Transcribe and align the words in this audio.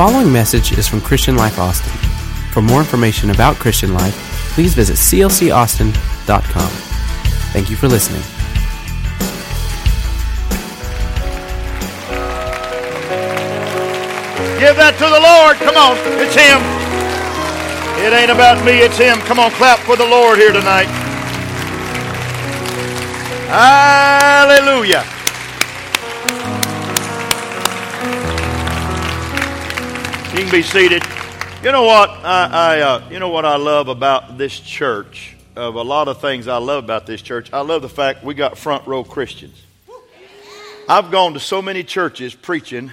following 0.00 0.32
message 0.32 0.72
is 0.78 0.88
from 0.88 0.98
Christian 0.98 1.36
Life 1.36 1.58
Austin. 1.58 1.92
For 2.54 2.62
more 2.62 2.80
information 2.80 3.28
about 3.28 3.56
Christian 3.56 3.92
Life, 3.92 4.14
please 4.54 4.72
visit 4.72 4.96
clcaustin.com. 4.96 6.70
Thank 7.52 7.68
you 7.68 7.76
for 7.76 7.86
listening. 7.86 8.22
Give 14.58 14.74
that 14.74 14.96
to 14.96 15.04
the 15.04 15.20
Lord. 15.20 15.58
Come 15.58 15.76
on. 15.76 15.98
It's 16.16 16.34
Him. 16.34 16.62
It 18.02 18.16
ain't 18.18 18.30
about 18.30 18.64
me, 18.64 18.78
it's 18.78 18.96
Him. 18.96 19.18
Come 19.28 19.38
on, 19.38 19.50
clap 19.50 19.80
for 19.80 19.96
the 19.96 20.06
Lord 20.06 20.38
here 20.38 20.52
tonight. 20.54 20.88
Hallelujah. 23.52 25.04
You 30.32 30.42
can 30.42 30.50
be 30.52 30.62
seated. 30.62 31.02
You 31.60 31.72
know 31.72 31.82
what 31.82 32.08
I, 32.08 32.48
I 32.52 32.80
uh, 32.82 33.08
you 33.10 33.18
know 33.18 33.30
what 33.30 33.44
I 33.44 33.56
love 33.56 33.88
about 33.88 34.38
this 34.38 34.60
church. 34.60 35.36
Of 35.56 35.74
a 35.74 35.82
lot 35.82 36.06
of 36.06 36.20
things 36.20 36.46
I 36.46 36.58
love 36.58 36.84
about 36.84 37.04
this 37.04 37.20
church, 37.20 37.52
I 37.52 37.62
love 37.62 37.82
the 37.82 37.88
fact 37.88 38.22
we 38.22 38.34
got 38.34 38.56
front 38.56 38.86
row 38.86 39.02
Christians. 39.02 39.60
I've 40.88 41.10
gone 41.10 41.34
to 41.34 41.40
so 41.40 41.60
many 41.60 41.82
churches 41.82 42.32
preaching, 42.32 42.92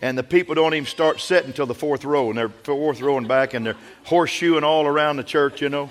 and 0.00 0.16
the 0.16 0.22
people 0.22 0.54
don't 0.54 0.72
even 0.72 0.86
start 0.86 1.20
sitting 1.20 1.48
until 1.48 1.66
the 1.66 1.74
fourth 1.74 2.04
row, 2.04 2.28
and 2.28 2.38
they're 2.38 2.48
fourth 2.48 3.00
row 3.00 3.18
and 3.18 3.26
back, 3.26 3.54
and 3.54 3.66
they're 3.66 3.76
horseshoeing 4.06 4.62
all 4.62 4.86
around 4.86 5.16
the 5.16 5.24
church. 5.24 5.60
You 5.60 5.70
know. 5.70 5.90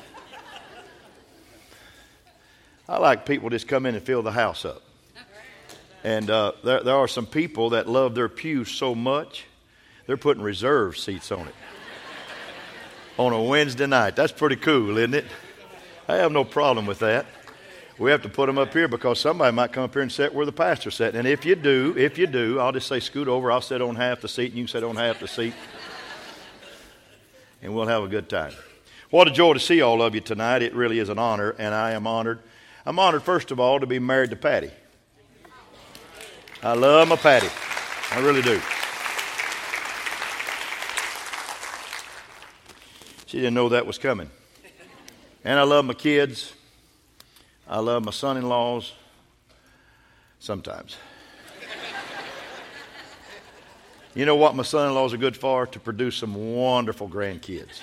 I 2.88 2.98
like 2.98 3.26
people 3.26 3.50
just 3.50 3.68
come 3.68 3.86
in 3.86 3.94
and 3.94 4.04
fill 4.04 4.22
the 4.24 4.32
house 4.32 4.64
up. 4.64 4.82
And 6.06 6.30
uh, 6.30 6.54
there, 6.64 6.82
there 6.82 6.96
are 6.96 7.10
some 7.10 7.26
people 7.26 7.72
that 7.72 7.90
love 7.90 8.16
their 8.16 8.30
pews 8.30 8.72
so 8.72 8.96
much, 8.96 9.44
they're 10.08 10.18
putting 10.18 10.42
reserve 10.42 10.98
seats 10.98 11.32
on 11.32 11.48
it 11.48 11.56
on 13.18 13.34
a 13.34 13.42
Wednesday 13.42 13.88
night. 13.88 14.16
That's 14.16 14.32
pretty 14.32 14.56
cool, 14.56 14.98
isn't 14.98 15.14
it? 15.14 15.26
I 16.08 16.16
have 16.16 16.32
no 16.32 16.44
problem 16.44 16.86
with 16.86 17.00
that. 17.00 17.26
We 18.00 18.12
have 18.12 18.22
to 18.22 18.30
put 18.30 18.46
them 18.46 18.60
up 18.60 18.72
here 18.74 18.88
because 18.88 19.20
somebody 19.20 19.56
might 19.56 19.74
come 19.74 19.84
up 19.84 19.94
here 19.94 20.04
and 20.04 20.12
sit 20.12 20.34
where 20.34 20.46
the 20.46 20.52
pastor's 20.52 20.96
sitting. 20.96 21.18
And 21.18 21.28
if 21.28 21.46
you 21.46 21.56
do, 21.56 21.96
if 21.98 22.18
you 22.18 22.28
do, 22.28 22.60
I'll 22.60 22.72
just 22.72 22.88
say 22.88 23.00
scoot 23.00 23.28
over. 23.28 23.52
I'll 23.52 23.60
sit 23.60 23.82
on 23.82 23.96
half 23.96 24.22
the 24.22 24.28
seat 24.28 24.50
and 24.50 24.58
you 24.58 24.66
can 24.66 24.72
sit 24.72 24.84
on 24.84 24.96
half 24.96 25.20
the 25.20 25.28
seat. 25.28 25.54
And 27.64 27.74
we'll 27.74 27.88
have 27.88 28.04
a 28.04 28.08
good 28.08 28.30
time. 28.30 28.54
What 29.10 29.28
a 29.28 29.32
joy 29.32 29.54
to 29.54 29.60
see 29.60 29.82
all 29.82 30.04
of 30.04 30.14
you 30.14 30.22
tonight. 30.22 30.62
It 30.62 30.76
really 30.76 31.00
is 31.00 31.10
an 31.10 31.18
honor, 31.18 31.56
and 31.58 31.74
I 31.74 31.92
am 31.92 32.06
honored. 32.06 32.40
I'm 32.86 33.00
honored, 33.00 33.24
first 33.24 33.52
of 33.52 33.60
all, 33.60 33.80
to 33.80 33.88
be 33.88 34.00
married 34.00 34.30
to 34.30 34.36
Patty. 34.36 34.70
I 36.62 36.74
love 36.74 37.08
my 37.08 37.16
Patty. 37.16 37.50
I 38.12 38.20
really 38.20 38.42
do. 38.42 38.62
She 43.28 43.38
didn't 43.40 43.56
know 43.56 43.68
that 43.70 43.86
was 43.86 43.98
coming. 43.98 44.30
And 45.44 45.60
I 45.60 45.64
love 45.64 45.84
my 45.84 45.94
kids. 45.94 46.54
I 47.68 47.80
love 47.80 48.06
my 48.06 48.12
son 48.12 48.38
in 48.38 48.48
laws. 48.48 48.94
Sometimes. 50.40 50.96
You 54.16 54.26
know 54.26 54.36
what 54.36 54.56
my 54.56 54.64
son 54.64 54.88
in 54.88 54.96
laws 54.96 55.14
are 55.14 55.18
good 55.18 55.36
for? 55.36 55.68
To 55.68 55.80
produce 55.80 56.16
some 56.16 56.56
wonderful 56.56 57.10
grandkids. 57.10 57.82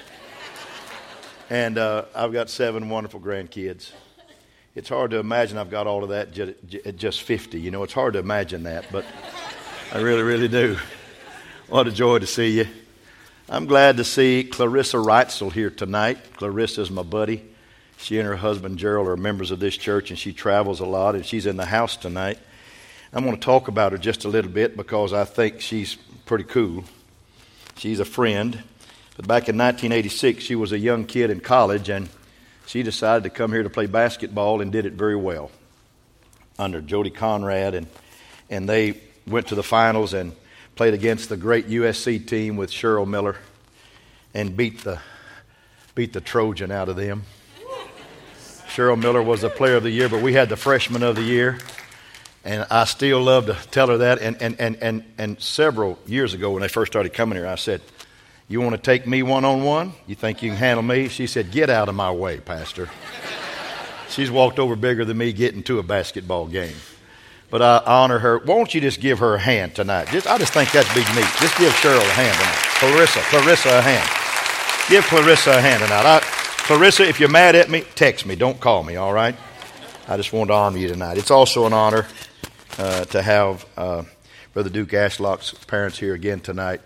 And 1.50 1.76
uh, 1.76 2.06
I've 2.14 2.32
got 2.32 2.48
seven 2.48 2.88
wonderful 2.88 3.20
grandkids. 3.20 3.92
It's 4.74 4.88
hard 4.88 5.10
to 5.10 5.18
imagine 5.18 5.58
I've 5.58 5.70
got 5.70 5.86
all 5.86 6.02
of 6.02 6.08
that 6.08 6.38
at 6.86 6.96
just 6.96 7.22
50. 7.22 7.60
You 7.60 7.70
know, 7.70 7.82
it's 7.82 7.92
hard 7.92 8.14
to 8.14 8.18
imagine 8.18 8.62
that, 8.62 8.86
but 8.90 9.04
I 9.92 10.00
really, 10.00 10.22
really 10.22 10.48
do. 10.48 10.78
What 11.68 11.86
a 11.86 11.92
joy 11.92 12.18
to 12.18 12.26
see 12.26 12.58
you. 12.58 12.66
I'm 13.46 13.66
glad 13.66 13.98
to 13.98 14.04
see 14.04 14.42
Clarissa 14.42 14.96
Wrightsil 14.96 15.52
here 15.52 15.68
tonight. 15.68 16.16
Clarissa 16.38 16.80
is 16.80 16.90
my 16.90 17.02
buddy. 17.02 17.44
She 17.98 18.18
and 18.18 18.26
her 18.26 18.36
husband 18.36 18.78
Gerald 18.78 19.06
are 19.06 19.18
members 19.18 19.50
of 19.50 19.60
this 19.60 19.76
church, 19.76 20.08
and 20.08 20.18
she 20.18 20.32
travels 20.32 20.80
a 20.80 20.86
lot, 20.86 21.14
and 21.14 21.26
she's 21.26 21.44
in 21.44 21.58
the 21.58 21.66
house 21.66 21.98
tonight. 21.98 22.38
I'm 23.12 23.22
going 23.22 23.36
to 23.36 23.40
talk 23.40 23.68
about 23.68 23.92
her 23.92 23.98
just 23.98 24.24
a 24.24 24.28
little 24.28 24.50
bit 24.50 24.78
because 24.78 25.12
I 25.12 25.24
think 25.24 25.60
she's 25.60 25.96
pretty 26.24 26.44
cool. 26.44 26.84
She's 27.76 28.00
a 28.00 28.06
friend. 28.06 28.62
But 29.14 29.28
back 29.28 29.50
in 29.50 29.58
1986, 29.58 30.42
she 30.42 30.54
was 30.54 30.72
a 30.72 30.78
young 30.78 31.04
kid 31.04 31.28
in 31.28 31.40
college, 31.40 31.90
and 31.90 32.08
she 32.64 32.82
decided 32.82 33.24
to 33.24 33.30
come 33.30 33.52
here 33.52 33.62
to 33.62 33.70
play 33.70 33.84
basketball 33.84 34.62
and 34.62 34.72
did 34.72 34.86
it 34.86 34.94
very 34.94 35.16
well 35.16 35.50
under 36.58 36.80
Jody 36.80 37.10
Conradt, 37.10 37.74
and 37.74 37.88
and 38.48 38.66
they 38.66 39.00
went 39.26 39.48
to 39.48 39.54
the 39.54 39.62
finals 39.62 40.14
and 40.14 40.34
played 40.74 40.94
against 40.94 41.28
the 41.28 41.36
great 41.36 41.68
USC 41.68 42.26
team 42.26 42.56
with 42.56 42.70
Cheryl 42.70 43.06
Miller 43.06 43.36
and 44.32 44.56
beat 44.56 44.82
the, 44.82 44.98
beat 45.94 46.12
the 46.12 46.20
Trojan 46.20 46.70
out 46.70 46.88
of 46.88 46.96
them. 46.96 47.24
Cheryl 48.66 49.00
Miller 49.00 49.22
was 49.22 49.42
the 49.42 49.50
player 49.50 49.76
of 49.76 49.84
the 49.84 49.90
year, 49.90 50.08
but 50.08 50.20
we 50.20 50.32
had 50.32 50.48
the 50.48 50.56
freshman 50.56 51.04
of 51.04 51.14
the 51.14 51.22
year. 51.22 51.58
And 52.44 52.66
I 52.70 52.84
still 52.84 53.22
love 53.22 53.46
to 53.46 53.54
tell 53.70 53.86
her 53.88 53.98
that. 53.98 54.20
And, 54.20 54.36
and, 54.42 54.60
and, 54.60 54.76
and, 54.82 55.04
and 55.16 55.40
several 55.40 55.98
years 56.06 56.34
ago, 56.34 56.50
when 56.50 56.60
they 56.60 56.68
first 56.68 56.92
started 56.92 57.14
coming 57.14 57.38
here, 57.38 57.46
I 57.46 57.54
said, 57.54 57.80
You 58.48 58.60
want 58.60 58.74
to 58.74 58.82
take 58.82 59.06
me 59.06 59.22
one 59.22 59.44
on 59.44 59.62
one? 59.62 59.92
You 60.06 60.16
think 60.16 60.42
you 60.42 60.50
can 60.50 60.58
handle 60.58 60.82
me? 60.82 61.08
She 61.08 61.28
said, 61.28 61.52
Get 61.52 61.70
out 61.70 61.88
of 61.88 61.94
my 61.94 62.10
way, 62.10 62.40
Pastor. 62.40 62.90
She's 64.10 64.30
walked 64.30 64.58
over 64.58 64.76
bigger 64.76 65.04
than 65.04 65.18
me 65.18 65.32
getting 65.32 65.62
to 65.64 65.78
a 65.78 65.82
basketball 65.82 66.48
game 66.48 66.74
but 67.54 67.62
I 67.62 67.80
honor 67.86 68.18
her. 68.18 68.38
Won't 68.38 68.74
you 68.74 68.80
just 68.80 68.98
give 68.98 69.20
her 69.20 69.36
a 69.36 69.38
hand 69.38 69.76
tonight? 69.76 70.08
Just, 70.08 70.26
I 70.26 70.38
just 70.38 70.52
think 70.52 70.72
that's 70.72 70.92
big 70.92 71.06
neat. 71.14 71.28
Just 71.38 71.56
give 71.56 71.72
Cheryl 71.74 72.00
a 72.00 72.12
hand 72.12 72.36
tonight. 72.36 72.56
Clarissa, 72.80 73.20
Clarissa 73.30 73.78
a 73.78 73.80
hand. 73.80 74.90
Give 74.90 75.04
Clarissa 75.04 75.58
a 75.58 75.60
hand 75.60 75.80
tonight. 75.80 76.04
I, 76.04 76.18
Clarissa, 76.66 77.08
if 77.08 77.20
you're 77.20 77.28
mad 77.28 77.54
at 77.54 77.70
me, 77.70 77.84
text 77.94 78.26
me. 78.26 78.34
Don't 78.34 78.58
call 78.58 78.82
me, 78.82 78.96
all 78.96 79.12
right? 79.12 79.36
I 80.08 80.16
just 80.16 80.32
want 80.32 80.48
to 80.48 80.54
honor 80.54 80.78
you 80.78 80.88
tonight. 80.88 81.16
It's 81.16 81.30
also 81.30 81.64
an 81.64 81.72
honor 81.72 82.08
uh, 82.76 83.04
to 83.04 83.22
have 83.22 83.64
uh, 83.76 84.02
Brother 84.52 84.70
Duke 84.70 84.88
Ashlock's 84.88 85.54
parents 85.66 85.96
here 85.96 86.14
again 86.14 86.40
tonight. 86.40 86.80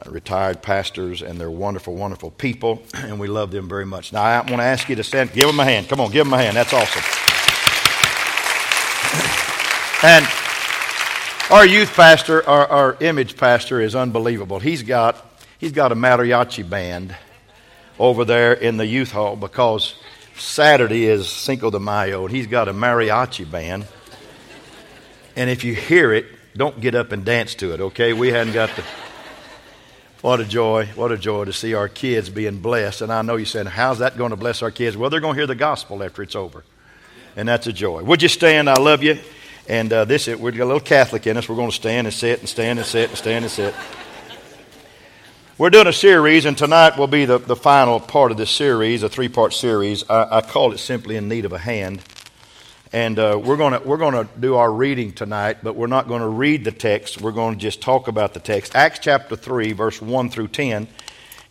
Uh, 0.00 0.10
retired 0.10 0.62
pastors, 0.62 1.20
and 1.20 1.38
they're 1.38 1.50
wonderful, 1.50 1.94
wonderful 1.94 2.30
people, 2.30 2.82
and 2.94 3.20
we 3.20 3.28
love 3.28 3.50
them 3.50 3.68
very 3.68 3.84
much. 3.84 4.14
Now, 4.14 4.22
I 4.22 4.36
want 4.38 4.48
to 4.48 4.62
ask 4.62 4.88
you 4.88 4.96
to 4.96 5.04
stand. 5.04 5.34
Give 5.34 5.46
them 5.46 5.60
a 5.60 5.64
hand. 5.64 5.90
Come 5.90 6.00
on, 6.00 6.10
give 6.10 6.24
them 6.24 6.32
a 6.32 6.38
hand. 6.38 6.56
That's 6.56 6.72
awesome. 6.72 7.02
And 10.02 10.26
our 11.50 11.66
youth 11.66 11.92
pastor, 11.92 12.48
our, 12.48 12.66
our 12.66 12.96
image 13.00 13.36
pastor, 13.36 13.82
is 13.82 13.94
unbelievable. 13.94 14.58
He's 14.58 14.82
got, 14.82 15.22
he's 15.58 15.72
got 15.72 15.92
a 15.92 15.94
mariachi 15.94 16.68
band 16.68 17.14
over 17.98 18.24
there 18.24 18.54
in 18.54 18.78
the 18.78 18.86
youth 18.86 19.12
hall 19.12 19.36
because 19.36 19.94
Saturday 20.36 21.04
is 21.04 21.28
Cinco 21.28 21.70
de 21.70 21.78
Mayo, 21.78 22.24
and 22.24 22.34
he's 22.34 22.46
got 22.46 22.68
a 22.68 22.72
mariachi 22.72 23.50
band. 23.50 23.86
And 25.36 25.50
if 25.50 25.64
you 25.64 25.74
hear 25.74 26.14
it, 26.14 26.24
don't 26.56 26.80
get 26.80 26.94
up 26.94 27.12
and 27.12 27.22
dance 27.22 27.54
to 27.56 27.74
it, 27.74 27.80
okay? 27.80 28.14
We 28.14 28.28
hadn't 28.28 28.54
got 28.54 28.74
the. 28.74 28.84
What 30.22 30.40
a 30.40 30.44
joy, 30.46 30.86
what 30.94 31.12
a 31.12 31.18
joy 31.18 31.44
to 31.44 31.52
see 31.52 31.74
our 31.74 31.88
kids 31.88 32.30
being 32.30 32.60
blessed. 32.60 33.02
And 33.02 33.12
I 33.12 33.20
know 33.20 33.36
you're 33.36 33.44
saying, 33.44 33.66
how's 33.66 33.98
that 33.98 34.16
going 34.16 34.30
to 34.30 34.36
bless 34.36 34.62
our 34.62 34.70
kids? 34.70 34.96
Well, 34.96 35.10
they're 35.10 35.20
going 35.20 35.34
to 35.34 35.38
hear 35.38 35.46
the 35.46 35.54
gospel 35.54 36.02
after 36.02 36.22
it's 36.22 36.36
over. 36.36 36.64
And 37.36 37.46
that's 37.46 37.66
a 37.66 37.72
joy. 37.72 38.02
Would 38.02 38.22
you 38.22 38.28
stand? 38.28 38.68
I 38.70 38.74
love 38.74 39.02
you. 39.02 39.18
And 39.70 39.92
uh, 39.92 40.04
this, 40.04 40.26
we've 40.26 40.56
got 40.56 40.64
a 40.64 40.66
little 40.66 40.80
Catholic 40.80 41.28
in 41.28 41.36
us. 41.36 41.48
We're 41.48 41.54
going 41.54 41.70
to 41.70 41.76
stand 41.76 42.08
and 42.08 42.12
sit 42.12 42.40
and 42.40 42.48
stand 42.48 42.80
and 42.80 42.88
sit 42.88 43.08
and 43.10 43.16
stand 43.16 43.44
and 43.44 43.52
sit. 43.52 43.72
We're 45.58 45.70
doing 45.70 45.86
a 45.86 45.92
series, 45.92 46.44
and 46.44 46.58
tonight 46.58 46.98
will 46.98 47.06
be 47.06 47.24
the, 47.24 47.38
the 47.38 47.54
final 47.54 48.00
part 48.00 48.32
of 48.32 48.36
this 48.36 48.50
series, 48.50 49.04
a 49.04 49.08
three 49.08 49.28
part 49.28 49.52
series. 49.52 50.02
I, 50.10 50.38
I, 50.38 50.40
call 50.40 50.72
it 50.72 50.78
simply 50.78 51.14
In 51.14 51.28
Need 51.28 51.44
of 51.44 51.52
a 51.52 51.58
Hand. 51.58 52.02
And 52.92 53.16
uh, 53.16 53.40
we're 53.40 53.56
going 53.56 53.80
we're 53.84 53.96
gonna 53.96 54.28
do 54.40 54.56
our 54.56 54.72
reading 54.72 55.12
tonight, 55.12 55.58
but 55.62 55.76
we're 55.76 55.86
not 55.86 56.08
going 56.08 56.22
to 56.22 56.28
read 56.28 56.64
the 56.64 56.72
text. 56.72 57.20
We're 57.20 57.30
going 57.30 57.54
to 57.54 57.60
just 57.60 57.80
talk 57.80 58.08
about 58.08 58.34
the 58.34 58.40
text. 58.40 58.74
Acts 58.74 58.98
chapter 58.98 59.36
3, 59.36 59.70
verse 59.70 60.02
1 60.02 60.30
through 60.30 60.48
10 60.48 60.88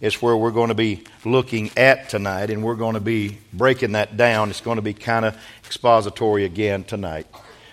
is 0.02 0.22
where 0.22 0.36
we're 0.36 0.52
going 0.52 0.70
to 0.70 0.76
be 0.76 1.06
looking 1.24 1.72
at 1.78 2.10
tonight, 2.10 2.50
and 2.50 2.66
we're 2.66 2.76
going 2.76 2.96
to 2.96 3.00
be 3.00 3.38
breaking 3.54 3.94
that 3.94 4.18
down. 4.18 4.50
It's 4.50 4.60
going 4.60 4.76
to 4.76 4.82
be 4.82 4.94
kind 4.94 5.24
of 5.24 5.38
expository 5.64 6.44
again 6.44 6.84
tonight. 6.84 7.26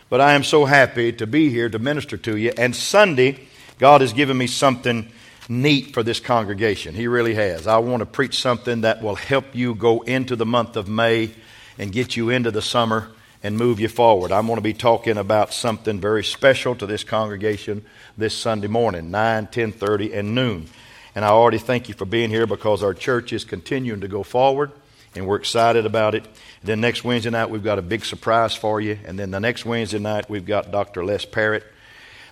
But 0.09 0.21
I 0.21 0.35
am 0.35 0.45
so 0.45 0.65
happy 0.65 1.13
to 1.15 1.27
be 1.27 1.51
here 1.51 1.69
to 1.69 1.79
minister 1.79 2.17
to 2.17 2.37
you. 2.37 2.53
And 2.57 2.77
Sunday, 2.77 3.41
God 3.79 4.03
has 4.03 4.13
given 4.13 4.39
me 4.39 4.47
something 4.47 5.11
neat 5.49 5.95
for 5.95 6.03
this 6.03 6.21
congregation. 6.21 6.95
He 6.95 7.09
really 7.09 7.35
has. 7.35 7.67
I 7.67 7.79
want 7.79 8.01
to 8.01 8.07
preach 8.07 8.39
something 8.41 8.83
that 8.83 9.03
will 9.03 9.17
help 9.17 9.55
you 9.55 9.75
go 9.75 10.03
into 10.03 10.37
the 10.37 10.47
month 10.47 10.77
of 10.77 10.89
May 10.89 11.31
and 11.79 11.93
get 11.93 12.17
you 12.17 12.31
into 12.31 12.51
the 12.51 12.63
summer 12.63 13.11
and 13.43 13.57
move 13.57 13.81
you 13.81 13.89
forward. 13.89 14.33
I'm 14.33 14.47
going 14.47 14.57
to 14.57 14.63
be 14.63 14.73
talking 14.73 15.19
about 15.19 15.53
something 15.53 16.01
very 16.01 16.25
special 16.25 16.75
to 16.77 16.87
this 16.87 17.05
congregation 17.05 17.85
this 18.17 18.35
Sunday 18.35 18.69
morning, 18.69 19.11
9, 19.11 19.49
10:30 19.49 20.15
and 20.15 20.35
noon. 20.35 20.69
And 21.15 21.25
I 21.25 21.29
already 21.29 21.59
thank 21.59 21.89
you 21.89 21.95
for 21.95 22.05
being 22.05 22.31
here 22.31 22.47
because 22.47 22.83
our 22.83 22.95
church 22.95 23.33
is 23.33 23.45
continuing 23.45 24.01
to 24.03 24.09
go 24.09 24.23
forward 24.23 24.71
and 25.15 25.27
we're 25.27 25.37
excited 25.37 25.87
about 25.87 26.15
it. 26.15 26.27
Then 26.67 26.81
next 26.81 27.05
Wednesday 27.05 27.31
night, 27.31 27.49
we've 27.49 27.63
got 27.63 27.79
a 27.79 27.83
big 27.83 28.05
surprise 28.05 28.53
for 28.53 28.81
you. 28.81 28.99
And 29.07 29.17
then 29.17 29.31
the 29.31 29.39
next 29.39 29.65
Wednesday 29.65 30.01
night, 30.01 30.29
we've 30.29 30.45
got 30.45 30.73
Dr. 30.73 31.05
Les 31.05 31.25
Parrott. 31.25 31.63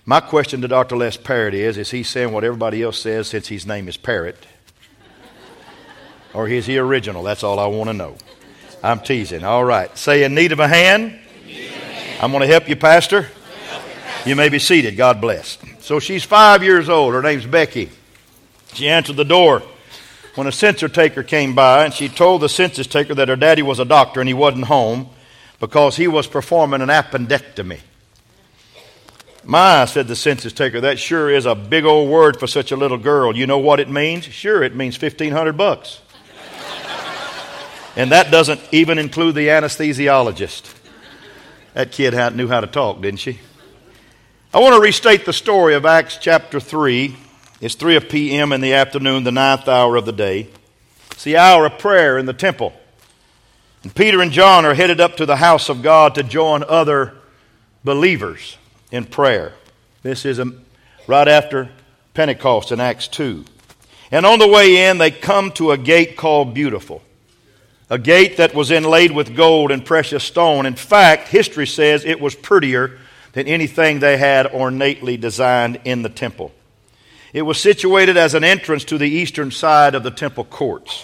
My 0.05 0.19
question 0.19 0.61
to 0.61 0.67
Dr. 0.67 0.97
Les 0.97 1.15
Parrott 1.15 1.53
is 1.53 1.77
Is 1.77 1.91
he 1.91 2.03
saying 2.03 2.33
what 2.33 2.43
everybody 2.43 2.83
else 2.83 2.99
says 2.99 3.27
since 3.27 3.47
his 3.47 3.65
name 3.65 3.87
is 3.87 3.95
Parrott? 3.95 4.45
Or 6.33 6.49
is 6.49 6.65
he 6.65 6.77
original? 6.77 7.23
That's 7.23 7.43
all 7.43 7.59
I 7.59 7.67
want 7.67 7.89
to 7.89 7.93
know. 7.93 8.17
I'm 8.83 8.99
teasing. 8.99 9.45
All 9.45 9.63
right. 9.63 9.97
Say, 9.97 10.25
in 10.25 10.35
need 10.35 10.51
of 10.51 10.59
a 10.59 10.67
hand? 10.67 11.17
I'm 12.21 12.31
going 12.31 12.41
to 12.41 12.47
help 12.47 12.67
you, 12.67 12.75
Pastor. 12.75 13.29
You 14.25 14.35
may 14.35 14.49
be 14.49 14.59
seated. 14.59 14.97
God 14.97 15.21
bless. 15.21 15.57
So 15.79 16.01
she's 16.01 16.25
five 16.25 16.61
years 16.61 16.89
old. 16.89 17.13
Her 17.13 17.21
name's 17.21 17.45
Becky. 17.45 17.89
She 18.73 18.89
answered 18.89 19.15
the 19.15 19.23
door 19.23 19.63
when 20.35 20.47
a 20.47 20.51
census 20.51 20.91
taker 20.91 21.23
came 21.23 21.55
by, 21.55 21.85
and 21.85 21.93
she 21.93 22.09
told 22.09 22.41
the 22.41 22.49
census 22.49 22.87
taker 22.87 23.15
that 23.15 23.29
her 23.29 23.35
daddy 23.35 23.61
was 23.61 23.79
a 23.79 23.85
doctor 23.85 24.19
and 24.19 24.27
he 24.27 24.33
wasn't 24.33 24.65
home 24.65 25.09
because 25.59 25.95
he 25.95 26.07
was 26.07 26.27
performing 26.27 26.81
an 26.81 26.89
appendectomy. 26.89 27.79
My, 29.45 29.85
said 29.85 30.07
the 30.07 30.15
census 30.15 30.53
taker, 30.53 30.81
that 30.81 30.99
sure 30.99 31.29
is 31.29 31.45
a 31.45 31.55
big 31.55 31.85
old 31.85 32.09
word 32.09 32.39
for 32.39 32.47
such 32.47 32.71
a 32.71 32.75
little 32.75 32.97
girl. 32.97 33.35
You 33.35 33.47
know 33.47 33.59
what 33.59 33.79
it 33.79 33.89
means? 33.89 34.25
Sure, 34.25 34.63
it 34.63 34.75
means 34.75 34.99
1500 34.99 35.55
bucks. 35.55 36.01
and 37.95 38.11
that 38.11 38.31
doesn't 38.31 38.59
even 38.71 38.97
include 38.97 39.35
the 39.35 39.47
anesthesiologist. 39.47 40.73
That 41.75 41.91
kid 41.91 42.13
knew 42.35 42.47
how 42.47 42.61
to 42.61 42.67
talk, 42.67 43.01
didn't 43.01 43.19
she? 43.19 43.39
I 44.53 44.59
want 44.59 44.73
to 44.73 44.81
restate 44.81 45.25
the 45.25 45.33
story 45.33 45.75
of 45.75 45.85
Acts 45.85 46.17
chapter 46.17 46.59
3 46.59 47.15
it's 47.61 47.75
3 47.75 47.99
p.m. 48.01 48.51
in 48.51 48.61
the 48.61 48.73
afternoon, 48.73 49.23
the 49.23 49.31
ninth 49.31 49.67
hour 49.67 49.95
of 49.95 50.05
the 50.05 50.11
day. 50.11 50.49
It's 51.11 51.23
the 51.23 51.37
hour 51.37 51.65
of 51.65 51.79
prayer 51.79 52.17
in 52.17 52.25
the 52.25 52.33
temple. 52.33 52.73
And 53.83 53.95
Peter 53.95 54.21
and 54.21 54.31
John 54.31 54.65
are 54.65 54.73
headed 54.73 54.99
up 54.99 55.17
to 55.17 55.25
the 55.25 55.37
house 55.37 55.69
of 55.69 55.81
God 55.81 56.15
to 56.15 56.23
join 56.23 56.63
other 56.67 57.13
believers 57.83 58.57
in 58.91 59.05
prayer. 59.05 59.53
This 60.03 60.25
is 60.25 60.39
a, 60.39 60.51
right 61.07 61.27
after 61.27 61.69
Pentecost 62.13 62.71
in 62.71 62.79
Acts 62.79 63.07
2. 63.07 63.45
And 64.11 64.25
on 64.25 64.39
the 64.39 64.47
way 64.47 64.89
in, 64.89 64.97
they 64.97 65.11
come 65.11 65.51
to 65.53 65.71
a 65.71 65.77
gate 65.77 66.17
called 66.17 66.53
Beautiful, 66.53 67.01
a 67.89 67.97
gate 67.97 68.37
that 68.37 68.53
was 68.53 68.71
inlaid 68.71 69.11
with 69.11 69.35
gold 69.35 69.71
and 69.71 69.85
precious 69.85 70.23
stone. 70.23 70.65
In 70.65 70.75
fact, 70.75 71.29
history 71.29 71.67
says 71.67 72.03
it 72.03 72.19
was 72.19 72.35
prettier 72.35 72.97
than 73.33 73.47
anything 73.47 73.99
they 73.99 74.17
had 74.17 74.47
ornately 74.47 75.15
designed 75.15 75.79
in 75.85 76.01
the 76.01 76.09
temple. 76.09 76.51
It 77.35 77.41
was 77.41 77.59
situated 77.59 78.15
as 78.15 78.33
an 78.33 78.45
entrance 78.45 78.85
to 78.85 78.97
the 78.97 79.09
eastern 79.09 79.51
side 79.51 79.93
of 79.93 80.03
the 80.03 80.09
temple 80.09 80.45
courts. 80.45 81.03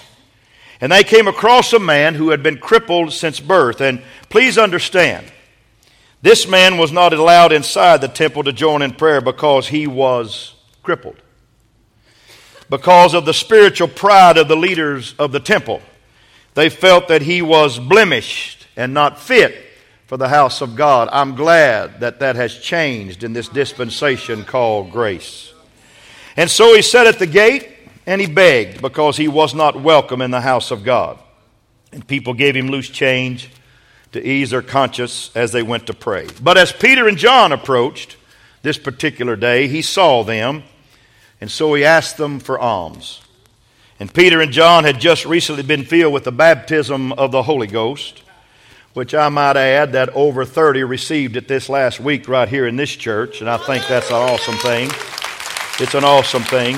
And 0.79 0.89
they 0.89 1.03
came 1.03 1.27
across 1.27 1.73
a 1.73 1.79
man 1.79 2.15
who 2.15 2.29
had 2.29 2.41
been 2.41 2.57
crippled 2.57 3.11
since 3.11 3.41
birth. 3.41 3.81
And 3.81 4.01
please 4.29 4.57
understand, 4.57 5.29
this 6.21 6.47
man 6.47 6.77
was 6.77 6.93
not 6.93 7.11
allowed 7.11 7.51
inside 7.51 7.99
the 7.99 8.07
temple 8.07 8.45
to 8.45 8.53
join 8.53 8.81
in 8.81 8.93
prayer 8.93 9.19
because 9.19 9.67
he 9.67 9.87
was 9.87 10.53
crippled. 10.83 11.17
Because 12.69 13.13
of 13.13 13.25
the 13.25 13.33
spiritual 13.33 13.89
pride 13.89 14.37
of 14.37 14.47
the 14.47 14.55
leaders 14.55 15.13
of 15.19 15.33
the 15.33 15.41
temple, 15.41 15.81
they 16.53 16.69
felt 16.69 17.09
that 17.09 17.23
he 17.23 17.41
was 17.41 17.77
blemished 17.77 18.67
and 18.77 18.93
not 18.93 19.19
fit 19.19 19.53
for 20.07 20.15
the 20.15 20.29
house 20.29 20.61
of 20.61 20.77
God. 20.77 21.09
I'm 21.11 21.35
glad 21.35 21.99
that 21.99 22.21
that 22.21 22.37
has 22.37 22.57
changed 22.57 23.25
in 23.25 23.33
this 23.33 23.49
dispensation 23.49 24.45
called 24.45 24.91
grace. 24.91 25.50
And 26.37 26.49
so 26.49 26.75
he 26.75 26.81
sat 26.81 27.07
at 27.07 27.19
the 27.19 27.27
gate 27.27 27.69
and 28.05 28.21
he 28.21 28.27
begged 28.27 28.81
because 28.81 29.17
he 29.17 29.27
was 29.27 29.53
not 29.53 29.81
welcome 29.81 30.21
in 30.21 30.31
the 30.31 30.41
house 30.41 30.71
of 30.71 30.83
God. 30.83 31.19
And 31.91 32.07
people 32.07 32.33
gave 32.33 32.55
him 32.55 32.67
loose 32.67 32.89
change 32.89 33.49
to 34.11 34.25
ease 34.25 34.49
their 34.49 34.61
conscience 34.61 35.31
as 35.35 35.51
they 35.51 35.63
went 35.63 35.87
to 35.87 35.93
pray. 35.93 36.27
But 36.41 36.57
as 36.57 36.71
Peter 36.71 37.07
and 37.07 37.17
John 37.17 37.51
approached 37.51 38.17
this 38.61 38.77
particular 38.77 39.35
day, 39.35 39.67
he 39.67 39.81
saw 39.81 40.23
them, 40.23 40.63
and 41.39 41.49
so 41.49 41.73
he 41.73 41.83
asked 41.83 42.17
them 42.17 42.39
for 42.39 42.59
alms. 42.59 43.21
And 43.99 44.13
Peter 44.13 44.41
and 44.41 44.51
John 44.51 44.83
had 44.83 44.99
just 44.99 45.25
recently 45.25 45.63
been 45.63 45.85
filled 45.85 46.13
with 46.13 46.23
the 46.23 46.31
baptism 46.31 47.13
of 47.13 47.31
the 47.31 47.43
Holy 47.43 47.67
Ghost, 47.67 48.23
which 48.93 49.13
I 49.13 49.29
might 49.29 49.57
add 49.57 49.93
that 49.93 50.09
over 50.09 50.43
30 50.43 50.83
received 50.83 51.37
it 51.37 51.47
this 51.47 51.69
last 51.69 51.99
week 51.99 52.27
right 52.27 52.49
here 52.49 52.67
in 52.67 52.75
this 52.75 52.95
church, 52.95 53.41
and 53.41 53.49
I 53.49 53.57
think 53.57 53.87
that's 53.87 54.09
an 54.09 54.15
awesome 54.15 54.57
thing. 54.57 54.89
It's 55.81 55.95
an 55.95 56.03
awesome 56.03 56.43
thing. 56.43 56.77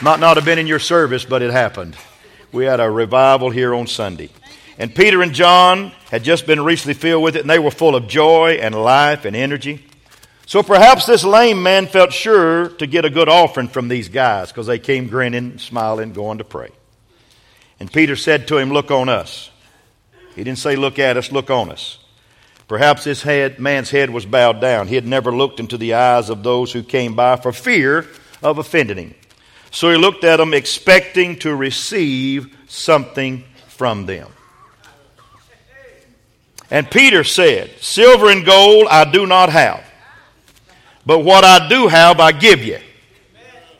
Might 0.00 0.20
not 0.20 0.38
have 0.38 0.46
been 0.46 0.58
in 0.58 0.66
your 0.66 0.78
service, 0.78 1.22
but 1.22 1.42
it 1.42 1.50
happened. 1.50 1.98
We 2.50 2.64
had 2.64 2.80
a 2.80 2.90
revival 2.90 3.50
here 3.50 3.74
on 3.74 3.86
Sunday. 3.86 4.30
And 4.78 4.94
Peter 4.94 5.20
and 5.20 5.34
John 5.34 5.92
had 6.10 6.24
just 6.24 6.46
been 6.46 6.64
recently 6.64 6.94
filled 6.94 7.22
with 7.22 7.36
it, 7.36 7.42
and 7.42 7.50
they 7.50 7.58
were 7.58 7.70
full 7.70 7.94
of 7.94 8.08
joy 8.08 8.52
and 8.52 8.74
life 8.74 9.26
and 9.26 9.36
energy. 9.36 9.84
So 10.46 10.62
perhaps 10.62 11.04
this 11.04 11.24
lame 11.24 11.62
man 11.62 11.88
felt 11.88 12.10
sure 12.10 12.70
to 12.70 12.86
get 12.86 13.04
a 13.04 13.10
good 13.10 13.28
offering 13.28 13.68
from 13.68 13.88
these 13.88 14.08
guys 14.08 14.48
because 14.48 14.66
they 14.66 14.78
came 14.78 15.08
grinning, 15.08 15.58
smiling, 15.58 16.14
going 16.14 16.38
to 16.38 16.44
pray. 16.44 16.70
And 17.78 17.92
Peter 17.92 18.16
said 18.16 18.48
to 18.48 18.56
him, 18.56 18.70
Look 18.70 18.90
on 18.90 19.10
us. 19.10 19.50
He 20.36 20.42
didn't 20.42 20.58
say, 20.58 20.74
Look 20.74 20.98
at 20.98 21.18
us, 21.18 21.30
look 21.30 21.50
on 21.50 21.70
us. 21.70 21.98
Perhaps 22.66 23.04
this 23.04 23.22
head, 23.22 23.58
man's 23.58 23.90
head 23.90 24.08
was 24.08 24.24
bowed 24.24 24.58
down. 24.58 24.88
He 24.88 24.94
had 24.94 25.06
never 25.06 25.36
looked 25.36 25.60
into 25.60 25.76
the 25.76 25.92
eyes 25.92 26.30
of 26.30 26.42
those 26.42 26.72
who 26.72 26.82
came 26.82 27.14
by 27.14 27.36
for 27.36 27.52
fear 27.52 28.06
of 28.42 28.58
offending 28.58 28.96
him. 28.98 29.14
So 29.70 29.90
he 29.90 29.96
looked 29.96 30.24
at 30.24 30.36
them, 30.36 30.54
expecting 30.54 31.38
to 31.40 31.54
receive 31.54 32.56
something 32.68 33.44
from 33.68 34.06
them. 34.06 34.28
And 36.70 36.90
Peter 36.90 37.24
said, 37.24 37.70
Silver 37.80 38.30
and 38.30 38.44
gold 38.44 38.88
I 38.90 39.10
do 39.10 39.26
not 39.26 39.50
have, 39.50 39.84
but 41.06 41.20
what 41.20 41.44
I 41.44 41.68
do 41.68 41.88
have 41.88 42.20
I 42.20 42.32
give 42.32 42.62
you. 42.62 42.78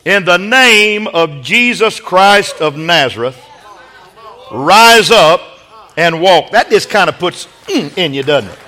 In 0.04 0.24
the 0.24 0.38
name 0.38 1.06
of 1.06 1.42
Jesus 1.42 2.00
Christ 2.00 2.60
of 2.60 2.76
Nazareth, 2.76 3.38
rise 4.50 5.10
up 5.10 5.42
and 5.96 6.22
walk. 6.22 6.52
That 6.52 6.70
just 6.70 6.88
kind 6.88 7.10
of 7.10 7.18
puts 7.18 7.46
mm, 7.66 7.96
in 7.98 8.14
you, 8.14 8.22
doesn't 8.22 8.50
it? 8.50 8.58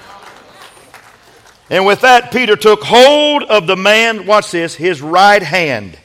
And 1.71 1.87
with 1.87 2.01
that, 2.01 2.33
Peter 2.33 2.57
took 2.57 2.83
hold 2.83 3.45
of 3.45 3.69
the 3.69 3.77
man, 3.77 4.27
watch 4.27 4.51
this, 4.51 4.75
his 4.75 5.01
right 5.01 5.43
hand. 5.43 5.97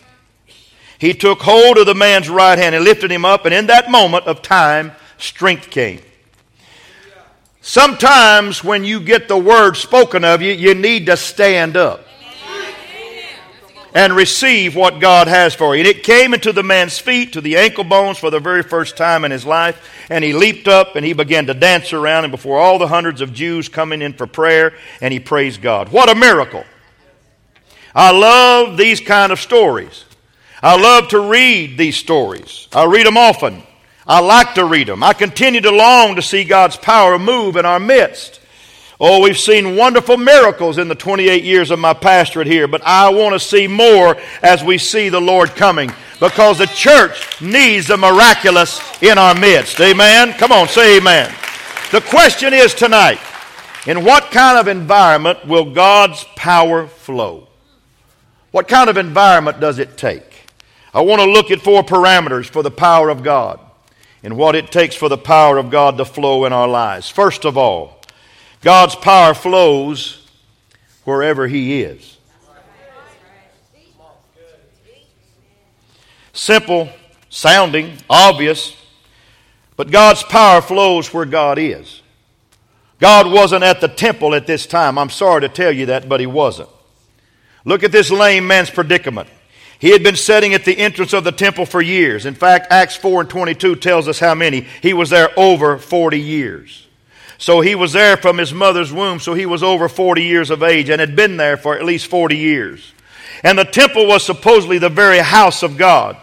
He 0.99 1.13
took 1.13 1.41
hold 1.41 1.77
of 1.77 1.87
the 1.87 1.95
man's 1.95 2.29
right 2.29 2.57
hand 2.57 2.75
and 2.75 2.83
lifted 2.83 3.11
him 3.11 3.25
up, 3.25 3.45
and 3.45 3.53
in 3.53 3.67
that 3.67 3.89
moment 3.89 4.27
of 4.27 4.41
time, 4.41 4.91
strength 5.17 5.71
came. 5.71 6.01
Sometimes 7.61 8.63
when 8.63 8.83
you 8.83 8.99
get 8.99 9.27
the 9.27 9.37
word 9.37 9.75
spoken 9.75 10.23
of 10.23 10.43
you, 10.43 10.53
you 10.53 10.75
need 10.75 11.07
to 11.07 11.17
stand 11.17 11.75
up 11.75 12.04
and 13.95 14.13
receive 14.13 14.75
what 14.75 14.99
God 14.99 15.29
has 15.29 15.55
for 15.55 15.73
you. 15.73 15.79
And 15.79 15.87
it 15.87 16.03
came 16.03 16.33
into 16.33 16.51
the 16.51 16.63
man's 16.63 16.99
feet, 16.99 17.33
to 17.33 17.41
the 17.41 17.55
ankle 17.55 17.85
bones 17.85 18.17
for 18.17 18.29
the 18.29 18.41
very 18.41 18.61
first 18.61 18.97
time 18.97 19.23
in 19.23 19.31
his 19.31 19.45
life. 19.45 19.81
And 20.09 20.21
he 20.21 20.33
leaped 20.33 20.67
up 20.67 20.97
and 20.97 21.05
he 21.05 21.13
began 21.13 21.45
to 21.45 21.53
dance 21.53 21.93
around 21.93 22.25
and 22.25 22.31
before 22.31 22.59
all 22.59 22.77
the 22.77 22.89
hundreds 22.89 23.21
of 23.21 23.33
Jews 23.33 23.69
coming 23.69 24.01
in 24.01 24.11
for 24.11 24.27
prayer, 24.27 24.73
and 24.99 25.13
he 25.13 25.19
praised 25.21 25.61
God. 25.61 25.89
What 25.89 26.09
a 26.09 26.15
miracle! 26.15 26.65
I 27.95 28.11
love 28.11 28.75
these 28.75 28.99
kind 28.99 29.31
of 29.31 29.39
stories. 29.39 30.03
I 30.61 30.75
love 30.75 31.07
to 31.09 31.29
read 31.29 31.77
these 31.77 31.95
stories. 31.95 32.67
I 32.73 32.83
read 32.85 33.05
them 33.05 33.17
often. 33.17 33.63
I 34.05 34.19
like 34.19 34.55
to 34.55 34.65
read 34.65 34.87
them. 34.87 35.03
I 35.03 35.13
continue 35.13 35.61
to 35.61 35.71
long 35.71 36.17
to 36.17 36.21
see 36.21 36.43
God's 36.43 36.75
power 36.75 37.17
move 37.17 37.55
in 37.55 37.65
our 37.65 37.79
midst. 37.79 38.41
Oh, 38.99 39.21
we've 39.21 39.37
seen 39.37 39.75
wonderful 39.75 40.15
miracles 40.15 40.77
in 40.77 40.87
the 40.87 40.95
28 40.95 41.43
years 41.43 41.69
of 41.69 41.79
my 41.79 41.93
pastorate 41.93 42.47
here, 42.47 42.65
but 42.65 42.81
I 42.83 43.09
want 43.09 43.33
to 43.33 43.39
see 43.39 43.67
more 43.67 44.15
as 44.41 44.63
we 44.63 44.77
see 44.77 45.09
the 45.09 45.19
Lord 45.19 45.49
coming 45.49 45.91
because 46.21 46.59
the 46.59 46.67
church 46.67 47.41
needs 47.41 47.87
the 47.87 47.97
miraculous 47.97 48.79
in 49.01 49.17
our 49.17 49.35
midst. 49.35 49.81
Amen? 49.81 50.31
Come 50.33 50.53
on, 50.53 50.69
say 50.69 50.97
amen. 50.97 51.33
The 51.91 51.99
question 52.01 52.53
is 52.53 52.73
tonight 52.73 53.19
in 53.85 54.05
what 54.05 54.31
kind 54.31 54.57
of 54.57 54.69
environment 54.69 55.45
will 55.45 55.73
God's 55.73 56.23
power 56.37 56.87
flow? 56.87 57.49
What 58.51 58.69
kind 58.69 58.89
of 58.89 58.95
environment 58.95 59.59
does 59.59 59.77
it 59.77 59.97
take? 59.97 60.47
I 60.93 61.01
want 61.01 61.21
to 61.21 61.29
look 61.29 61.51
at 61.51 61.59
four 61.59 61.83
parameters 61.83 62.45
for 62.45 62.63
the 62.63 62.71
power 62.71 63.09
of 63.09 63.23
God 63.23 63.59
and 64.23 64.37
what 64.37 64.55
it 64.55 64.71
takes 64.71 64.95
for 64.95 65.09
the 65.09 65.17
power 65.17 65.57
of 65.57 65.69
God 65.69 65.97
to 65.97 66.05
flow 66.05 66.45
in 66.45 66.53
our 66.53 66.67
lives. 66.67 67.09
First 67.09 67.43
of 67.43 67.57
all, 67.57 67.94
God's 68.65 68.95
power 68.95 69.35
flows 69.35 70.27
wherever 71.03 71.47
He 71.47 71.83
is. 71.83 72.17
Simple, 76.33 76.89
sounding, 77.29 77.95
obvious, 78.09 78.75
but 79.75 79.91
God's 79.91 80.23
power 80.23 80.63
flows 80.63 81.13
where 81.13 81.25
God 81.25 81.59
is. 81.59 82.01
God 82.99 83.31
wasn't 83.31 83.63
at 83.63 83.81
the 83.81 83.87
temple 83.87 84.33
at 84.33 84.47
this 84.47 84.65
time. 84.65 84.97
I'm 84.97 85.11
sorry 85.11 85.41
to 85.41 85.49
tell 85.49 85.71
you 85.71 85.85
that, 85.85 86.09
but 86.09 86.19
He 86.19 86.25
wasn't. 86.25 86.69
Look 87.65 87.83
at 87.83 87.91
this 87.91 88.09
lame 88.09 88.47
man's 88.47 88.71
predicament. 88.71 89.29
He 89.77 89.91
had 89.91 90.01
been 90.01 90.15
sitting 90.15 90.55
at 90.55 90.65
the 90.65 90.79
entrance 90.79 91.13
of 91.13 91.23
the 91.23 91.31
temple 91.31 91.67
for 91.67 91.83
years. 91.83 92.25
In 92.25 92.33
fact, 92.33 92.71
Acts 92.71 92.95
4 92.95 93.21
and 93.21 93.29
22 93.29 93.75
tells 93.75 94.07
us 94.07 94.17
how 94.17 94.33
many. 94.33 94.61
He 94.81 94.93
was 94.93 95.11
there 95.11 95.29
over 95.37 95.77
40 95.77 96.19
years. 96.19 96.84
So 97.37 97.61
he 97.61 97.75
was 97.75 97.93
there 97.93 98.17
from 98.17 98.37
his 98.37 98.53
mother's 98.53 98.93
womb, 98.93 99.19
so 99.19 99.33
he 99.33 99.45
was 99.45 99.63
over 99.63 99.89
40 99.89 100.23
years 100.23 100.49
of 100.49 100.63
age 100.63 100.89
and 100.89 100.99
had 100.99 101.15
been 101.15 101.37
there 101.37 101.57
for 101.57 101.75
at 101.75 101.83
least 101.83 102.07
40 102.07 102.37
years. 102.37 102.93
And 103.43 103.59
the 103.59 103.65
temple 103.65 104.07
was 104.07 104.25
supposedly 104.25 104.77
the 104.77 104.89
very 104.89 105.19
house 105.19 105.61
of 105.61 105.77
God, 105.77 106.17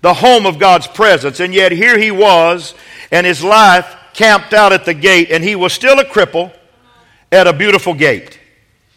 the 0.00 0.14
home 0.14 0.46
of 0.46 0.58
God's 0.58 0.86
presence. 0.86 1.40
And 1.40 1.54
yet 1.54 1.72
here 1.72 1.98
he 1.98 2.10
was, 2.10 2.74
and 3.10 3.26
his 3.26 3.42
life 3.44 3.96
camped 4.12 4.52
out 4.52 4.72
at 4.72 4.84
the 4.84 4.94
gate, 4.94 5.30
and 5.30 5.44
he 5.44 5.54
was 5.56 5.72
still 5.72 5.98
a 6.00 6.04
cripple 6.04 6.52
at 7.30 7.46
a 7.46 7.52
beautiful 7.52 7.94
gate. 7.94 8.38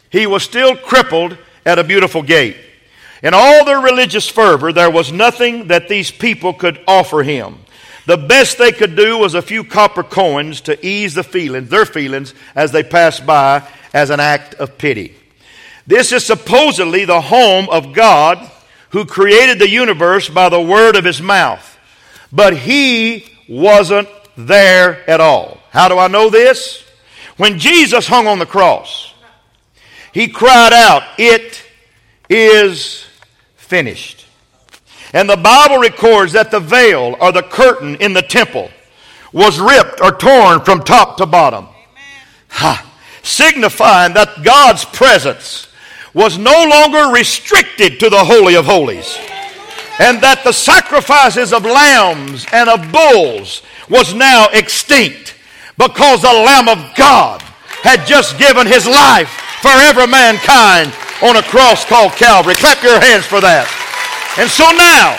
He 0.09 0.27
was 0.27 0.43
still 0.43 0.75
crippled 0.75 1.37
at 1.65 1.79
a 1.79 1.83
beautiful 1.83 2.23
gate. 2.23 2.57
In 3.21 3.33
all 3.33 3.63
their 3.63 3.79
religious 3.79 4.27
fervor, 4.27 4.73
there 4.73 4.91
was 4.91 5.11
nothing 5.11 5.67
that 5.67 5.87
these 5.87 6.11
people 6.11 6.53
could 6.53 6.83
offer 6.87 7.23
him. 7.23 7.59
The 8.05 8.17
best 8.17 8.57
they 8.57 8.71
could 8.71 8.95
do 8.95 9.17
was 9.17 9.33
a 9.33 9.41
few 9.41 9.63
copper 9.63 10.03
coins 10.03 10.61
to 10.61 10.85
ease 10.85 11.13
the 11.13 11.23
feelings, 11.23 11.69
their 11.69 11.85
feelings, 11.85 12.33
as 12.53 12.71
they 12.71 12.83
passed 12.83 13.25
by 13.25 13.67
as 13.93 14.09
an 14.09 14.19
act 14.19 14.55
of 14.55 14.77
pity. 14.77 15.15
This 15.87 16.11
is 16.11 16.25
supposedly 16.25 17.05
the 17.05 17.21
home 17.21 17.69
of 17.69 17.93
God 17.93 18.49
who 18.89 19.05
created 19.05 19.59
the 19.59 19.69
universe 19.69 20.29
by 20.29 20.49
the 20.49 20.61
word 20.61 20.95
of 20.95 21.05
his 21.05 21.21
mouth. 21.21 21.69
But 22.31 22.57
he 22.57 23.25
wasn't 23.47 24.09
there 24.35 25.07
at 25.09 25.21
all. 25.21 25.59
How 25.71 25.87
do 25.87 25.97
I 25.97 26.07
know 26.07 26.29
this? 26.29 26.83
When 27.37 27.57
Jesus 27.57 28.07
hung 28.07 28.27
on 28.27 28.39
the 28.39 28.45
cross, 28.45 29.13
he 30.13 30.27
cried 30.27 30.73
out, 30.73 31.03
It 31.17 31.63
is 32.29 33.05
finished. 33.55 34.25
And 35.13 35.29
the 35.29 35.37
Bible 35.37 35.77
records 35.77 36.33
that 36.33 36.49
the 36.49 36.59
veil 36.59 37.15
or 37.21 37.31
the 37.31 37.43
curtain 37.43 37.95
in 37.97 38.13
the 38.13 38.23
temple 38.23 38.71
was 39.31 39.59
ripped 39.59 40.01
or 40.01 40.11
torn 40.11 40.61
from 40.61 40.81
top 40.81 41.17
to 41.17 41.27
bottom. 41.27 41.67
Ha, 42.49 42.91
signifying 43.21 44.13
that 44.15 44.43
God's 44.43 44.85
presence 44.85 45.67
was 46.13 46.37
no 46.37 46.51
longer 46.51 47.13
restricted 47.13 47.99
to 47.99 48.09
the 48.09 48.23
Holy 48.23 48.55
of 48.55 48.65
Holies. 48.65 49.17
And 49.99 50.21
that 50.21 50.43
the 50.43 50.51
sacrifices 50.51 51.53
of 51.53 51.63
lambs 51.63 52.45
and 52.51 52.67
of 52.67 52.91
bulls 52.91 53.61
was 53.89 54.13
now 54.13 54.47
extinct 54.51 55.35
because 55.77 56.21
the 56.21 56.27
Lamb 56.27 56.67
of 56.67 56.95
God 56.95 57.41
had 57.83 58.05
just 58.07 58.39
given 58.39 58.65
his 58.65 58.87
life 58.87 59.29
for 59.61 59.69
every 59.69 60.07
mankind 60.07 60.91
on 61.21 61.37
a 61.37 61.43
cross 61.43 61.85
called 61.85 62.11
Calvary. 62.13 62.55
Clap 62.55 62.81
your 62.81 62.99
hands 62.99 63.25
for 63.25 63.41
that. 63.41 63.82
And 64.35 64.49
so 64.49 64.63
now, 64.63 65.15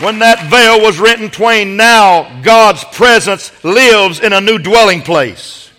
when 0.00 0.18
that 0.18 0.48
veil 0.50 0.80
was 0.80 0.98
rent 0.98 1.20
in 1.20 1.30
twain, 1.30 1.76
now 1.76 2.40
God's 2.42 2.82
presence 2.84 3.52
lives 3.62 4.18
in 4.18 4.32
a 4.32 4.40
new 4.40 4.58
dwelling 4.58 5.02
place. 5.02 5.70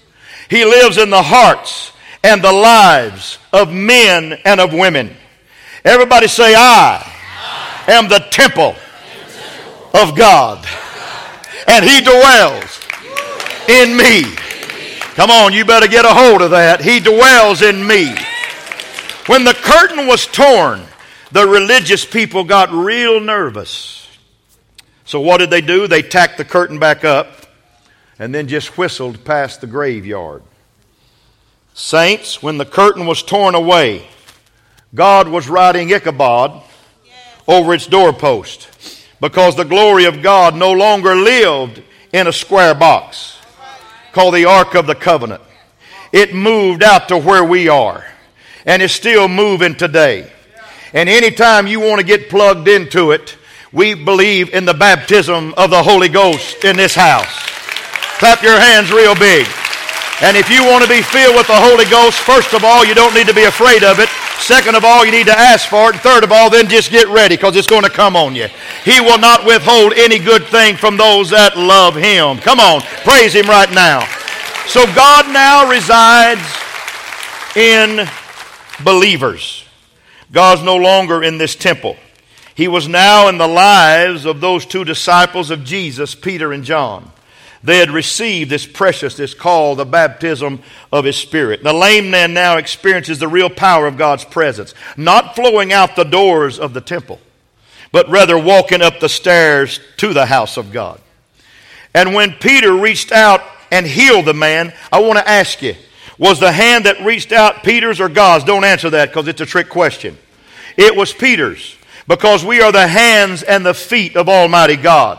He 0.50 0.64
lives 0.64 0.98
in 0.98 1.10
the 1.10 1.22
hearts 1.22 1.92
and 2.24 2.42
the 2.42 2.54
lives 2.54 3.38
of 3.52 3.74
men 3.74 4.34
and 4.46 4.62
of 4.62 4.74
women. 4.74 5.14
Everybody 5.84 6.28
say, 6.28 6.54
I 6.56 7.06
am 7.88 8.08
the 8.08 8.20
temple 8.32 8.76
of 9.94 10.16
God, 10.16 10.66
and 11.68 11.84
He 11.84 12.00
dwells 12.00 12.80
in 13.68 13.98
me. 13.98 14.24
Come 15.16 15.32
on, 15.32 15.52
you 15.52 15.66
better 15.66 15.88
get 15.88 16.06
a 16.06 16.14
hold 16.14 16.42
of 16.42 16.52
that. 16.52 16.82
He 16.82 17.02
dwells 17.02 17.62
in 17.62 17.86
me. 17.86 18.16
When 19.32 19.46
the 19.46 19.54
curtain 19.54 20.08
was 20.08 20.26
torn, 20.26 20.84
the 21.32 21.48
religious 21.48 22.04
people 22.04 22.44
got 22.44 22.70
real 22.70 23.22
nervous. 23.22 24.10
So, 25.06 25.22
what 25.22 25.38
did 25.38 25.50
they 25.50 25.62
do? 25.62 25.88
They 25.88 26.02
tacked 26.02 26.38
the 26.38 26.44
curtain 26.44 26.80
back 26.80 27.06
up 27.06 27.30
and 28.20 28.36
then 28.36 28.50
just 28.50 28.78
whistled 28.78 29.24
past 29.24 29.62
the 29.62 29.68
graveyard. 29.68 30.44
Saints, 31.74 32.44
when 32.44 32.58
the 32.58 32.66
curtain 32.66 33.06
was 33.06 33.24
torn 33.24 33.56
away, 33.56 34.06
God 34.94 35.30
was 35.30 35.48
writing 35.48 35.92
Ichabod 35.92 36.62
over 37.48 37.74
its 37.74 37.88
doorpost 37.88 38.68
because 39.22 39.56
the 39.56 39.64
glory 39.64 40.04
of 40.04 40.22
God 40.22 40.56
no 40.56 40.74
longer 40.74 41.16
lived 41.16 41.82
in 42.12 42.28
a 42.28 42.34
square 42.34 42.76
box 42.76 43.38
called 44.12 44.34
the 44.34 44.44
Ark 44.44 44.76
of 44.76 44.88
the 44.88 44.96
Covenant. 44.96 45.42
It 46.12 46.36
moved 46.36 46.84
out 46.84 47.08
to 47.08 47.18
where 47.18 47.46
we 47.46 47.70
are 47.70 48.11
and 48.66 48.82
it's 48.82 48.94
still 48.94 49.28
moving 49.28 49.76
today. 49.76 50.32
And 50.94 51.08
anytime 51.08 51.68
you 51.68 51.80
want 51.80 52.00
to 52.00 52.06
get 52.06 52.30
plugged 52.30 52.68
into 52.68 53.12
it, 53.12 53.38
we 53.72 53.94
believe 53.94 54.54
in 54.54 54.66
the 54.66 54.74
baptism 54.74 55.54
of 55.56 55.70
the 55.70 55.82
Holy 55.82 56.10
Ghost 56.10 56.66
in 56.66 56.76
this 56.76 56.96
house. 56.96 57.32
Clap 58.20 58.44
your 58.44 58.60
hands 58.60 58.92
real 58.92 59.16
big. 59.16 59.48
And 60.22 60.38
if 60.38 60.50
you 60.50 60.64
want 60.64 60.84
to 60.84 60.90
be 60.90 61.02
filled 61.02 61.36
with 61.36 61.48
the 61.48 61.56
Holy 61.56 61.86
Ghost, 61.86 62.20
first 62.20 62.54
of 62.54 62.64
all, 62.64 62.86
you 62.86 62.94
don't 62.94 63.16
need 63.16 63.28
to 63.28 63.34
be 63.34 63.46
afraid 63.46 63.84
of 63.84 64.00
it. 64.00 64.10
Second 64.38 64.76
of 64.76 64.84
all, 64.84 65.06
you 65.06 65.12
need 65.12 65.26
to 65.28 65.38
ask 65.38 65.68
for 65.70 65.90
it. 65.90 65.94
And 65.94 66.02
third 66.02 66.24
of 66.24 66.32
all, 66.32 66.50
then 66.50 66.68
just 66.68 66.92
get 66.92 67.08
ready 67.08 67.38
because 67.38 67.56
it's 67.56 67.68
going 67.68 67.84
to 67.84 67.90
come 67.90 68.16
on 68.16 68.36
you. 68.36 68.48
He 68.84 69.00
will 69.00 69.18
not 69.18 69.46
withhold 69.46 69.94
any 69.94 70.20
good 70.20 70.44
thing 70.46 70.76
from 70.76 70.98
those 70.98 71.30
that 71.32 71.58
love 71.58 71.96
Him. 71.96 72.38
Come 72.38 72.60
on, 72.60 72.82
praise 73.02 73.34
Him 73.34 73.48
right 73.48 73.72
now. 73.72 74.06
So 74.68 74.86
God 74.94 75.26
now 75.34 75.70
resides 75.70 76.42
in 77.56 78.08
believers. 78.84 79.66
God's 80.32 80.64
no 80.64 80.76
longer 80.76 81.24
in 81.24 81.38
this 81.38 81.56
temple. 81.56 81.98
He 82.56 82.68
was 82.68 82.88
now 82.88 83.28
in 83.28 83.38
the 83.38 83.48
lives 83.48 84.26
of 84.26 84.42
those 84.42 84.66
two 84.66 84.84
disciples 84.84 85.50
of 85.50 85.64
Jesus, 85.64 86.16
Peter 86.16 86.54
and 86.54 86.64
John. 86.64 87.12
They 87.64 87.78
had 87.78 87.92
received 87.92 88.50
this 88.50 88.66
precious, 88.66 89.16
this 89.16 89.34
call, 89.34 89.76
the 89.76 89.86
baptism 89.86 90.62
of 90.92 91.06
His 91.06 91.16
Spirit. 91.16 91.64
The 91.64 91.74
lame 91.74 92.10
man 92.10 92.34
now 92.34 92.58
experiences 92.58 93.20
the 93.20 93.28
real 93.28 93.50
power 93.50 93.86
of 93.86 93.98
God's 93.98 94.26
presence, 94.26 94.74
not 94.98 95.36
flowing 95.36 95.72
out 95.72 95.96
the 95.96 96.04
doors 96.04 96.60
of 96.60 96.74
the 96.74 96.82
temple, 96.82 97.20
but 97.92 98.10
rather 98.10 98.38
walking 98.38 98.82
up 98.82 99.00
the 99.00 99.10
stairs 99.10 99.80
to 99.98 100.14
the 100.14 100.26
house 100.26 100.58
of 100.58 100.72
God. 100.72 101.00
And 101.94 102.16
when 102.16 102.34
Peter 102.34 102.74
reached 102.74 103.12
out 103.12 103.42
and 103.72 103.86
healed 103.86 104.26
the 104.26 104.34
man, 104.34 104.74
I 104.92 105.02
want 105.02 105.20
to 105.20 105.30
ask 105.30 105.62
you, 105.62 105.76
was 106.22 106.40
the 106.40 106.52
hand 106.52 106.86
that 106.86 107.04
reached 107.04 107.32
out 107.32 107.64
Peter's 107.64 108.00
or 108.00 108.08
God's? 108.08 108.44
Don't 108.44 108.64
answer 108.64 108.92
that 108.92 109.10
because 109.10 109.28
it's 109.28 109.42
a 109.42 109.46
trick 109.46 109.70
question. 109.70 110.16
It 110.78 110.96
was 110.96 111.12
Peter's 111.12 111.76
because 112.08 112.46
we 112.46 112.62
are 112.62 112.72
the 112.72 112.88
hands 112.88 113.42
and 113.42 113.66
the 113.66 113.74
feet 113.74 114.16
of 114.16 114.30
Almighty 114.30 114.76
God. 114.76 115.18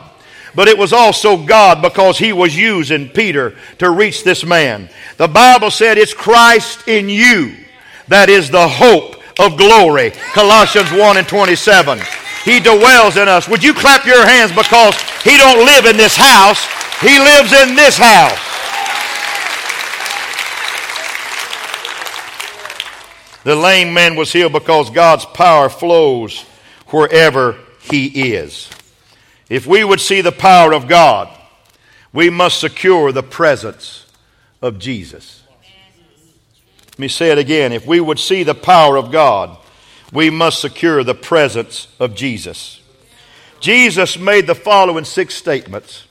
But 0.54 0.68
it 0.68 0.78
was 0.78 0.92
also 0.92 1.44
God 1.44 1.82
because 1.82 2.18
he 2.18 2.32
was 2.32 2.56
using 2.56 3.08
Peter 3.08 3.56
to 3.78 3.90
reach 3.90 4.22
this 4.22 4.44
man. 4.44 4.88
The 5.16 5.26
Bible 5.26 5.72
said 5.72 5.98
it's 5.98 6.14
Christ 6.14 6.86
in 6.86 7.08
you 7.08 7.56
that 8.06 8.28
is 8.28 8.48
the 8.48 8.68
hope 8.68 9.16
of 9.40 9.56
glory. 9.56 10.12
Colossians 10.34 10.92
1 10.92 11.16
and 11.16 11.26
27. 11.26 11.98
He 12.44 12.60
dwells 12.60 13.16
in 13.16 13.26
us. 13.26 13.48
Would 13.48 13.64
you 13.64 13.74
clap 13.74 14.06
your 14.06 14.24
hands 14.24 14.52
because 14.52 14.94
he 15.24 15.36
don't 15.36 15.66
live 15.66 15.86
in 15.86 15.96
this 15.96 16.14
house. 16.14 16.64
He 17.00 17.18
lives 17.18 17.52
in 17.52 17.74
this 17.74 17.98
house. 17.98 18.51
The 23.44 23.56
lame 23.56 23.92
man 23.92 24.16
was 24.16 24.32
healed 24.32 24.52
because 24.52 24.90
God's 24.90 25.24
power 25.24 25.68
flows 25.68 26.42
wherever 26.88 27.56
he 27.80 28.32
is. 28.32 28.70
If 29.48 29.66
we 29.66 29.82
would 29.82 30.00
see 30.00 30.20
the 30.20 30.32
power 30.32 30.72
of 30.72 30.86
God, 30.86 31.28
we 32.12 32.30
must 32.30 32.60
secure 32.60 33.10
the 33.10 33.22
presence 33.22 34.06
of 34.60 34.78
Jesus. 34.78 35.42
Let 36.86 36.98
me 36.98 37.08
say 37.08 37.30
it 37.30 37.38
again. 37.38 37.72
If 37.72 37.86
we 37.86 38.00
would 38.00 38.18
see 38.18 38.42
the 38.44 38.54
power 38.54 38.96
of 38.96 39.10
God, 39.10 39.56
we 40.12 40.30
must 40.30 40.60
secure 40.60 41.02
the 41.02 41.14
presence 41.14 41.88
of 41.98 42.14
Jesus. 42.14 42.80
Jesus 43.60 44.18
made 44.18 44.46
the 44.46 44.54
following 44.54 45.04
six 45.04 45.34
statements 45.34 46.04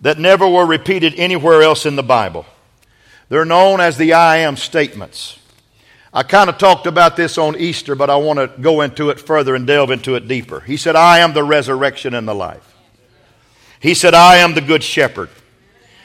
that 0.00 0.18
never 0.18 0.48
were 0.48 0.66
repeated 0.66 1.14
anywhere 1.16 1.62
else 1.62 1.84
in 1.84 1.96
the 1.96 2.02
Bible. 2.02 2.46
They're 3.28 3.44
known 3.44 3.80
as 3.80 3.96
the 3.96 4.12
I 4.12 4.38
am 4.38 4.56
statements. 4.56 5.38
I 6.16 6.22
kind 6.22 6.48
of 6.48 6.58
talked 6.58 6.86
about 6.86 7.16
this 7.16 7.38
on 7.38 7.56
Easter, 7.56 7.96
but 7.96 8.08
I 8.08 8.14
want 8.16 8.38
to 8.38 8.46
go 8.60 8.82
into 8.82 9.10
it 9.10 9.18
further 9.18 9.56
and 9.56 9.66
delve 9.66 9.90
into 9.90 10.14
it 10.14 10.28
deeper. 10.28 10.60
He 10.60 10.76
said, 10.76 10.94
I 10.94 11.18
am 11.18 11.34
the 11.34 11.42
resurrection 11.42 12.14
and 12.14 12.28
the 12.28 12.34
life. 12.34 12.72
He 13.80 13.94
said, 13.94 14.14
I 14.14 14.36
am 14.36 14.54
the 14.54 14.60
good 14.60 14.84
shepherd. 14.84 15.28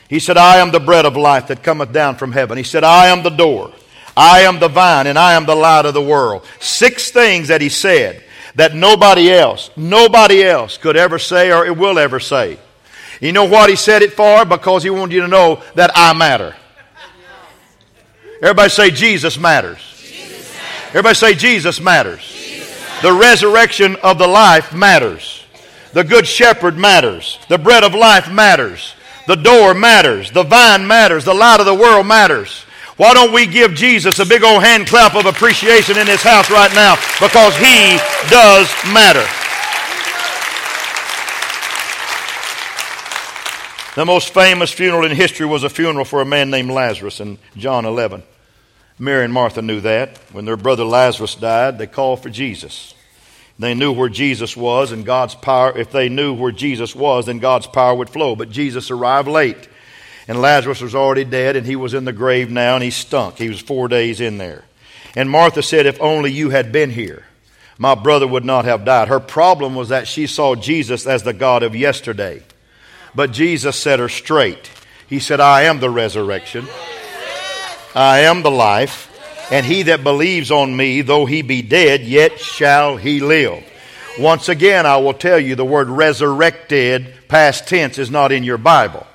He 0.10 0.20
said, 0.20 0.36
I 0.36 0.58
am 0.58 0.72
the 0.72 0.80
bread 0.80 1.06
of 1.06 1.16
life 1.16 1.48
that 1.48 1.62
cometh 1.62 1.94
down 1.94 2.16
from 2.16 2.32
heaven. 2.32 2.58
He 2.58 2.64
said, 2.64 2.84
I 2.84 3.08
am 3.10 3.22
the 3.22 3.30
door. 3.30 3.72
I 4.18 4.42
am 4.42 4.60
the 4.60 4.68
vine 4.68 5.06
and 5.06 5.18
I 5.18 5.34
am 5.34 5.46
the 5.46 5.56
light 5.56 5.86
of 5.86 5.94
the 5.94 6.02
world. 6.02 6.44
Six 6.60 7.12
things 7.12 7.50
that 7.50 7.62
he 7.62 7.70
said 7.70 8.24
that 8.56 8.74
nobody 8.74 9.32
else, 9.32 9.70
nobody 9.78 10.44
else 10.44 10.80
could 10.80 10.98
ever 10.98 11.20
say 11.20 11.52
or 11.52 11.72
will 11.72 12.00
ever 12.00 12.20
say. 12.20 12.58
You 13.22 13.32
know 13.32 13.46
what 13.46 13.70
he 13.70 13.76
said 13.76 14.02
it 14.02 14.14
for? 14.14 14.44
Because 14.44 14.82
he 14.82 14.90
wanted 14.90 15.14
you 15.14 15.22
to 15.22 15.28
know 15.28 15.62
that 15.76 15.92
I 15.94 16.14
matter. 16.14 16.56
Everybody 18.42 18.70
say 18.70 18.90
Jesus 18.90 19.38
matters. 19.38 19.99
Everybody 20.90 21.16
say 21.16 21.36
Jesus 21.36 21.80
matters. 21.80 22.22
The 23.04 23.14
resurrection 23.14 23.96
of 23.98 24.18
the 24.18 24.28
life 24.28 24.74
matters. 24.74 25.44
The 25.94 26.04
good 26.04 26.26
shepherd 26.26 26.78
matters. 26.78 27.38
The 27.48 27.60
bread 27.60 27.84
of 27.84 27.94
life 27.94 28.32
matters. 28.32 28.96
The 29.28 29.36
door 29.36 29.76
matters. 29.76 30.32
The 30.32 30.44
vine 30.44 30.88
matters. 30.88 31.26
The 31.26 31.34
light 31.34 31.60
of 31.60 31.68
the 31.68 31.76
world 31.76 32.08
matters. 32.08 32.64
Why 32.98 33.14
don't 33.14 33.32
we 33.32 33.46
give 33.46 33.76
Jesus 33.76 34.18
a 34.18 34.26
big 34.26 34.44
old 34.44 34.64
hand 34.64 34.88
clap 34.88 35.16
of 35.16 35.28
appreciation 35.28 35.98
in 35.98 36.08
this 36.08 36.24
house 36.24 36.50
right 36.50 36.74
now? 36.74 36.96
Because 37.22 37.56
he 37.58 37.98
does 38.30 38.68
matter. 38.92 39.26
The 43.96 44.06
most 44.06 44.34
famous 44.34 44.72
funeral 44.72 45.06
in 45.06 45.16
history 45.16 45.46
was 45.46 45.64
a 45.64 45.70
funeral 45.70 46.06
for 46.06 46.22
a 46.22 46.26
man 46.26 46.50
named 46.50 46.72
Lazarus 46.72 47.20
in 47.20 47.38
John 47.56 47.86
11. 47.86 48.24
Mary 49.00 49.24
and 49.24 49.34
Martha 49.34 49.62
knew 49.62 49.80
that. 49.82 50.18
When 50.34 50.46
their 50.46 50.58
brother 50.58 50.84
Lazarus 50.84 51.36
died, 51.36 51.78
they 51.78 51.88
called 51.88 52.22
for 52.22 52.30
Jesus. 52.30 52.94
They 53.58 53.74
knew 53.74 53.92
where 53.92 54.10
Jesus 54.10 54.56
was 54.56 54.92
and 54.92 55.06
God's 55.06 55.36
power, 55.36 55.78
if 55.78 55.92
they 55.92 56.10
knew 56.10 56.34
where 56.34 56.52
Jesus 56.52 56.96
was, 56.96 57.26
then 57.26 57.40
God's 57.40 57.68
power 57.68 57.96
would 57.96 58.10
flow. 58.10 58.36
But 58.36 58.50
Jesus 58.50 58.92
arrived 58.92 59.28
late. 59.28 59.68
And 60.28 60.42
Lazarus 60.42 60.82
was 60.82 60.96
already 60.96 61.24
dead 61.24 61.56
and 61.56 61.66
he 61.66 61.76
was 61.76 61.94
in 61.94 62.06
the 62.06 62.14
grave 62.14 62.52
now 62.52 62.76
and 62.76 62.84
he 62.84 62.92
stunk. 62.92 63.38
He 63.38 63.50
was 63.50 63.60
four 63.60 63.88
days 63.88 64.22
in 64.22 64.38
there. 64.38 64.64
And 65.16 65.30
Martha 65.30 65.64
said, 65.64 65.86
If 65.86 66.00
only 66.00 66.32
you 66.32 66.52
had 66.52 66.72
been 66.72 66.92
here, 66.92 67.26
my 67.78 67.96
brother 67.96 68.28
would 68.28 68.46
not 68.46 68.66
have 68.66 68.86
died. 68.86 69.08
Her 69.08 69.20
problem 69.20 69.76
was 69.76 69.90
that 69.90 70.08
she 70.08 70.28
saw 70.28 70.56
Jesus 70.56 71.08
as 71.08 71.24
the 71.24 71.34
God 71.34 71.64
of 71.64 71.76
yesterday. 71.76 72.44
But 73.16 73.32
Jesus 73.32 73.76
set 73.76 74.00
her 74.00 74.10
straight. 74.10 74.70
He 75.08 75.20
said, 75.20 75.40
I 75.40 75.64
am 75.64 75.80
the 75.80 75.90
resurrection, 75.90 76.68
I 77.96 78.20
am 78.20 78.42
the 78.42 78.52
life. 78.52 79.08
And 79.52 79.66
he 79.66 79.84
that 79.84 80.04
believes 80.04 80.52
on 80.52 80.76
me, 80.76 81.02
though 81.02 81.26
he 81.26 81.42
be 81.42 81.62
dead, 81.64 82.02
yet 82.02 82.40
shall 82.40 82.98
he 82.98 83.20
live. 83.20 83.64
Once 84.20 84.48
again, 84.48 84.86
I 84.86 84.98
will 84.98 85.14
tell 85.14 85.40
you 85.40 85.56
the 85.56 85.66
word 85.66 85.90
resurrected, 85.90 87.14
past 87.28 87.68
tense, 87.68 87.98
is 87.98 88.12
not 88.12 88.32
in 88.32 88.44
your 88.44 88.60
Bible. 88.60 89.08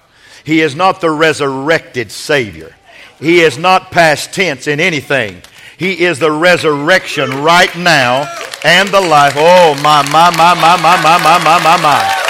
He 0.42 0.60
is 0.60 0.74
not 0.74 1.00
the 1.00 1.10
resurrected 1.10 2.10
Savior. 2.10 2.74
He 3.20 3.40
is 3.40 3.58
not 3.58 3.92
past 3.92 4.32
tense 4.32 4.66
in 4.66 4.80
anything. 4.80 5.42
He 5.76 6.04
is 6.04 6.18
the 6.18 6.32
resurrection 6.32 7.42
right 7.42 7.74
now 7.76 8.28
and 8.64 8.88
the 8.88 9.00
life. 9.00 9.34
Oh, 9.36 9.74
my, 9.82 10.02
my, 10.10 10.30
my, 10.30 10.54
my, 10.54 10.76
my, 10.76 10.96
my, 11.02 11.18
my, 11.22 11.38
my, 11.38 11.62
my, 11.62 11.76
my. 11.80 12.20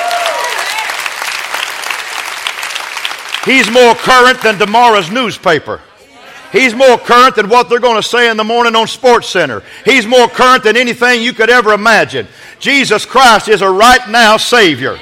He's 3.44 3.70
more 3.70 3.94
current 3.94 4.42
than 4.42 4.58
tomorrow's 4.58 5.10
newspaper. 5.10 5.80
He's 6.54 6.72
more 6.72 6.96
current 6.98 7.34
than 7.34 7.48
what 7.48 7.68
they're 7.68 7.82
going 7.82 8.00
to 8.00 8.08
say 8.08 8.30
in 8.30 8.36
the 8.36 8.44
morning 8.44 8.76
on 8.76 8.86
Sports 8.86 9.26
Center. 9.28 9.64
He's 9.84 10.06
more 10.06 10.28
current 10.28 10.62
than 10.62 10.76
anything 10.76 11.20
you 11.20 11.32
could 11.32 11.50
ever 11.50 11.72
imagine. 11.72 12.28
Jesus 12.60 13.04
Christ 13.04 13.48
is 13.48 13.60
a 13.60 13.68
right 13.68 14.08
now 14.08 14.36
Savior. 14.36 14.96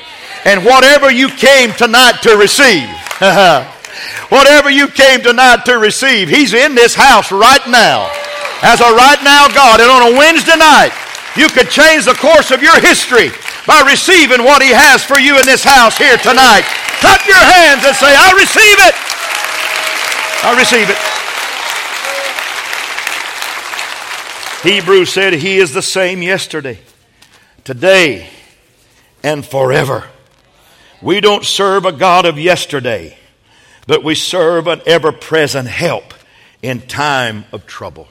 And 0.46 0.64
whatever 0.64 1.12
you 1.12 1.28
came 1.28 1.76
tonight 1.76 2.24
to 2.24 2.40
receive, 2.40 2.88
whatever 4.32 4.70
you 4.70 4.88
came 4.88 5.20
tonight 5.20 5.66
to 5.66 5.76
receive, 5.76 6.30
He's 6.30 6.54
in 6.54 6.74
this 6.74 6.94
house 6.94 7.30
right 7.30 7.68
now. 7.68 8.08
As 8.64 8.80
a 8.80 8.88
right 8.88 9.20
now 9.20 9.52
God. 9.52 9.84
And 9.84 9.92
on 9.92 10.14
a 10.14 10.16
Wednesday 10.16 10.56
night, 10.56 10.96
you 11.36 11.52
could 11.52 11.68
change 11.68 12.06
the 12.06 12.16
course 12.16 12.50
of 12.50 12.62
your 12.62 12.80
history 12.80 13.28
by 13.66 13.84
receiving 13.84 14.40
what 14.40 14.62
He 14.62 14.72
has 14.72 15.04
for 15.04 15.20
you 15.20 15.38
in 15.38 15.44
this 15.44 15.62
house 15.62 15.98
here 15.98 16.16
tonight. 16.16 16.64
Clap 17.04 17.28
your 17.28 17.44
hands 17.44 17.84
and 17.84 17.92
say, 17.92 18.08
I 18.08 18.32
receive 18.40 18.78
it. 18.88 18.96
I 20.48 20.56
receive 20.56 20.88
it. 20.88 21.21
Hebrews 24.62 25.12
said 25.12 25.32
he 25.32 25.58
is 25.58 25.74
the 25.74 25.82
same 25.82 26.22
yesterday, 26.22 26.78
today, 27.64 28.28
and 29.22 29.44
forever. 29.44 30.04
We 31.00 31.20
don't 31.20 31.44
serve 31.44 31.84
a 31.84 31.90
God 31.90 32.26
of 32.26 32.38
yesterday, 32.38 33.18
but 33.88 34.04
we 34.04 34.14
serve 34.14 34.68
an 34.68 34.80
ever 34.86 35.10
present 35.10 35.66
help 35.66 36.14
in 36.62 36.80
time 36.80 37.44
of 37.50 37.66
trouble. 37.66 38.06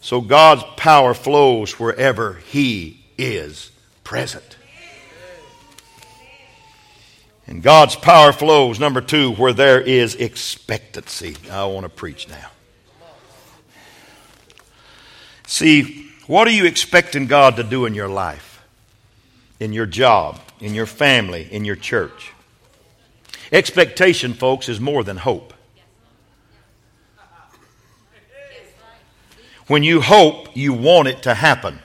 So 0.00 0.20
God's 0.20 0.62
power 0.76 1.14
flows 1.14 1.80
wherever 1.80 2.34
He 2.34 3.04
is 3.18 3.72
present. 4.04 4.56
And 7.48 7.60
God's 7.60 7.96
power 7.96 8.32
flows, 8.32 8.78
number 8.78 9.00
two, 9.00 9.32
where 9.32 9.52
there 9.52 9.80
is 9.80 10.14
expectancy. 10.14 11.36
I 11.50 11.64
want 11.64 11.84
to 11.84 11.88
preach 11.90 12.28
now. 12.28 12.50
See, 15.46 16.10
what 16.26 16.48
are 16.48 16.52
you 16.52 16.66
expecting 16.66 17.26
God 17.26 17.56
to 17.56 17.62
do 17.62 17.86
in 17.86 17.94
your 17.94 18.08
life, 18.08 18.62
in 19.60 19.72
your 19.72 19.86
job, 19.86 20.40
in 20.60 20.74
your 20.74 20.86
family, 20.86 21.48
in 21.50 21.64
your 21.64 21.76
church? 21.76 22.32
Expectation, 23.52 24.34
folks, 24.34 24.68
is 24.68 24.80
more 24.80 25.04
than 25.04 25.18
hope. 25.18 25.54
When 29.68 29.82
you 29.82 30.00
hope, 30.00 30.56
you 30.56 30.72
want 30.72 31.08
it 31.08 31.22
to 31.22 31.34
happen. 31.34 31.80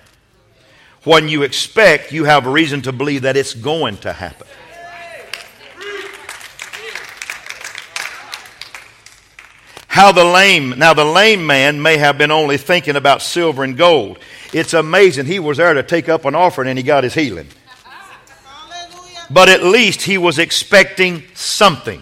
When 1.04 1.30
you 1.30 1.42
expect, 1.44 2.12
you 2.12 2.26
have 2.26 2.46
a 2.46 2.50
reason 2.50 2.82
to 2.84 2.92
believe 2.92 3.24
that 3.24 3.38
it's 3.38 3.54
going 3.54 3.98
to 3.98 4.14
happen. 4.14 4.48
How 9.92 10.14
the 10.14 10.24
lame, 10.24 10.76
now 10.78 10.94
the 10.94 11.04
lame 11.04 11.46
man 11.46 11.82
may 11.82 11.98
have 11.98 12.18
been 12.18 12.32
only 12.32 12.56
thinking 12.56 12.96
about 12.96 13.22
silver 13.22 13.62
and 13.62 13.76
gold. 13.76 14.20
It's 14.54 14.74
amazing. 14.74 15.26
He 15.26 15.38
was 15.38 15.58
there 15.58 15.74
to 15.74 15.84
take 15.84 16.08
up 16.08 16.24
an 16.24 16.34
offering 16.34 16.70
and 16.70 16.78
he 16.80 16.84
got 16.84 17.04
his 17.04 17.14
healing. 17.14 17.50
But 19.30 19.50
at 19.50 19.64
least 19.64 20.02
he 20.02 20.18
was 20.18 20.40
expecting 20.40 21.24
something. 21.34 22.02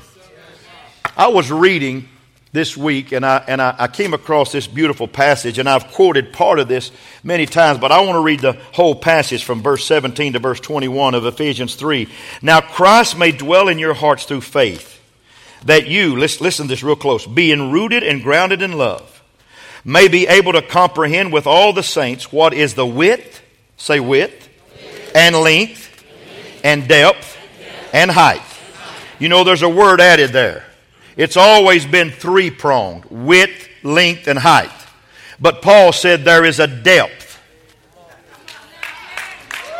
I 1.17 1.29
was 1.29 1.51
reading 1.51 2.07
this 2.51 2.77
week 2.77 3.11
and 3.11 3.25
I, 3.25 3.43
and 3.47 3.59
I, 3.59 3.73
I 3.79 3.87
came 3.87 4.13
across 4.13 4.51
this 4.51 4.67
beautiful 4.67 5.07
passage 5.07 5.57
and 5.57 5.67
I've 5.67 5.87
quoted 5.87 6.31
part 6.31 6.59
of 6.59 6.67
this 6.67 6.91
many 7.23 7.47
times, 7.47 7.79
but 7.79 7.91
I 7.91 8.01
want 8.01 8.17
to 8.17 8.21
read 8.21 8.41
the 8.41 8.53
whole 8.71 8.93
passage 8.93 9.43
from 9.43 9.63
verse 9.63 9.83
17 9.83 10.33
to 10.33 10.39
verse 10.39 10.59
21 10.59 11.15
of 11.15 11.25
Ephesians 11.25 11.73
3. 11.73 12.07
Now 12.43 12.61
Christ 12.61 13.17
may 13.17 13.31
dwell 13.31 13.67
in 13.67 13.79
your 13.79 13.95
hearts 13.95 14.25
through 14.25 14.41
faith 14.41 14.98
that 15.65 15.87
you, 15.87 16.15
listen, 16.15 16.43
listen 16.43 16.67
to 16.67 16.69
this 16.73 16.83
real 16.83 16.95
close, 16.95 17.25
being 17.25 17.71
rooted 17.71 18.03
and 18.03 18.23
grounded 18.23 18.61
in 18.61 18.73
love, 18.73 19.23
may 19.83 20.07
be 20.07 20.27
able 20.27 20.53
to 20.53 20.61
comprehend 20.61 21.33
with 21.33 21.47
all 21.47 21.73
the 21.73 21.83
saints 21.83 22.31
what 22.31 22.53
is 22.53 22.75
the 22.75 22.85
width, 22.85 23.41
say 23.77 23.99
width, 23.99 24.47
and 25.15 25.35
length, 25.35 26.05
and 26.63 26.87
depth, 26.87 27.37
and 27.93 28.11
height. 28.11 28.41
You 29.19 29.29
know, 29.29 29.43
there's 29.43 29.61
a 29.61 29.69
word 29.69 29.99
added 29.99 30.31
there. 30.31 30.63
It's 31.17 31.35
always 31.35 31.85
been 31.85 32.11
three 32.11 32.49
pronged 32.49 33.05
width, 33.05 33.67
length, 33.83 34.27
and 34.27 34.39
height. 34.39 34.71
But 35.39 35.61
Paul 35.61 35.91
said 35.91 36.23
there 36.23 36.45
is 36.45 36.59
a 36.59 36.67
depth. 36.67 37.39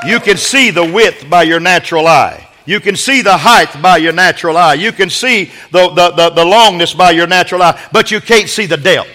You 0.05 0.19
can 0.19 0.37
see 0.37 0.71
the 0.71 0.83
width 0.83 1.29
by 1.29 1.43
your 1.43 1.59
natural 1.59 2.07
eye. 2.07 2.48
You 2.69 2.79
can 2.79 2.95
see 2.95 3.23
the 3.23 3.35
height 3.35 3.81
by 3.81 3.97
your 3.97 4.13
natural 4.13 4.55
eye. 4.55 4.75
You 4.75 4.91
can 4.91 5.09
see 5.09 5.45
the, 5.71 5.89
the, 5.89 6.11
the, 6.11 6.29
the 6.29 6.45
longness 6.45 6.95
by 6.95 7.09
your 7.09 7.25
natural 7.25 7.63
eye, 7.63 7.73
but 7.91 8.11
you 8.11 8.21
can't 8.21 8.47
see 8.47 8.67
the 8.67 8.77
depth. 8.77 9.09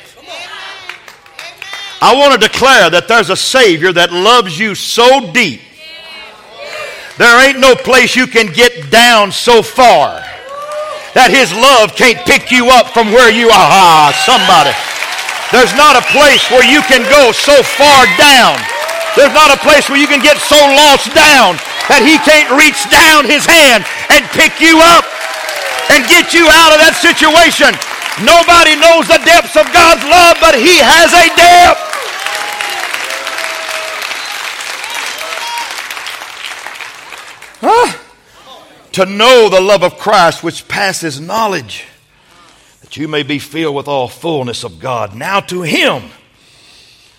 I 2.03 2.19
want 2.19 2.35
to 2.35 2.49
declare 2.49 2.91
that 2.91 3.07
there's 3.07 3.31
a 3.31 3.37
Savior 3.39 3.93
that 3.93 4.11
loves 4.11 4.59
you 4.59 4.75
so 4.75 5.31
deep. 5.31 5.61
There 7.17 7.47
ain't 7.47 7.61
no 7.61 7.77
place 7.77 8.17
you 8.17 8.27
can 8.27 8.51
get 8.51 8.91
down 8.91 9.31
so 9.31 9.63
far 9.63 10.19
that 11.15 11.31
His 11.31 11.55
love 11.55 11.95
can't 11.95 12.19
pick 12.27 12.51
you 12.51 12.75
up 12.75 12.91
from 12.91 13.15
where 13.15 13.31
you 13.31 13.55
are. 13.55 13.71
Ah, 13.71 14.11
somebody. 14.27 14.75
There's 15.55 15.71
not 15.79 15.95
a 15.95 16.03
place 16.11 16.43
where 16.51 16.67
you 16.67 16.83
can 16.91 17.07
go 17.07 17.31
so 17.31 17.63
far 17.63 18.03
down. 18.19 18.59
There's 19.15 19.31
not 19.31 19.55
a 19.55 19.63
place 19.63 19.87
where 19.87 20.03
you 20.03 20.11
can 20.11 20.19
get 20.19 20.43
so 20.43 20.59
lost 20.59 21.15
down 21.15 21.55
that 21.89 22.01
He 22.01 22.17
can't 22.25 22.49
reach 22.57 22.81
down 22.89 23.29
His 23.29 23.45
hand 23.45 23.85
and 24.09 24.25
pick 24.33 24.61
you 24.61 24.81
up 24.81 25.05
and 25.93 26.07
get 26.09 26.33
you 26.33 26.49
out 26.49 26.73
of 26.73 26.81
that 26.81 26.97
situation. 26.97 27.73
Nobody 28.25 28.77
knows 28.79 29.09
the 29.09 29.21
depths 29.25 29.57
of 29.57 29.67
God's 29.73 30.05
love, 30.05 30.37
but 30.41 30.55
He 30.55 30.79
has 30.81 31.13
a 31.13 31.27
depth. 31.37 31.81
Huh? 37.61 37.99
To 38.93 39.07
know 39.07 39.49
the 39.49 39.61
love 39.61 39.83
of 39.83 39.99
Christ 39.99 40.43
which 40.43 40.69
passes 40.69 41.21
knowledge, 41.21 41.85
that 42.81 42.97
you 42.97 43.09
may 43.09 43.23
be 43.23 43.39
filled 43.39 43.75
with 43.75 43.89
all 43.89 44.09
fullness 44.09 44.65
of 44.65 44.79
God. 44.79 45.15
Now 45.15 45.41
to 45.41 45.63
Him 45.63 46.03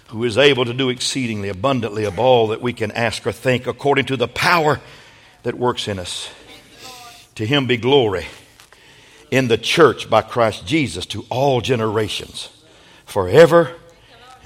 who 0.08 0.24
is 0.24 0.38
able 0.38 0.65
to 0.65 0.74
do 0.74 0.89
exceedingly 0.89 1.50
abundantly 1.50 2.06
of 2.06 2.20
all 2.20 2.48
that 2.48 2.62
we 2.62 2.74
can 2.74 2.91
ask 2.91 3.26
or 3.26 3.32
think 3.32 3.68
according 3.68 4.06
to 4.06 4.18
the 4.18 4.28
power 4.28 4.80
that 5.44 5.56
works 5.56 5.88
in 5.88 6.00
us. 6.00 6.30
To 7.36 7.46
him 7.46 7.68
be 7.68 7.78
glory 7.78 8.26
in 9.32 9.48
the 9.48 9.58
church 9.58 10.10
by 10.10 10.22
Christ 10.22 10.65
Jesus 10.65 11.06
to 11.08 11.26
all 11.30 11.60
generations, 11.60 12.50
forever 13.06 13.74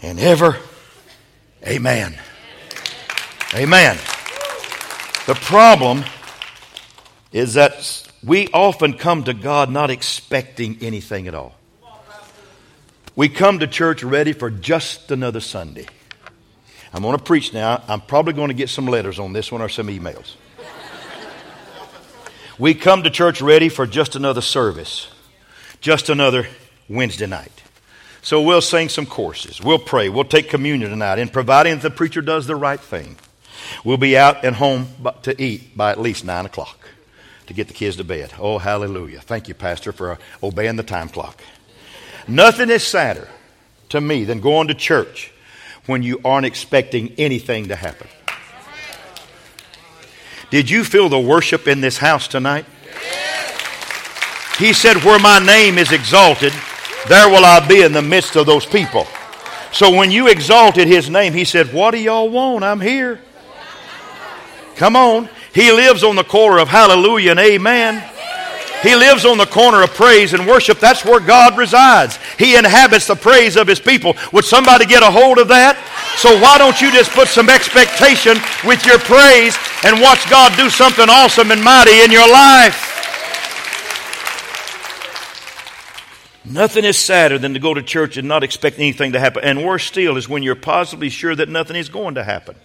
and 0.01 0.19
ever. 0.19 0.57
Amen. 1.67 2.17
Amen. 3.53 3.97
The 5.27 5.35
problem 5.35 6.03
is 7.31 7.53
that 7.55 8.07
we 8.23 8.47
often 8.53 8.93
come 8.93 9.23
to 9.25 9.33
God 9.33 9.69
not 9.69 9.91
expecting 9.91 10.77
anything 10.81 11.27
at 11.27 11.35
all. 11.35 11.58
We 13.19 13.27
come 13.27 13.59
to 13.59 13.67
church 13.67 14.01
ready 14.01 14.31
for 14.31 14.49
just 14.49 15.11
another 15.11 15.41
Sunday. 15.41 15.87
I'm 16.93 17.01
going 17.01 17.17
to 17.17 17.21
preach 17.21 17.53
now. 17.53 17.83
I'm 17.89 17.99
probably 17.99 18.31
going 18.31 18.47
to 18.47 18.53
get 18.53 18.69
some 18.69 18.85
letters 18.85 19.19
on 19.19 19.33
this 19.33 19.51
one 19.51 19.61
or 19.61 19.67
some 19.67 19.87
emails. 19.87 20.35
we 22.57 22.73
come 22.73 23.03
to 23.03 23.09
church 23.09 23.41
ready 23.41 23.67
for 23.67 23.85
just 23.85 24.15
another 24.15 24.39
service, 24.39 25.11
just 25.81 26.07
another 26.07 26.47
Wednesday 26.87 27.25
night. 27.25 27.51
So 28.21 28.41
we'll 28.41 28.61
sing 28.61 28.87
some 28.87 29.05
courses. 29.05 29.59
We'll 29.59 29.79
pray. 29.79 30.07
We'll 30.07 30.23
take 30.23 30.47
communion 30.47 30.89
tonight. 30.89 31.19
And 31.19 31.29
providing 31.29 31.73
that 31.73 31.81
the 31.81 31.89
preacher 31.89 32.21
does 32.21 32.47
the 32.47 32.55
right 32.55 32.79
thing, 32.79 33.17
we'll 33.83 33.97
be 33.97 34.17
out 34.17 34.45
and 34.45 34.55
home 34.55 34.87
to 35.23 35.43
eat 35.43 35.75
by 35.75 35.91
at 35.91 35.99
least 35.99 36.23
9 36.23 36.45
o'clock 36.45 36.87
to 37.47 37.53
get 37.53 37.67
the 37.67 37.73
kids 37.73 37.97
to 37.97 38.05
bed. 38.05 38.33
Oh, 38.39 38.59
hallelujah. 38.59 39.19
Thank 39.19 39.49
you, 39.49 39.55
Pastor, 39.55 39.91
for 39.91 40.17
obeying 40.41 40.77
the 40.77 40.83
time 40.83 41.09
clock. 41.09 41.41
Nothing 42.27 42.69
is 42.69 42.83
sadder 42.83 43.27
to 43.89 44.01
me 44.01 44.23
than 44.23 44.39
going 44.39 44.67
to 44.67 44.73
church 44.73 45.31
when 45.85 46.03
you 46.03 46.21
aren't 46.23 46.45
expecting 46.45 47.13
anything 47.17 47.69
to 47.69 47.75
happen. 47.75 48.07
Did 50.49 50.69
you 50.69 50.83
feel 50.83 51.09
the 51.09 51.19
worship 51.19 51.67
in 51.67 51.81
this 51.81 51.97
house 51.97 52.27
tonight? 52.27 52.65
He 54.57 54.73
said, 54.73 54.97
Where 55.03 55.19
my 55.19 55.39
name 55.39 55.77
is 55.77 55.91
exalted, 55.91 56.53
there 57.07 57.29
will 57.29 57.45
I 57.45 57.65
be 57.67 57.81
in 57.81 57.93
the 57.93 58.01
midst 58.01 58.35
of 58.35 58.45
those 58.45 58.65
people. 58.65 59.07
So 59.71 59.93
when 59.93 60.11
you 60.11 60.27
exalted 60.27 60.87
his 60.87 61.09
name, 61.09 61.33
he 61.33 61.45
said, 61.45 61.71
What 61.71 61.91
do 61.91 61.97
y'all 61.97 62.29
want? 62.29 62.63
I'm 62.63 62.81
here. 62.81 63.21
Come 64.75 64.95
on. 64.95 65.29
He 65.53 65.71
lives 65.71 66.03
on 66.03 66.15
the 66.15 66.23
corner 66.23 66.59
of 66.59 66.67
hallelujah 66.67 67.31
and 67.31 67.39
amen. 67.39 68.03
He 68.81 68.95
lives 68.95 69.25
on 69.25 69.37
the 69.37 69.45
corner 69.45 69.81
of 69.83 69.93
praise 69.93 70.33
and 70.33 70.47
worship. 70.47 70.79
That's 70.79 71.03
where 71.03 71.19
God 71.19 71.57
resides. 71.57 72.17
He 72.37 72.55
inhabits 72.55 73.07
the 73.07 73.15
praise 73.15 73.57
of 73.57 73.67
His 73.67 73.79
people. 73.79 74.15
Would 74.31 74.45
somebody 74.45 74.85
get 74.85 75.03
a 75.03 75.11
hold 75.11 75.37
of 75.37 75.49
that? 75.49 75.75
So 76.15 76.39
why 76.39 76.57
don't 76.57 76.79
you 76.79 76.91
just 76.91 77.11
put 77.11 77.27
some 77.27 77.49
expectation 77.49 78.37
with 78.63 78.85
your 78.85 78.99
praise 78.99 79.57
and 79.83 80.01
watch 80.01 80.29
God 80.29 80.55
do 80.57 80.69
something 80.69 81.09
awesome 81.09 81.51
and 81.51 81.63
mighty 81.63 82.01
in 82.01 82.11
your 82.11 82.29
life? 82.31 82.89
Nothing 86.45 86.85
is 86.85 86.97
sadder 86.97 87.37
than 87.37 87.53
to 87.53 87.59
go 87.59 87.73
to 87.73 87.83
church 87.83 88.17
and 88.17 88.27
not 88.27 88.43
expect 88.43 88.79
anything 88.79 89.11
to 89.11 89.19
happen. 89.19 89.43
And 89.43 89.63
worse 89.63 89.83
still 89.83 90.17
is 90.17 90.27
when 90.27 90.41
you're 90.41 90.55
positively 90.55 91.09
sure 91.09 91.35
that 91.35 91.47
nothing 91.47 91.75
is 91.75 91.89
going 91.89 92.15
to 92.15 92.23
happen. 92.23 92.55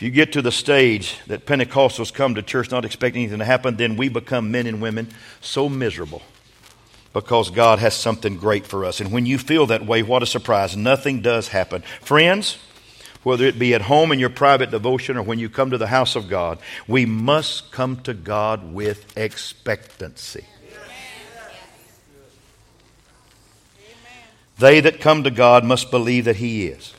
If 0.00 0.04
you 0.04 0.10
get 0.10 0.32
to 0.32 0.40
the 0.40 0.50
stage 0.50 1.18
that 1.26 1.44
Pentecostals 1.44 2.10
come 2.10 2.36
to 2.36 2.42
church 2.42 2.70
not 2.70 2.86
expecting 2.86 3.24
anything 3.24 3.40
to 3.40 3.44
happen, 3.44 3.76
then 3.76 3.98
we 3.98 4.08
become 4.08 4.50
men 4.50 4.66
and 4.66 4.80
women 4.80 5.10
so 5.42 5.68
miserable 5.68 6.22
because 7.12 7.50
God 7.50 7.80
has 7.80 7.96
something 7.96 8.38
great 8.38 8.66
for 8.66 8.86
us. 8.86 9.02
And 9.02 9.12
when 9.12 9.26
you 9.26 9.36
feel 9.36 9.66
that 9.66 9.84
way, 9.84 10.02
what 10.02 10.22
a 10.22 10.26
surprise. 10.26 10.74
Nothing 10.74 11.20
does 11.20 11.48
happen. 11.48 11.82
Friends, 12.00 12.56
whether 13.24 13.44
it 13.44 13.58
be 13.58 13.74
at 13.74 13.82
home 13.82 14.10
in 14.10 14.18
your 14.18 14.30
private 14.30 14.70
devotion 14.70 15.18
or 15.18 15.22
when 15.22 15.38
you 15.38 15.50
come 15.50 15.70
to 15.70 15.76
the 15.76 15.88
house 15.88 16.16
of 16.16 16.30
God, 16.30 16.58
we 16.88 17.04
must 17.04 17.70
come 17.70 17.98
to 18.04 18.14
God 18.14 18.72
with 18.72 19.18
expectancy. 19.18 20.46
They 24.56 24.80
that 24.80 25.02
come 25.02 25.24
to 25.24 25.30
God 25.30 25.62
must 25.62 25.90
believe 25.90 26.24
that 26.24 26.36
He 26.36 26.68
is 26.68 26.94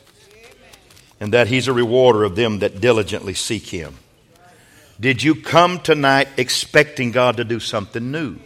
and 1.22 1.32
that 1.32 1.46
He's 1.46 1.68
a 1.68 1.72
rewarder 1.72 2.24
of 2.24 2.34
them 2.34 2.58
that 2.58 2.80
diligently 2.80 3.32
seek 3.32 3.66
Him. 3.66 3.94
Did 4.98 5.22
you 5.22 5.36
come 5.36 5.78
tonight 5.78 6.26
expecting 6.36 7.12
God 7.12 7.36
to 7.36 7.44
do 7.44 7.60
something 7.60 8.10
new? 8.10 8.38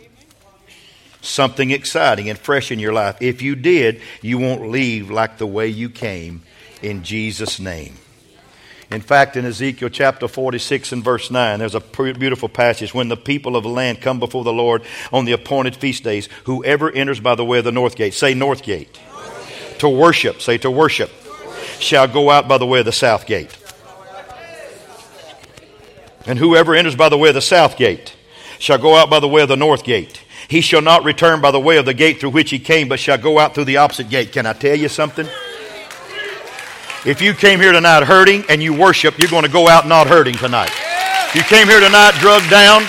Something 1.23 1.71
exciting 1.71 2.29
and 2.29 2.39
fresh 2.39 2.71
in 2.71 2.79
your 2.79 2.93
life? 2.93 3.17
If 3.23 3.41
you 3.41 3.57
did, 3.57 4.03
you 4.21 4.37
won't 4.37 4.69
leave 4.69 5.11
like 5.11 5.39
the 5.39 5.47
way 5.47 5.69
you 5.69 5.89
came 5.89 6.43
in 6.83 7.03
Jesus' 7.03 7.59
name. 7.59 7.95
In 8.91 9.01
fact, 9.01 9.39
in 9.39 9.47
Ezekiel 9.47 9.89
chapter 9.89 10.29
46 10.29 10.93
and 10.93 11.03
verse 11.03 11.31
9, 11.31 11.61
there's 11.61 11.75
a 11.75 11.81
beautiful 11.81 12.51
passage. 12.51 12.93
When 12.93 13.09
the 13.09 13.17
people 13.17 13.57
of 13.57 13.62
the 13.62 13.71
land 13.71 14.03
come 14.03 14.19
before 14.19 14.45
the 14.45 14.53
Lord 14.53 14.83
on 15.15 15.25
the 15.25 15.33
appointed 15.33 15.77
feast 15.77 16.05
days, 16.05 16.29
whoever 16.45 16.91
enters 16.91 17.21
by 17.21 17.37
the 17.37 17.45
way 17.45 17.57
of 17.57 17.65
the 17.65 17.73
north 17.73 17.97
gate, 17.97 18.12
say 18.12 18.35
north 18.35 18.62
gate. 18.62 19.01
North 19.11 19.49
gate. 19.49 19.79
To 19.79 19.89
worship, 19.89 20.43
say 20.43 20.59
to 20.59 20.71
worship 20.71 21.11
shall 21.81 22.09
go 22.09 22.31
out 22.31 22.49
by 22.49 22.59
the 22.59 22.67
way 22.67 22.81
of 22.81 22.85
the 22.85 22.93
south 22.93 23.27
gate. 23.27 23.57
And 26.27 26.39
whoever 26.39 26.75
enters 26.75 26.97
by 26.97 27.09
the 27.09 27.19
way 27.19 27.29
of 27.29 27.35
the 27.35 27.41
south 27.41 27.77
gate 27.77 28.15
shall 28.59 28.79
go 28.79 28.97
out 28.97 29.09
by 29.09 29.21
the 29.21 29.29
way 29.29 29.43
of 29.43 29.49
the 29.49 29.57
north 29.57 29.85
gate. 29.85 30.23
He 30.49 30.61
shall 30.61 30.83
not 30.83 31.05
return 31.05 31.41
by 31.41 31.51
the 31.51 31.61
way 31.61 31.77
of 31.77 31.87
the 31.87 31.95
gate 31.95 32.21
through 32.21 32.31
which 32.31 32.51
he 32.51 32.59
came, 32.59 32.89
but 32.89 33.01
shall 33.01 33.19
go 33.19 33.39
out 33.39 33.55
through 33.55 33.65
the 33.65 33.77
opposite 33.79 34.09
gate. 34.09 34.33
Can 34.33 34.47
I 34.47 34.53
tell 34.53 34.77
you 34.77 34.89
something? 34.89 35.27
If 37.05 37.23
you 37.23 37.35
came 37.35 37.61
here 37.61 37.73
tonight 37.73 38.03
hurting 38.03 38.45
and 38.49 38.62
you 38.62 38.75
worship, 38.75 39.19
you're 39.19 39.31
going 39.31 39.45
to 39.45 39.51
go 39.51 39.69
out 39.69 39.87
not 39.87 40.09
hurting 40.09 40.35
tonight. 40.35 40.71
If 41.29 41.37
you 41.37 41.43
came 41.43 41.69
here 41.69 41.81
tonight 41.81 42.15
drugged 42.19 42.51
down 42.51 42.83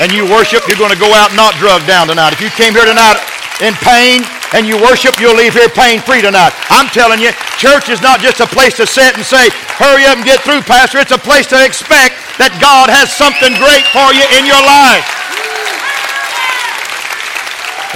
and 0.00 0.10
you 0.10 0.24
worship, 0.26 0.66
you're 0.66 0.78
going 0.78 0.92
to 0.92 0.98
go 0.98 1.14
out 1.14 1.34
not 1.34 1.54
drugged 1.54 1.86
down 1.86 2.08
tonight. 2.08 2.32
If 2.32 2.40
you 2.40 2.50
came 2.50 2.72
here 2.72 2.86
tonight 2.86 3.22
in 3.62 3.74
pain 3.74 4.22
and 4.54 4.70
you 4.70 4.78
worship, 4.78 5.18
you'll 5.18 5.34
leave 5.34 5.52
here 5.52 5.68
pain 5.68 5.98
free 5.98 6.22
tonight. 6.22 6.54
I'm 6.70 6.86
telling 6.94 7.18
you, 7.18 7.34
church 7.58 7.90
is 7.90 8.00
not 8.00 8.22
just 8.22 8.38
a 8.38 8.46
place 8.46 8.78
to 8.78 8.86
sit 8.86 9.18
and 9.18 9.26
say, 9.26 9.50
hurry 9.74 10.06
up 10.06 10.16
and 10.16 10.24
get 10.24 10.40
through, 10.46 10.62
Pastor. 10.62 11.02
It's 11.02 11.10
a 11.10 11.18
place 11.18 11.50
to 11.50 11.58
expect 11.58 12.14
that 12.38 12.54
God 12.62 12.86
has 12.86 13.10
something 13.10 13.50
great 13.58 13.82
for 13.90 14.14
you 14.14 14.22
in 14.38 14.46
your 14.46 14.62
life. 14.62 15.02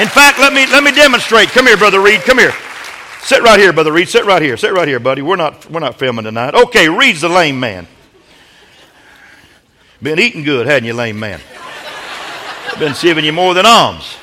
In 0.02 0.10
fact, 0.10 0.38
let 0.42 0.52
me, 0.52 0.66
let 0.66 0.82
me 0.82 0.90
demonstrate. 0.90 1.48
Come 1.50 1.66
here, 1.66 1.76
Brother 1.76 2.00
Reed. 2.00 2.22
Come 2.22 2.38
here. 2.38 2.52
Sit 3.22 3.42
right 3.42 3.58
here, 3.58 3.72
Brother 3.72 3.92
Reed. 3.92 4.08
Sit 4.08 4.24
right 4.24 4.42
here. 4.42 4.56
Sit 4.56 4.72
right 4.72 4.86
here, 4.86 5.00
buddy. 5.00 5.22
We're 5.22 5.36
not, 5.36 5.70
we're 5.70 5.80
not 5.80 5.98
filming 5.98 6.24
tonight. 6.24 6.54
Okay, 6.54 6.88
Reed's 6.88 7.20
the 7.20 7.28
lame 7.28 7.60
man. 7.60 7.86
Been 10.02 10.18
eating 10.18 10.42
good, 10.42 10.66
hadn't 10.66 10.86
you, 10.86 10.94
lame 10.94 11.18
man? 11.18 11.40
Been 12.78 12.94
giving 13.00 13.24
you 13.24 13.32
more 13.32 13.54
than 13.54 13.66
alms. 13.66 14.16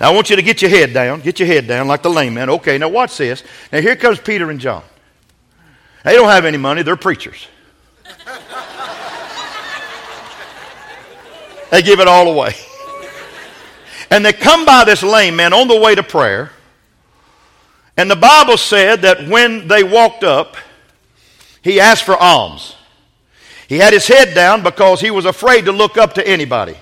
Now, 0.00 0.10
I 0.10 0.14
want 0.14 0.30
you 0.30 0.36
to 0.36 0.42
get 0.42 0.60
your 0.60 0.70
head 0.70 0.92
down. 0.92 1.20
Get 1.20 1.38
your 1.38 1.46
head 1.46 1.66
down 1.66 1.86
like 1.86 2.02
the 2.02 2.10
lame 2.10 2.34
man. 2.34 2.50
Okay, 2.50 2.78
now 2.78 2.88
watch 2.88 3.16
this. 3.16 3.42
Now, 3.72 3.80
here 3.80 3.96
comes 3.96 4.18
Peter 4.18 4.50
and 4.50 4.60
John. 4.60 4.82
They 6.04 6.14
don't 6.14 6.28
have 6.28 6.44
any 6.44 6.58
money, 6.58 6.82
they're 6.82 6.96
preachers. 6.96 7.46
they 11.70 11.82
give 11.82 12.00
it 12.00 12.08
all 12.08 12.30
away. 12.30 12.54
And 14.10 14.24
they 14.24 14.32
come 14.32 14.64
by 14.64 14.84
this 14.84 15.02
lame 15.02 15.36
man 15.36 15.52
on 15.52 15.68
the 15.68 15.80
way 15.80 15.94
to 15.94 16.02
prayer. 16.02 16.50
And 17.96 18.10
the 18.10 18.16
Bible 18.16 18.56
said 18.56 19.02
that 19.02 19.28
when 19.28 19.68
they 19.68 19.84
walked 19.84 20.24
up, 20.24 20.56
he 21.62 21.80
asked 21.80 22.04
for 22.04 22.16
alms. 22.16 22.76
He 23.68 23.78
had 23.78 23.92
his 23.92 24.06
head 24.06 24.34
down 24.34 24.62
because 24.62 25.00
he 25.00 25.10
was 25.10 25.24
afraid 25.24 25.64
to 25.64 25.72
look 25.72 25.96
up 25.96 26.14
to 26.14 26.26
anybody. 26.26 26.76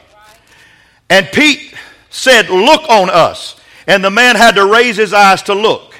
And 1.08 1.28
Pete 1.32 1.74
said, 2.12 2.48
Look 2.48 2.88
on 2.88 3.10
us. 3.10 3.56
And 3.88 4.04
the 4.04 4.10
man 4.10 4.36
had 4.36 4.54
to 4.54 4.64
raise 4.64 4.96
his 4.96 5.12
eyes 5.12 5.42
to 5.44 5.54
look. 5.54 5.92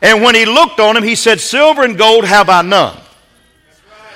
And 0.00 0.22
when 0.22 0.34
he 0.34 0.46
looked 0.46 0.80
on 0.80 0.96
him, 0.96 1.02
he 1.02 1.14
said, 1.14 1.40
Silver 1.40 1.82
and 1.82 1.98
gold 1.98 2.24
have 2.24 2.48
I 2.48 2.62
none. 2.62 2.96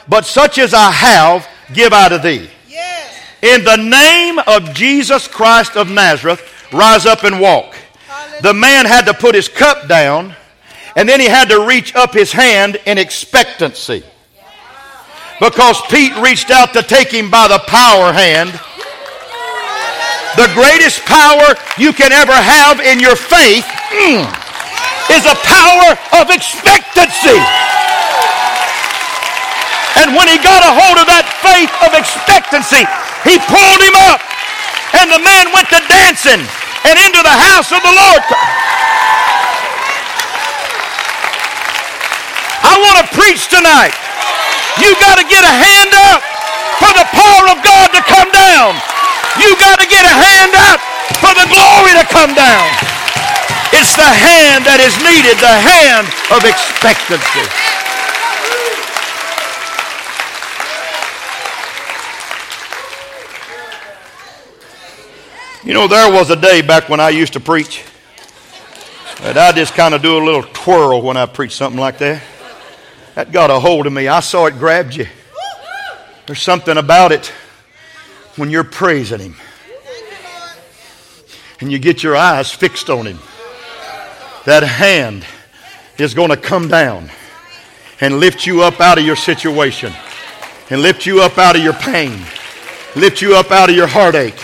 But 0.08 0.24
such 0.24 0.56
as 0.58 0.72
I 0.72 0.90
have, 0.90 1.46
give 1.74 1.92
I 1.92 2.08
to 2.08 2.18
thee. 2.18 2.48
In 3.42 3.64
the 3.64 3.76
name 3.76 4.38
of 4.46 4.72
Jesus 4.72 5.26
Christ 5.26 5.76
of 5.76 5.90
Nazareth, 5.90 6.40
rise 6.72 7.06
up 7.06 7.24
and 7.24 7.40
walk. 7.40 7.74
The 8.40 8.54
man 8.54 8.86
had 8.86 9.04
to 9.06 9.14
put 9.14 9.34
his 9.34 9.48
cup 9.48 9.88
down, 9.88 10.36
and 10.94 11.08
then 11.08 11.18
he 11.18 11.26
had 11.26 11.48
to 11.48 11.66
reach 11.66 11.94
up 11.96 12.14
his 12.14 12.32
hand 12.32 12.78
in 12.86 12.98
expectancy. 12.98 14.04
Because 15.40 15.80
Pete 15.90 16.16
reached 16.18 16.52
out 16.52 16.72
to 16.74 16.82
take 16.82 17.08
him 17.08 17.30
by 17.30 17.48
the 17.48 17.58
power 17.58 18.12
hand 18.12 18.52
the 20.36 20.48
greatest 20.56 21.04
power 21.04 21.56
you 21.76 21.92
can 21.92 22.12
ever 22.12 22.32
have 22.32 22.80
in 22.80 23.00
your 23.00 23.16
faith 23.16 23.68
mm, 23.92 24.24
is 25.12 25.24
a 25.28 25.36
power 25.44 25.92
of 26.20 26.32
expectancy. 26.32 27.36
And 30.00 30.16
when 30.16 30.24
he 30.26 30.40
got 30.40 30.64
a 30.64 30.72
hold 30.72 30.96
of 30.96 31.06
that 31.06 31.28
faith 31.44 31.68
of 31.84 31.92
expectancy, 31.92 32.88
he 33.28 33.36
pulled 33.44 33.80
him 33.84 33.96
up. 34.08 34.24
And 34.96 35.08
the 35.12 35.20
man 35.20 35.52
went 35.52 35.68
to 35.72 35.80
dancing 35.88 36.40
and 36.40 36.96
into 36.96 37.20
the 37.20 37.36
house 37.52 37.68
of 37.72 37.80
the 37.84 37.92
Lord. 37.92 38.24
I 42.64 42.72
want 42.80 43.04
to 43.04 43.06
preach 43.12 43.52
tonight. 43.52 43.92
You 44.80 44.96
got 44.96 45.20
to 45.20 45.26
get 45.28 45.44
a 45.44 45.54
hand 45.54 45.92
up 46.12 46.24
for 46.80 46.92
the 46.96 47.06
power 47.12 47.44
of 47.52 47.60
God 47.60 47.92
to 47.92 48.00
come 48.08 48.32
down. 48.32 48.80
You 49.40 49.56
got 49.56 49.80
to 49.80 49.86
get 49.88 50.04
a 50.04 50.14
hand 50.14 50.52
up 50.68 50.78
for 51.20 51.32
the 51.32 51.48
glory 51.48 51.92
to 51.96 52.04
come 52.12 52.34
down. 52.34 52.68
It's 53.72 53.96
the 53.96 54.04
hand 54.04 54.66
that 54.68 54.84
is 54.84 54.92
needed, 55.00 55.40
the 55.40 55.48
hand 55.48 56.04
of 56.28 56.44
expectancy. 56.44 57.48
You 65.64 65.72
know, 65.72 65.88
there 65.88 66.12
was 66.12 66.28
a 66.28 66.36
day 66.36 66.60
back 66.60 66.88
when 66.88 67.00
I 67.00 67.10
used 67.10 67.32
to 67.34 67.40
preach 67.40 67.84
But 69.22 69.38
I 69.38 69.52
just 69.52 69.74
kind 69.74 69.94
of 69.94 70.02
do 70.02 70.18
a 70.18 70.22
little 70.22 70.42
twirl 70.42 71.00
when 71.00 71.16
I 71.16 71.24
preach 71.24 71.52
something 71.52 71.80
like 71.80 71.98
that. 71.98 72.22
That 73.14 73.32
got 73.32 73.50
a 73.50 73.58
hold 73.58 73.86
of 73.86 73.92
me. 73.92 74.08
I 74.08 74.20
saw 74.20 74.46
it 74.46 74.58
grabbed 74.58 74.96
you. 74.96 75.06
There's 76.26 76.42
something 76.42 76.76
about 76.76 77.12
it 77.12 77.32
when 78.36 78.50
you're 78.50 78.64
praising 78.64 79.20
Him 79.20 79.36
and 81.60 81.70
you 81.70 81.78
get 81.78 82.02
your 82.02 82.16
eyes 82.16 82.50
fixed 82.50 82.90
on 82.90 83.06
Him. 83.06 83.18
That 84.44 84.62
hand 84.62 85.24
is 85.98 86.14
going 86.14 86.30
to 86.30 86.36
come 86.36 86.68
down 86.68 87.10
and 88.00 88.18
lift 88.18 88.46
you 88.46 88.62
up 88.62 88.80
out 88.80 88.98
of 88.98 89.04
your 89.04 89.16
situation 89.16 89.92
and 90.70 90.82
lift 90.82 91.06
you 91.06 91.22
up 91.22 91.38
out 91.38 91.56
of 91.56 91.62
your 91.62 91.74
pain, 91.74 92.18
lift 92.96 93.22
you 93.22 93.36
up 93.36 93.50
out 93.50 93.70
of 93.70 93.76
your 93.76 93.86
heartache, 93.86 94.40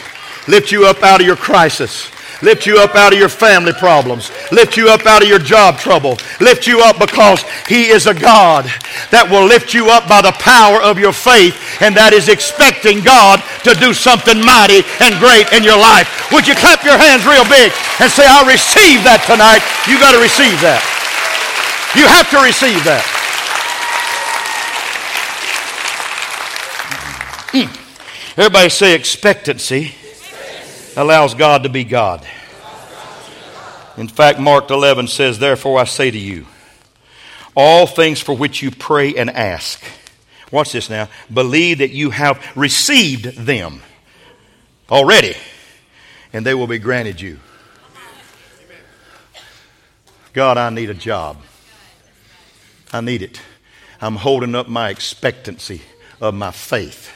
lift 0.46 0.70
you 0.70 0.86
up 0.86 1.02
out 1.02 1.20
of 1.20 1.26
your 1.26 1.36
crisis 1.36 2.10
lift 2.42 2.66
you 2.66 2.78
up 2.78 2.94
out 2.94 3.12
of 3.12 3.18
your 3.18 3.28
family 3.28 3.72
problems, 3.72 4.30
lift 4.52 4.76
you 4.76 4.88
up 4.88 5.06
out 5.06 5.22
of 5.22 5.28
your 5.28 5.38
job 5.38 5.78
trouble, 5.78 6.16
lift 6.40 6.66
you 6.66 6.80
up 6.80 6.98
because 6.98 7.42
He 7.66 7.88
is 7.88 8.06
a 8.06 8.14
God 8.14 8.64
that 9.10 9.26
will 9.26 9.44
lift 9.44 9.74
you 9.74 9.90
up 9.90 10.08
by 10.08 10.22
the 10.22 10.32
power 10.38 10.80
of 10.80 10.98
your 10.98 11.12
faith, 11.12 11.58
and 11.82 11.96
that 11.96 12.12
is 12.12 12.28
expecting 12.28 13.02
God 13.02 13.42
to 13.64 13.74
do 13.74 13.92
something 13.92 14.38
mighty 14.38 14.86
and 15.02 15.18
great 15.18 15.50
in 15.50 15.66
your 15.66 15.78
life. 15.78 16.06
Would 16.30 16.46
you 16.46 16.54
clap 16.54 16.84
your 16.84 16.98
hands 16.98 17.26
real 17.26 17.46
big 17.50 17.74
and 17.98 18.10
say, 18.10 18.24
I 18.26 18.46
receive 18.46 19.02
that 19.02 19.26
tonight? 19.26 19.62
You 19.90 19.98
got 19.98 20.14
to 20.14 20.22
receive 20.22 20.54
that. 20.62 20.82
You 21.96 22.06
have 22.06 22.30
to 22.30 22.38
receive 22.44 22.78
that. 22.84 23.02
Hmm. 27.50 27.72
Everybody 28.38 28.68
say 28.68 28.94
expectancy 28.94 29.97
allows 30.98 31.32
God 31.34 31.62
to 31.62 31.68
be 31.68 31.84
God. 31.84 32.26
In 33.96 34.08
fact, 34.08 34.40
Mark 34.40 34.68
11 34.68 35.06
says, 35.06 35.38
Therefore 35.38 35.78
I 35.78 35.84
say 35.84 36.10
to 36.10 36.18
you, 36.18 36.46
all 37.56 37.86
things 37.86 38.20
for 38.20 38.36
which 38.36 38.62
you 38.62 38.70
pray 38.70 39.14
and 39.14 39.30
ask, 39.30 39.82
watch 40.50 40.72
this 40.72 40.90
now, 40.90 41.08
believe 41.32 41.78
that 41.78 41.90
you 41.90 42.10
have 42.10 42.44
received 42.56 43.24
them 43.36 43.80
already, 44.90 45.36
and 46.32 46.44
they 46.44 46.54
will 46.54 46.66
be 46.66 46.78
granted 46.78 47.20
you. 47.20 47.38
God, 50.32 50.58
I 50.58 50.70
need 50.70 50.90
a 50.90 50.94
job. 50.94 51.38
I 52.92 53.00
need 53.00 53.22
it. 53.22 53.40
I'm 54.00 54.16
holding 54.16 54.54
up 54.54 54.68
my 54.68 54.88
expectancy 54.90 55.82
of 56.20 56.34
my 56.34 56.50
faith 56.50 57.12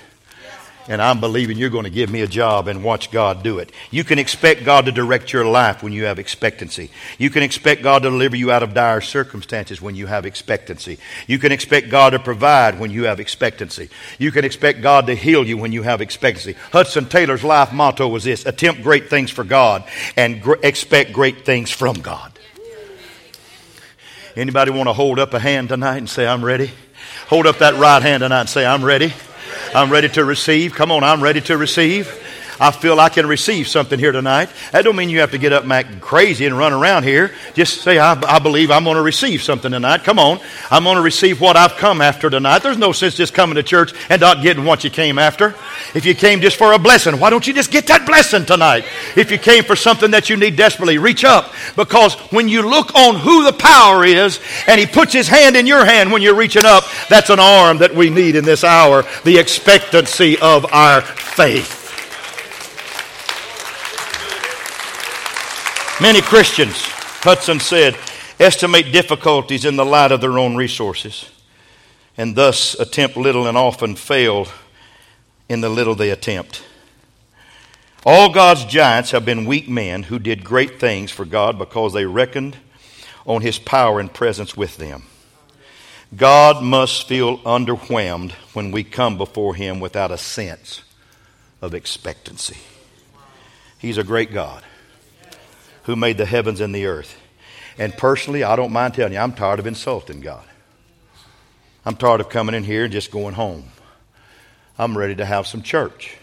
and 0.89 1.01
I'm 1.01 1.21
believing 1.21 1.59
you're 1.59 1.71
going 1.71 1.85
to 1.85 1.91
give 1.91 2.11
me 2.11 2.23
a 2.23 2.27
job 2.27 2.69
and 2.69 2.83
watch 2.83 3.11
God 3.11 3.43
do 3.43 3.59
it. 3.59 3.71
You 3.91 4.05
can 4.05 4.19
expect 4.19 4.65
God 4.65 4.87
to 4.87 4.93
direct 4.93 5.33
your 5.33 5.45
life 5.45 5.83
when 5.83 5.93
you 5.93 6.05
have 6.05 6.19
expectancy. 6.19 6.91
You 7.19 7.31
can 7.31 7.43
expect 7.43 7.83
God 7.83 8.03
to 8.03 8.11
deliver 8.11 8.37
you 8.37 8.51
out 8.51 8.63
of 8.63 8.75
dire 8.75 9.01
circumstances 9.01 9.81
when 9.81 9.95
you 9.95 10.07
have 10.07 10.27
expectancy. 10.27 10.99
You 11.27 11.39
can 11.39 11.53
expect 11.53 11.91
God 11.91 12.11
to 12.11 12.19
provide 12.19 12.79
when 12.79 12.91
you 12.91 13.05
have 13.05 13.21
expectancy. 13.21 13.91
You 14.19 14.33
can 14.33 14.45
expect 14.45 14.83
God 14.83 15.07
to 15.07 15.15
heal 15.15 15.47
you 15.47 15.57
when 15.57 15.73
you 15.73 15.83
have 15.83 16.01
expectancy. 16.01 16.55
Hudson 16.73 17.07
Taylor's 17.07 17.45
life 17.45 17.73
motto 17.73 18.09
was 18.09 18.25
this 18.25 18.45
attempt 18.47 18.83
great 18.83 19.09
things 19.09 19.31
for 19.31 19.45
God 19.45 19.85
and 20.17 20.43
gr- 20.43 20.55
expect 20.63 21.13
great 21.13 21.45
things 21.45 21.71
from 21.71 22.01
God. 22.01 22.33
Anybody 24.35 24.71
want 24.71 24.89
to 24.89 24.95
hold 24.95 25.19
up 25.19 25.35
a 25.35 25.39
hand 25.39 25.69
tonight 25.69 25.99
and 25.99 26.09
say, 26.09 26.27
I'm 26.27 26.45
ready? 26.45 26.71
Hold 27.29 27.47
up 27.47 27.59
that 27.59 27.75
right 27.75 28.03
hand 28.03 28.23
tonight 28.23 28.41
and 28.41 28.49
say, 28.49 28.65
I'm 28.65 28.85
ready. 28.85 29.13
I'm 29.75 29.91
ready 29.91 30.09
to 30.11 30.25
receive. 30.25 30.75
Come 30.75 30.93
on, 30.93 31.03
I'm 31.03 31.23
ready 31.23 31.41
to 31.43 31.57
receive. 31.57 32.19
I 32.63 32.71
feel 32.71 33.01
I 33.01 33.09
can 33.09 33.27
receive 33.27 33.67
something 33.67 33.99
here 33.99 34.13
tonight. 34.13 34.49
That 34.71 34.83
don't 34.83 34.95
mean 34.95 35.09
you 35.09 35.19
have 35.19 35.33
to 35.33 35.39
get 35.39 35.53
up 35.53 35.65
and 35.65 35.73
act 35.73 36.01
crazy 36.01 36.47
and 36.47 36.57
run 36.57 36.73
around 36.73 37.03
here. 37.03 37.33
Just 37.55 37.81
say, 37.81 37.99
I, 37.99 38.13
I 38.13 38.39
believe 38.39 38.71
I'm 38.71 38.85
going 38.85 38.95
to 38.95 39.03
receive 39.03 39.43
something 39.43 39.73
tonight. 39.73 40.05
Come 40.05 40.21
on. 40.21 40.39
I'm 40.71 40.85
going 40.85 40.95
to 40.95 41.03
receive 41.03 41.41
what 41.41 41.57
I've 41.57 41.73
come 41.73 42.01
after 42.01 42.31
tonight. 42.31 42.63
There's 42.63 42.79
no 42.79 42.93
sense 42.93 43.17
just 43.17 43.35
coming 43.35 43.57
to 43.57 43.65
church 43.65 43.93
and 44.09 44.21
not 44.21 44.43
getting 44.43 44.65
what 44.65 44.85
you 44.85 44.91
came 44.91 45.19
after. 45.19 45.57
If 45.93 46.07
you 46.07 46.15
came 46.15 46.41
just 46.41 46.57
for 46.57 46.73
a 46.73 46.79
blessing, 46.79 47.19
why 47.19 47.31
don't 47.31 47.45
you 47.45 47.53
just 47.53 47.73
get 47.73 47.89
that 47.89 48.07
blessing 48.07 48.47
tonight? 48.47 48.85
If 49.17 49.33
you 49.33 49.39
came 49.39 49.65
for 49.65 49.75
something 49.75 50.13
that 50.13 50.31
you 50.31 50.37
need 50.37 50.55
desperately, 50.55 50.99
reach 50.99 51.25
up. 51.25 51.53
Because 51.75 52.15
when 52.31 52.49
you 52.49 52.63
look 52.63 52.95
on 52.95 53.17
who 53.17 53.43
the 53.43 53.55
power 53.55 54.05
is 54.05 54.39
and 54.69 54.79
he 54.79 54.87
puts 54.87 55.13
his 55.13 55.27
hand 55.27 55.57
in 55.57 55.67
your 55.67 55.85
hand 55.85 56.13
when 56.13 56.23
you're 56.23 56.37
reaching 56.37 56.65
up, 56.65 56.85
that's 57.09 57.29
an 57.29 57.41
arm 57.41 57.79
that 57.79 57.93
we 57.93 58.09
need 58.09 58.37
in 58.37 58.45
this 58.45 58.63
hour. 58.63 59.05
The 59.25 59.39
expectancy 59.39 60.39
of 60.39 60.73
our 60.73 61.01
faith. 61.01 61.82
Many 66.03 66.21
Christians, 66.21 66.75
Hudson 67.23 67.61
said, 67.61 67.97
estimate 68.41 68.91
difficulties 68.91 69.65
in 69.65 69.77
the 69.77 69.85
light 69.85 70.11
of 70.11 70.21
their 70.21 70.37
own 70.37 70.57
resources 70.57 71.31
and 72.17 72.35
thus 72.35 72.75
attempt 72.75 73.17
little 73.17 73.47
and 73.47 73.57
often 73.57 73.95
fail 73.95 74.49
in 75.49 75.61
the 75.61 75.69
little 75.69 75.95
they 75.95 76.11
attempt. 76.11 76.65
All 78.05 78.33
God's 78.33 78.65
giants 78.65 79.13
have 79.13 79.25
been 79.25 79.47
weak 79.47 79.69
men 79.69 80.03
who 80.03 80.19
did 80.19 80.43
great 80.43 80.81
things 80.81 81.13
for 81.13 81.25
God 81.25 81.57
because 81.57 81.93
they 81.93 82.05
reckoned 82.05 82.57
on 83.25 83.43
His 83.43 83.61
power 83.61 84.01
and 84.01 84.13
presence 84.13 84.57
with 84.57 84.79
them. 84.79 85.05
God 86.17 86.65
must 86.65 87.07
feel 87.07 87.39
underwhelmed 87.39 88.33
when 88.55 88.73
we 88.73 88.83
come 88.83 89.17
before 89.17 89.55
Him 89.55 89.79
without 89.79 90.11
a 90.11 90.19
sense 90.19 90.83
of 91.61 91.75
expectancy. 91.75 92.59
He's 93.79 93.99
a 93.99 94.03
great 94.03 94.33
God 94.33 94.65
who 95.85 95.97
made 95.97 96.19
the 96.19 96.27
heavens 96.27 96.61
and 96.61 96.75
the 96.75 96.87
earth. 96.87 97.19
And 97.79 97.97
personally, 97.97 98.45
I 98.45 98.57
don't 98.57 98.73
mind 98.73 98.95
telling 98.95 99.13
you, 99.13 99.19
I'm 99.19 99.33
tired 99.33 99.59
of 99.59 99.67
insulting 99.67 100.21
God. 100.21 100.45
I'm 101.85 101.97
tired 101.97 102.21
of 102.21 102.29
coming 102.29 102.55
in 102.55 102.65
here 102.65 102.85
and 102.85 102.93
just 102.93 103.11
going 103.11 103.35
home. 103.35 103.65
I'm 104.79 104.97
ready 104.97 105.17
to 105.17 105.25
have 105.25 105.47
some 105.47 105.63
church. 105.63 106.17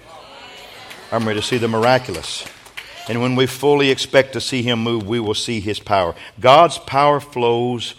I'm 1.11 1.27
ready 1.27 1.39
to 1.39 1.45
see 1.45 1.57
the 1.57 1.67
miraculous. 1.67 2.45
And 3.09 3.21
when 3.21 3.35
we 3.35 3.47
fully 3.47 3.89
expect 3.89 4.33
to 4.33 4.41
see 4.41 4.61
Him 4.61 4.83
move, 4.83 5.07
we 5.07 5.19
will 5.19 5.33
see 5.33 5.59
His 5.59 5.79
power. 5.79 6.15
God's 6.39 6.77
power 6.77 7.19
flows, 7.19 7.95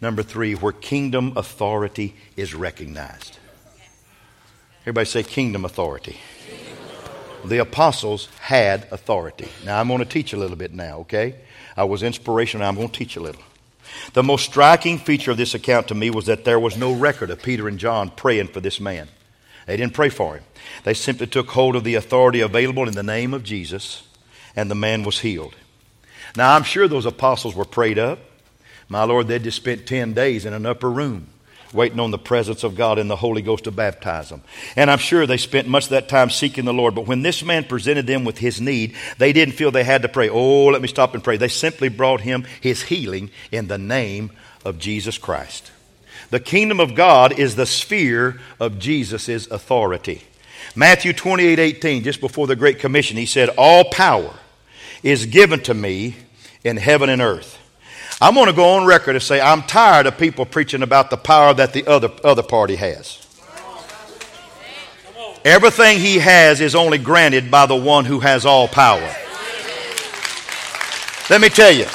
number 0.00 0.22
three, 0.22 0.54
where 0.54 0.72
kingdom 0.72 1.32
authority 1.36 2.14
is 2.36 2.54
recognized. 2.54 3.38
Everybody 4.82 5.06
say 5.06 5.22
kingdom 5.22 5.64
authority 5.64 6.18
the 7.44 7.58
apostles 7.58 8.28
had 8.40 8.86
authority. 8.90 9.48
Now, 9.64 9.80
I'm 9.80 9.88
going 9.88 9.98
to 9.98 10.04
teach 10.04 10.32
a 10.32 10.36
little 10.36 10.56
bit 10.56 10.72
now, 10.72 10.98
okay? 11.00 11.36
I 11.76 11.84
was 11.84 12.02
inspirational. 12.02 12.66
I'm 12.66 12.76
going 12.76 12.88
to 12.88 12.98
teach 12.98 13.16
a 13.16 13.20
little. 13.20 13.42
The 14.14 14.22
most 14.22 14.44
striking 14.44 14.98
feature 14.98 15.30
of 15.32 15.36
this 15.36 15.54
account 15.54 15.88
to 15.88 15.94
me 15.94 16.10
was 16.10 16.26
that 16.26 16.44
there 16.44 16.60
was 16.60 16.76
no 16.76 16.92
record 16.92 17.30
of 17.30 17.42
Peter 17.42 17.68
and 17.68 17.78
John 17.78 18.10
praying 18.10 18.48
for 18.48 18.60
this 18.60 18.80
man. 18.80 19.08
They 19.66 19.76
didn't 19.76 19.94
pray 19.94 20.08
for 20.08 20.36
him. 20.36 20.44
They 20.84 20.94
simply 20.94 21.26
took 21.26 21.50
hold 21.50 21.76
of 21.76 21.84
the 21.84 21.94
authority 21.94 22.40
available 22.40 22.88
in 22.88 22.94
the 22.94 23.02
name 23.02 23.34
of 23.34 23.44
Jesus, 23.44 24.02
and 24.56 24.70
the 24.70 24.74
man 24.74 25.02
was 25.02 25.20
healed. 25.20 25.54
Now, 26.36 26.54
I'm 26.54 26.62
sure 26.62 26.88
those 26.88 27.06
apostles 27.06 27.54
were 27.54 27.64
prayed 27.64 27.98
up. 27.98 28.18
My 28.88 29.04
Lord, 29.04 29.28
they 29.28 29.38
just 29.38 29.56
spent 29.56 29.86
10 29.86 30.14
days 30.14 30.44
in 30.44 30.52
an 30.52 30.66
upper 30.66 30.90
room 30.90 31.28
waiting 31.72 32.00
on 32.00 32.10
the 32.10 32.18
presence 32.18 32.64
of 32.64 32.74
God 32.74 32.98
and 32.98 33.10
the 33.10 33.16
Holy 33.16 33.42
Ghost 33.42 33.64
to 33.64 33.70
baptize 33.70 34.28
them. 34.28 34.42
And 34.76 34.90
I'm 34.90 34.98
sure 34.98 35.26
they 35.26 35.36
spent 35.36 35.68
much 35.68 35.84
of 35.84 35.90
that 35.90 36.08
time 36.08 36.30
seeking 36.30 36.64
the 36.64 36.72
Lord. 36.72 36.94
But 36.94 37.06
when 37.06 37.22
this 37.22 37.42
man 37.42 37.64
presented 37.64 38.06
them 38.06 38.24
with 38.24 38.38
his 38.38 38.60
need, 38.60 38.94
they 39.18 39.32
didn't 39.32 39.54
feel 39.54 39.70
they 39.70 39.84
had 39.84 40.02
to 40.02 40.08
pray, 40.08 40.28
oh, 40.28 40.66
let 40.66 40.82
me 40.82 40.88
stop 40.88 41.14
and 41.14 41.24
pray. 41.24 41.36
They 41.36 41.48
simply 41.48 41.88
brought 41.88 42.20
him 42.20 42.44
his 42.60 42.82
healing 42.82 43.30
in 43.50 43.68
the 43.68 43.78
name 43.78 44.30
of 44.64 44.78
Jesus 44.78 45.18
Christ. 45.18 45.70
The 46.30 46.40
kingdom 46.40 46.80
of 46.80 46.94
God 46.94 47.38
is 47.38 47.56
the 47.56 47.66
sphere 47.66 48.40
of 48.58 48.78
Jesus' 48.78 49.46
authority. 49.48 50.22
Matthew 50.74 51.12
28 51.12 51.58
18, 51.58 52.04
just 52.04 52.20
before 52.20 52.46
the 52.46 52.56
Great 52.56 52.78
Commission, 52.78 53.16
he 53.16 53.26
said, 53.26 53.50
All 53.58 53.84
power 53.84 54.34
is 55.02 55.26
given 55.26 55.60
to 55.64 55.74
me 55.74 56.16
in 56.64 56.76
heaven 56.76 57.10
and 57.10 57.20
earth. 57.20 57.58
I'm 58.22 58.34
going 58.34 58.46
to 58.46 58.52
go 58.52 58.76
on 58.76 58.86
record 58.86 59.16
and 59.16 59.22
say 59.22 59.40
I'm 59.40 59.62
tired 59.62 60.06
of 60.06 60.16
people 60.16 60.46
preaching 60.46 60.84
about 60.84 61.10
the 61.10 61.16
power 61.16 61.52
that 61.54 61.72
the 61.72 61.84
other, 61.88 62.08
other 62.22 62.44
party 62.44 62.76
has. 62.76 63.18
Everything 65.44 65.98
he 65.98 66.20
has 66.20 66.60
is 66.60 66.76
only 66.76 66.98
granted 66.98 67.50
by 67.50 67.66
the 67.66 67.74
one 67.74 68.04
who 68.04 68.20
has 68.20 68.46
all 68.46 68.68
power. 68.68 69.12
Let 71.30 71.40
me 71.40 71.48
tell 71.48 71.72
you, 71.72 71.86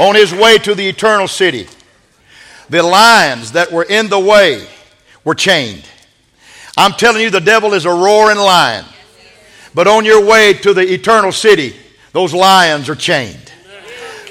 on 0.00 0.16
his 0.16 0.34
way 0.34 0.58
to 0.58 0.74
the 0.74 0.88
eternal 0.88 1.28
city, 1.28 1.68
the 2.68 2.82
lions 2.82 3.52
that 3.52 3.70
were 3.70 3.84
in 3.84 4.08
the 4.08 4.18
way 4.18 4.66
were 5.22 5.36
chained. 5.36 5.84
I'm 6.76 6.94
telling 6.94 7.22
you, 7.22 7.30
the 7.30 7.40
devil 7.40 7.74
is 7.74 7.84
a 7.84 7.90
roaring 7.90 8.38
lion. 8.38 8.86
But 9.72 9.86
on 9.86 10.04
your 10.04 10.26
way 10.26 10.54
to 10.54 10.74
the 10.74 10.82
eternal 10.82 11.30
city, 11.30 11.76
those 12.10 12.34
lions 12.34 12.88
are 12.88 12.96
chained. 12.96 13.43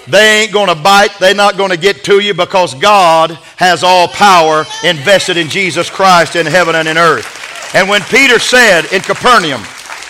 They 0.08 0.42
ain't 0.42 0.52
going 0.52 0.68
to 0.68 0.76
bite. 0.76 1.18
They're 1.20 1.34
not 1.34 1.58
going 1.58 1.72
to 1.72 1.78
get 1.78 2.04
to 2.06 2.20
you 2.20 2.34
because 2.34 2.76
God 2.76 3.32
has 3.58 3.84
all 3.84 4.08
power 4.08 4.66
invested 4.84 5.38
in 5.38 5.50
Jesus 5.50 5.90
Christ 5.90 6.36
in 6.36 6.46
heaven 6.46 6.76
and 6.76 6.88
in 6.88 6.98
earth. 6.98 7.74
And 7.74 7.90
when 7.90 8.02
Peter 8.02 8.38
said 8.40 8.92
in 8.92 9.02
Capernaum, 9.02 9.62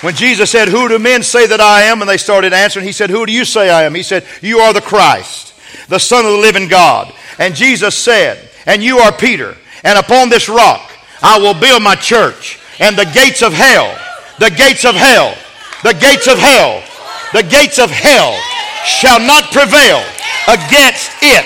when 0.02 0.16
Jesus 0.16 0.52
said, 0.52 0.68
Who 0.68 0.90
do 0.90 1.00
men 1.00 1.24
say 1.24 1.48
that 1.48 1.62
I 1.62 1.84
am? 1.84 2.02
And 2.02 2.10
they 2.10 2.18
started 2.18 2.52
answering, 2.52 2.86
he 2.86 2.92
said, 2.92 3.10
Who 3.10 3.26
do 3.26 3.32
you 3.32 3.46
say 3.46 3.70
I 3.70 3.84
am? 3.84 3.96
He 3.96 4.04
said, 4.04 4.26
You 4.42 4.60
are 4.60 4.74
the 4.74 4.82
Christ, 4.82 5.54
the 5.88 6.00
Son 6.00 6.26
of 6.26 6.32
the 6.32 6.38
living 6.40 6.68
God. 6.68 7.14
And 7.40 7.56
Jesus 7.56 7.96
said, 7.96 8.50
And 8.66 8.84
you 8.84 8.98
are 8.98 9.12
Peter, 9.12 9.56
and 9.84 9.98
upon 9.98 10.30
this 10.30 10.50
rock 10.50 10.92
I 11.22 11.40
will 11.40 11.54
build 11.54 11.84
my 11.84 11.96
church, 11.96 12.60
and 12.80 12.98
the 12.98 13.06
gates 13.06 13.42
of 13.42 13.54
hell, 13.54 13.98
the 14.40 14.50
gates 14.50 14.84
of 14.84 14.96
hell, 14.96 15.38
the 15.84 15.94
gates 15.94 16.28
of 16.28 16.38
hell, 16.38 16.84
the 17.34 17.44
gates 17.44 17.80
of 17.80 17.90
hell 17.90 18.38
shall 18.86 19.20
not 19.20 19.52
prevail 19.52 20.00
against 20.48 21.12
it. 21.22 21.46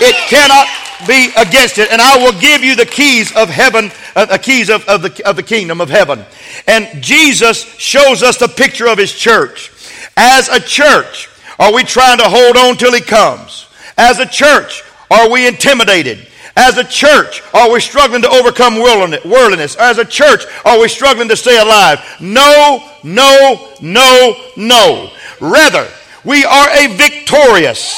It 0.00 0.14
cannot 0.28 0.66
be 1.06 1.30
against 1.36 1.78
it. 1.78 1.90
And 1.90 2.00
I 2.00 2.16
will 2.18 2.38
give 2.40 2.62
you 2.62 2.76
the 2.76 2.86
keys 2.86 3.34
of 3.34 3.48
heaven, 3.48 3.90
uh, 4.14 4.26
the 4.26 4.38
keys 4.38 4.68
of, 4.68 4.84
of, 4.88 5.02
the, 5.02 5.28
of 5.28 5.36
the 5.36 5.42
kingdom 5.42 5.80
of 5.80 5.88
heaven. 5.88 6.24
And 6.66 7.02
Jesus 7.02 7.64
shows 7.78 8.22
us 8.22 8.38
the 8.38 8.48
picture 8.48 8.88
of 8.88 8.98
his 8.98 9.12
church. 9.12 9.72
As 10.16 10.48
a 10.48 10.60
church, 10.60 11.28
are 11.58 11.72
we 11.72 11.82
trying 11.84 12.18
to 12.18 12.24
hold 12.28 12.56
on 12.56 12.76
till 12.76 12.92
he 12.92 13.00
comes? 13.00 13.66
As 13.96 14.18
a 14.18 14.26
church, 14.26 14.82
are 15.10 15.30
we 15.30 15.46
intimidated? 15.46 16.26
As 16.56 16.78
a 16.78 16.84
church, 16.84 17.42
are 17.52 17.70
we 17.70 17.80
struggling 17.80 18.22
to 18.22 18.30
overcome 18.30 18.80
worldliness? 18.80 19.76
As 19.76 19.98
a 19.98 20.04
church, 20.04 20.44
are 20.64 20.80
we 20.80 20.88
struggling 20.88 21.28
to 21.28 21.36
stay 21.36 21.58
alive? 21.60 22.00
No, 22.18 22.82
no, 23.04 23.68
no, 23.82 24.36
no. 24.56 25.10
Rather, 25.40 25.86
we 26.24 26.44
are 26.46 26.68
a 26.70 26.86
victorious, 26.96 27.94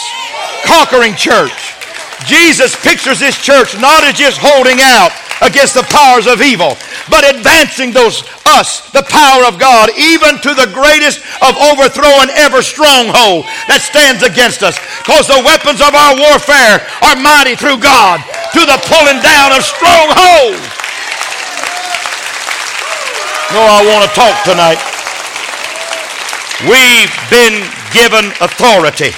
conquering 0.65 1.15
church. 1.15 1.78
Jesus 2.27 2.75
pictures 2.83 3.21
this 3.21 3.39
church 3.39 3.79
not 3.79 4.03
as 4.03 4.19
just 4.19 4.39
holding 4.43 4.81
out 4.83 5.15
against 5.41 5.75
the 5.75 5.87
powers 5.87 6.27
of 6.27 6.43
evil, 6.43 6.75
but 7.07 7.23
advancing 7.23 7.95
those 7.95 8.27
us, 8.49 8.91
the 8.91 9.07
power 9.07 9.47
of 9.47 9.61
God, 9.61 9.91
even 9.95 10.41
to 10.43 10.53
the 10.55 10.67
greatest 10.75 11.23
of 11.45 11.55
overthrowing 11.71 12.31
every 12.35 12.65
stronghold 12.65 13.47
that 13.71 13.85
stands 13.85 14.27
against 14.27 14.67
us. 14.67 14.75
Because 15.05 15.31
the 15.31 15.43
weapons 15.47 15.79
of 15.79 15.95
our 15.95 16.15
warfare 16.19 16.83
are 17.07 17.17
mighty 17.21 17.55
through 17.55 17.79
God 17.79 18.19
to 18.57 18.63
the 18.67 18.79
pulling 18.91 19.21
down 19.23 19.55
of 19.55 19.63
strongholds. 19.63 20.65
No, 23.55 23.63
I 23.63 23.81
want 23.87 24.03
to 24.05 24.13
talk 24.13 24.35
tonight. 24.45 24.81
We've 26.67 27.15
been 27.31 27.63
given 27.95 28.35
authority. 28.43 29.15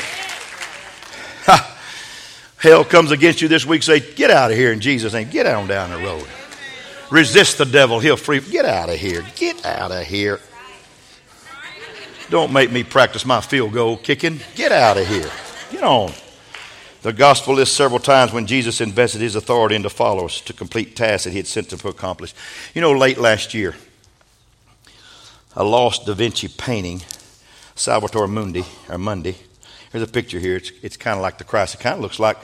Hell 2.60 2.84
comes 2.84 3.10
against 3.10 3.40
you 3.40 3.48
this 3.48 3.64
week, 3.64 3.82
say, 3.82 4.00
Get 4.00 4.30
out 4.30 4.50
of 4.50 4.56
here 4.56 4.70
in 4.70 4.80
Jesus' 4.80 5.14
name. 5.14 5.30
Get 5.30 5.46
on 5.46 5.66
down 5.66 5.90
the 5.90 5.96
road. 5.96 6.26
Resist 7.10 7.58
the 7.58 7.64
devil, 7.64 7.98
he'll 7.98 8.16
free. 8.16 8.40
Get 8.40 8.64
out 8.64 8.90
of 8.90 8.96
here. 8.96 9.24
Get 9.34 9.64
out 9.64 9.90
of 9.90 10.04
here. 10.04 10.40
Don't 12.28 12.52
make 12.52 12.70
me 12.70 12.84
practice 12.84 13.24
my 13.24 13.40
field 13.40 13.72
goal 13.72 13.96
kicking. 13.96 14.40
Get 14.54 14.70
out 14.70 14.96
of 14.96 15.08
here. 15.08 15.28
Get 15.72 15.82
on. 15.82 16.12
The 17.02 17.12
gospel 17.14 17.54
lists 17.54 17.74
several 17.74 17.98
times 17.98 18.30
when 18.30 18.46
Jesus 18.46 18.82
invested 18.82 19.22
his 19.22 19.34
authority 19.34 19.74
into 19.74 19.88
followers 19.88 20.42
to 20.42 20.52
complete 20.52 20.94
tasks 20.94 21.24
that 21.24 21.30
he 21.30 21.38
had 21.38 21.46
sent 21.46 21.70
them 21.70 21.78
to 21.78 21.88
accomplish. 21.88 22.34
You 22.74 22.82
know, 22.82 22.92
late 22.92 23.16
last 23.16 23.54
year, 23.54 23.74
a 25.56 25.64
lost 25.64 26.04
Da 26.04 26.12
Vinci 26.12 26.46
painting 26.46 27.00
Salvator 27.74 28.26
Mundi 28.26 28.64
or 28.88 28.98
Mundi. 28.98 29.34
Here's 29.90 30.04
a 30.04 30.06
picture 30.06 30.38
here. 30.38 30.56
It's, 30.56 30.70
it's 30.82 30.96
kind 30.96 31.16
of 31.16 31.22
like 31.22 31.38
the 31.38 31.44
Christ. 31.44 31.74
It 31.74 31.80
kind 31.80 31.96
of 31.96 32.00
looks 32.02 32.20
like 32.20 32.36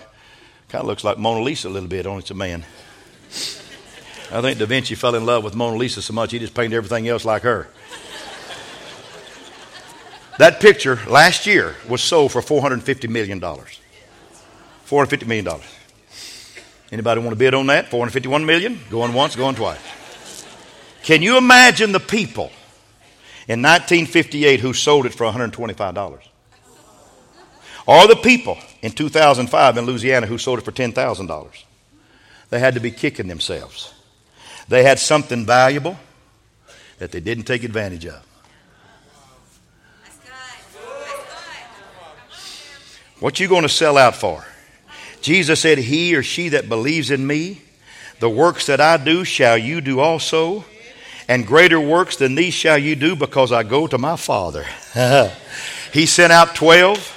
kind 0.68 0.82
of 0.82 0.86
looks 0.86 1.04
like 1.04 1.18
Mona 1.18 1.42
Lisa 1.42 1.68
a 1.68 1.70
little 1.70 1.88
bit, 1.88 2.06
only 2.06 2.20
it's 2.20 2.30
a 2.30 2.34
man. 2.34 2.64
I 4.32 4.40
think 4.40 4.58
Da 4.58 4.66
Vinci 4.66 4.94
fell 4.94 5.14
in 5.14 5.24
love 5.24 5.44
with 5.44 5.54
Mona 5.54 5.76
Lisa 5.76 6.02
so 6.02 6.12
much 6.12 6.32
he 6.32 6.38
just 6.38 6.54
painted 6.54 6.76
everything 6.76 7.06
else 7.08 7.24
like 7.24 7.42
her. 7.42 7.68
That 10.38 10.60
picture 10.60 10.98
last 11.08 11.46
year 11.46 11.76
was 11.88 12.02
sold 12.02 12.32
for 12.32 12.42
$450 12.42 13.08
million. 13.08 13.40
$450 13.40 15.26
million. 15.26 15.48
Anybody 16.92 17.20
want 17.20 17.30
to 17.30 17.36
bid 17.36 17.54
on 17.54 17.66
that? 17.68 17.88
451 17.88 18.44
million? 18.44 18.78
Going 18.90 19.14
once, 19.14 19.34
going 19.34 19.54
twice. 19.54 19.78
Can 21.02 21.22
you 21.22 21.38
imagine 21.38 21.92
the 21.92 22.00
people 22.00 22.50
in 23.48 23.62
1958 23.62 24.60
who 24.60 24.72
sold 24.72 25.06
it 25.06 25.14
for 25.14 25.30
$125. 25.30 26.18
Or 27.86 28.08
the 28.08 28.16
people 28.16 28.58
in 28.86 28.92
2005 28.92 29.76
in 29.76 29.84
Louisiana 29.84 30.26
who 30.26 30.38
sold 30.38 30.60
it 30.60 30.64
for 30.64 30.70
$10,000. 30.70 31.64
They 32.50 32.60
had 32.60 32.74
to 32.74 32.80
be 32.80 32.92
kicking 32.92 33.26
themselves. 33.26 33.92
They 34.68 34.84
had 34.84 35.00
something 35.00 35.44
valuable 35.44 35.98
that 36.98 37.10
they 37.10 37.18
didn't 37.18 37.44
take 37.44 37.64
advantage 37.64 38.06
of. 38.06 38.22
What 43.18 43.40
you 43.40 43.48
going 43.48 43.62
to 43.62 43.68
sell 43.68 43.98
out 43.98 44.14
for? 44.14 44.44
Jesus 45.20 45.60
said, 45.60 45.78
He 45.78 46.14
or 46.14 46.22
she 46.22 46.50
that 46.50 46.68
believes 46.68 47.10
in 47.10 47.26
me, 47.26 47.62
the 48.20 48.30
works 48.30 48.66
that 48.66 48.80
I 48.80 48.98
do 48.98 49.24
shall 49.24 49.58
you 49.58 49.80
do 49.80 49.98
also 49.98 50.64
and 51.26 51.44
greater 51.44 51.80
works 51.80 52.16
than 52.16 52.36
these 52.36 52.54
shall 52.54 52.78
you 52.78 52.94
do 52.94 53.16
because 53.16 53.50
I 53.50 53.64
go 53.64 53.88
to 53.88 53.98
my 53.98 54.14
Father. 54.14 54.64
he 55.92 56.06
sent 56.06 56.32
out 56.32 56.54
12 56.54 57.15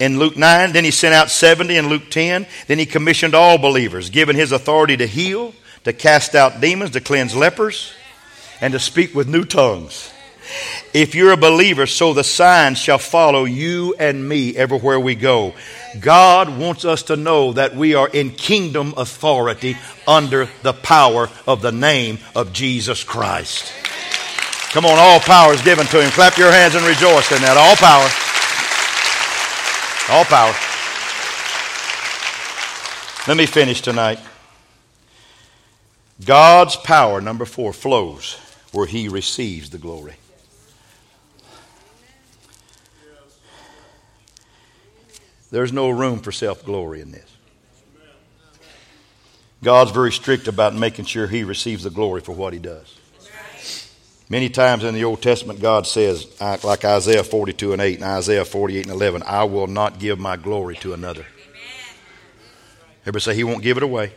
in 0.00 0.18
Luke 0.18 0.36
9, 0.36 0.72
then 0.72 0.84
he 0.84 0.90
sent 0.90 1.14
out 1.14 1.30
70 1.30 1.76
in 1.76 1.88
Luke 1.88 2.10
10, 2.10 2.46
then 2.66 2.78
he 2.78 2.86
commissioned 2.86 3.34
all 3.34 3.58
believers, 3.58 4.10
given 4.10 4.34
his 4.34 4.50
authority 4.50 4.96
to 4.96 5.06
heal, 5.06 5.54
to 5.84 5.92
cast 5.92 6.34
out 6.34 6.60
demons, 6.60 6.92
to 6.92 7.00
cleanse 7.00 7.36
lepers, 7.36 7.92
and 8.60 8.72
to 8.72 8.78
speak 8.78 9.14
with 9.14 9.28
new 9.28 9.44
tongues. 9.44 10.10
If 10.92 11.14
you're 11.14 11.32
a 11.32 11.36
believer, 11.36 11.86
so 11.86 12.12
the 12.12 12.24
signs 12.24 12.78
shall 12.78 12.98
follow 12.98 13.44
you 13.44 13.94
and 13.98 14.28
me 14.28 14.56
everywhere 14.56 14.98
we 14.98 15.14
go. 15.14 15.54
God 16.00 16.58
wants 16.58 16.84
us 16.84 17.04
to 17.04 17.16
know 17.16 17.52
that 17.52 17.76
we 17.76 17.94
are 17.94 18.08
in 18.08 18.30
kingdom 18.30 18.94
authority 18.96 19.76
under 20.08 20.48
the 20.62 20.72
power 20.72 21.28
of 21.46 21.62
the 21.62 21.72
name 21.72 22.18
of 22.34 22.52
Jesus 22.52 23.04
Christ. 23.04 23.72
Come 24.70 24.86
on, 24.86 24.98
all 24.98 25.20
power 25.20 25.52
is 25.52 25.62
given 25.62 25.86
to 25.86 26.02
him. 26.02 26.10
Clap 26.10 26.38
your 26.38 26.50
hands 26.50 26.74
and 26.74 26.86
rejoice 26.86 27.30
in 27.30 27.42
that. 27.42 27.56
All 27.56 27.76
power. 27.76 28.08
All 30.10 30.24
power. 30.24 30.52
Let 33.28 33.36
me 33.36 33.46
finish 33.46 33.80
tonight. 33.80 34.18
God's 36.24 36.74
power, 36.74 37.20
number 37.20 37.44
four, 37.44 37.72
flows 37.72 38.34
where 38.72 38.86
he 38.86 39.08
receives 39.08 39.70
the 39.70 39.78
glory. 39.78 40.14
There's 45.52 45.72
no 45.72 45.90
room 45.90 46.18
for 46.18 46.32
self 46.32 46.64
glory 46.64 47.00
in 47.00 47.12
this. 47.12 47.30
God's 49.62 49.92
very 49.92 50.10
strict 50.10 50.48
about 50.48 50.74
making 50.74 51.04
sure 51.04 51.28
he 51.28 51.44
receives 51.44 51.84
the 51.84 51.90
glory 51.90 52.20
for 52.20 52.32
what 52.32 52.52
he 52.52 52.58
does. 52.58 52.98
Many 54.30 54.48
times 54.48 54.84
in 54.84 54.94
the 54.94 55.02
Old 55.02 55.20
Testament, 55.20 55.60
God 55.60 55.88
says, 55.88 56.40
like 56.40 56.84
Isaiah 56.84 57.24
42 57.24 57.72
and 57.72 57.82
8 57.82 57.96
and 57.96 58.04
Isaiah 58.04 58.44
48 58.44 58.86
and 58.86 58.94
11, 58.94 59.24
I 59.26 59.42
will 59.42 59.66
not 59.66 59.98
give 59.98 60.20
my 60.20 60.36
glory 60.36 60.76
to 60.76 60.94
another. 60.94 61.26
Everybody 63.02 63.22
say 63.22 63.34
he 63.34 63.42
won't 63.42 63.64
give 63.64 63.76
it 63.76 63.82
away. 63.82 64.12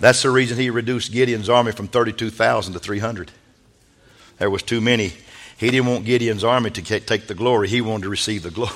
That's 0.00 0.22
the 0.22 0.30
reason 0.30 0.58
he 0.58 0.68
reduced 0.68 1.12
Gideon's 1.12 1.48
army 1.48 1.70
from 1.70 1.86
32,000 1.86 2.72
to 2.72 2.80
300. 2.80 3.30
There 4.38 4.50
was 4.50 4.64
too 4.64 4.80
many. 4.80 5.12
He 5.58 5.70
didn't 5.70 5.86
want 5.86 6.04
Gideon's 6.04 6.42
army 6.42 6.70
to 6.70 6.82
take 6.82 7.28
the 7.28 7.34
glory. 7.36 7.68
He 7.68 7.80
wanted 7.80 8.02
to 8.02 8.08
receive 8.08 8.42
the 8.42 8.50
glory. 8.50 8.72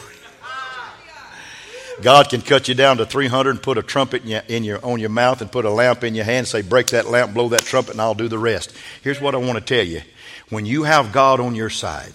God 2.02 2.28
can 2.28 2.42
cut 2.42 2.68
you 2.68 2.74
down 2.74 2.98
to 2.98 3.06
300 3.06 3.50
and 3.50 3.62
put 3.62 3.78
a 3.78 3.82
trumpet 3.82 4.22
in 4.22 4.28
your, 4.28 4.42
in 4.48 4.64
your, 4.64 4.85
on 4.85 5.00
your 5.00 5.11
mouth 5.11 5.40
and 5.40 5.50
put 5.50 5.64
a 5.64 5.70
lamp 5.70 6.04
in 6.04 6.14
your 6.14 6.24
hand, 6.24 6.38
and 6.38 6.48
say, 6.48 6.62
break 6.62 6.88
that 6.88 7.06
lamp, 7.06 7.32
blow 7.32 7.48
that 7.50 7.62
trumpet, 7.62 7.92
and 7.92 8.00
I'll 8.00 8.14
do 8.14 8.28
the 8.28 8.38
rest. 8.38 8.76
Here's 9.02 9.20
what 9.20 9.35
I 9.35 9.38
want 9.38 9.59
to 9.59 9.64
tell 9.64 9.85
you. 9.85 10.02
When 10.50 10.66
you 10.66 10.85
have 10.85 11.12
God 11.12 11.40
on 11.40 11.54
your 11.54 11.71
side, 11.71 12.12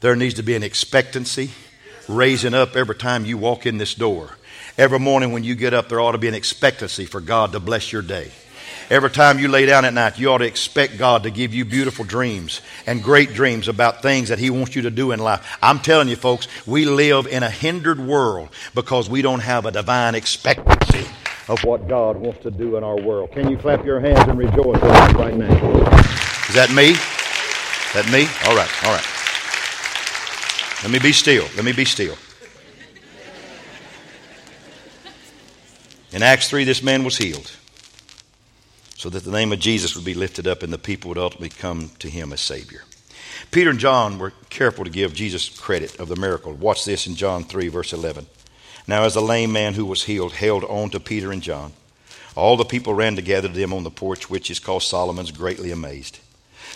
there 0.00 0.16
needs 0.16 0.34
to 0.34 0.42
be 0.42 0.54
an 0.54 0.62
expectancy 0.62 1.50
raising 2.08 2.54
up 2.54 2.76
every 2.76 2.94
time 2.94 3.24
you 3.24 3.36
walk 3.36 3.66
in 3.66 3.78
this 3.78 3.94
door. 3.94 4.36
Every 4.78 4.98
morning 4.98 5.32
when 5.32 5.44
you 5.44 5.54
get 5.54 5.74
up, 5.74 5.88
there 5.88 6.00
ought 6.00 6.12
to 6.12 6.18
be 6.18 6.28
an 6.28 6.34
expectancy 6.34 7.04
for 7.04 7.20
God 7.20 7.52
to 7.52 7.60
bless 7.60 7.92
your 7.92 8.02
day. 8.02 8.30
Every 8.90 9.08
time 9.08 9.38
you 9.38 9.46
lay 9.46 9.66
down 9.66 9.84
at 9.84 9.94
night, 9.94 10.18
you 10.18 10.32
ought 10.32 10.38
to 10.38 10.46
expect 10.46 10.98
God 10.98 11.22
to 11.22 11.30
give 11.30 11.54
you 11.54 11.64
beautiful 11.64 12.04
dreams 12.04 12.60
and 12.88 13.00
great 13.00 13.32
dreams 13.34 13.68
about 13.68 14.02
things 14.02 14.30
that 14.30 14.40
He 14.40 14.50
wants 14.50 14.74
you 14.74 14.82
to 14.82 14.90
do 14.90 15.12
in 15.12 15.20
life. 15.20 15.46
I'm 15.62 15.78
telling 15.78 16.08
you, 16.08 16.16
folks, 16.16 16.48
we 16.66 16.86
live 16.86 17.28
in 17.28 17.44
a 17.44 17.50
hindered 17.50 18.00
world 18.00 18.48
because 18.74 19.08
we 19.08 19.22
don't 19.22 19.38
have 19.38 19.64
a 19.64 19.70
divine 19.70 20.16
expectancy 20.16 21.06
of 21.46 21.62
what 21.62 21.86
God 21.86 22.16
wants 22.16 22.42
to 22.42 22.50
do 22.50 22.76
in 22.76 22.82
our 22.82 23.00
world. 23.00 23.30
Can 23.30 23.48
you 23.48 23.56
clap 23.56 23.84
your 23.84 24.00
hands 24.00 24.28
and 24.28 24.36
rejoice 24.36 24.82
right 24.82 25.36
now? 25.36 25.54
Is 26.48 26.56
that 26.56 26.72
me? 26.74 26.90
Is 26.90 27.92
that 27.94 28.10
me? 28.10 28.26
All 28.48 28.56
right, 28.56 28.84
all 28.84 28.92
right. 28.92 29.06
Let 30.82 30.90
me 30.90 30.98
be 30.98 31.12
still. 31.12 31.46
Let 31.54 31.64
me 31.64 31.70
be 31.70 31.84
still. 31.84 32.16
In 36.10 36.24
Acts 36.24 36.50
3, 36.50 36.64
this 36.64 36.82
man 36.82 37.04
was 37.04 37.16
healed 37.16 37.52
so 39.00 39.08
that 39.08 39.24
the 39.24 39.30
name 39.30 39.50
of 39.50 39.58
Jesus 39.58 39.96
would 39.96 40.04
be 40.04 40.12
lifted 40.12 40.46
up 40.46 40.62
and 40.62 40.70
the 40.70 40.76
people 40.76 41.08
would 41.08 41.16
ultimately 41.16 41.48
come 41.48 41.90
to 42.00 42.10
him 42.10 42.34
as 42.34 42.40
Savior. 42.42 42.82
Peter 43.50 43.70
and 43.70 43.78
John 43.78 44.18
were 44.18 44.34
careful 44.50 44.84
to 44.84 44.90
give 44.90 45.14
Jesus 45.14 45.48
credit 45.48 45.98
of 45.98 46.08
the 46.08 46.16
miracle. 46.16 46.52
Watch 46.52 46.84
this 46.84 47.06
in 47.06 47.14
John 47.14 47.44
3, 47.44 47.68
verse 47.68 47.94
11. 47.94 48.26
Now, 48.86 49.04
as 49.04 49.14
the 49.14 49.22
lame 49.22 49.52
man 49.52 49.72
who 49.72 49.86
was 49.86 50.04
healed 50.04 50.32
held 50.32 50.64
on 50.64 50.90
to 50.90 51.00
Peter 51.00 51.32
and 51.32 51.40
John, 51.40 51.72
all 52.36 52.58
the 52.58 52.64
people 52.66 52.92
ran 52.92 53.16
together 53.16 53.48
to 53.48 53.54
them 53.54 53.72
on 53.72 53.84
the 53.84 53.90
porch, 53.90 54.28
which 54.28 54.50
is 54.50 54.58
called 54.58 54.82
Solomon's, 54.82 55.30
greatly 55.30 55.70
amazed. 55.70 56.18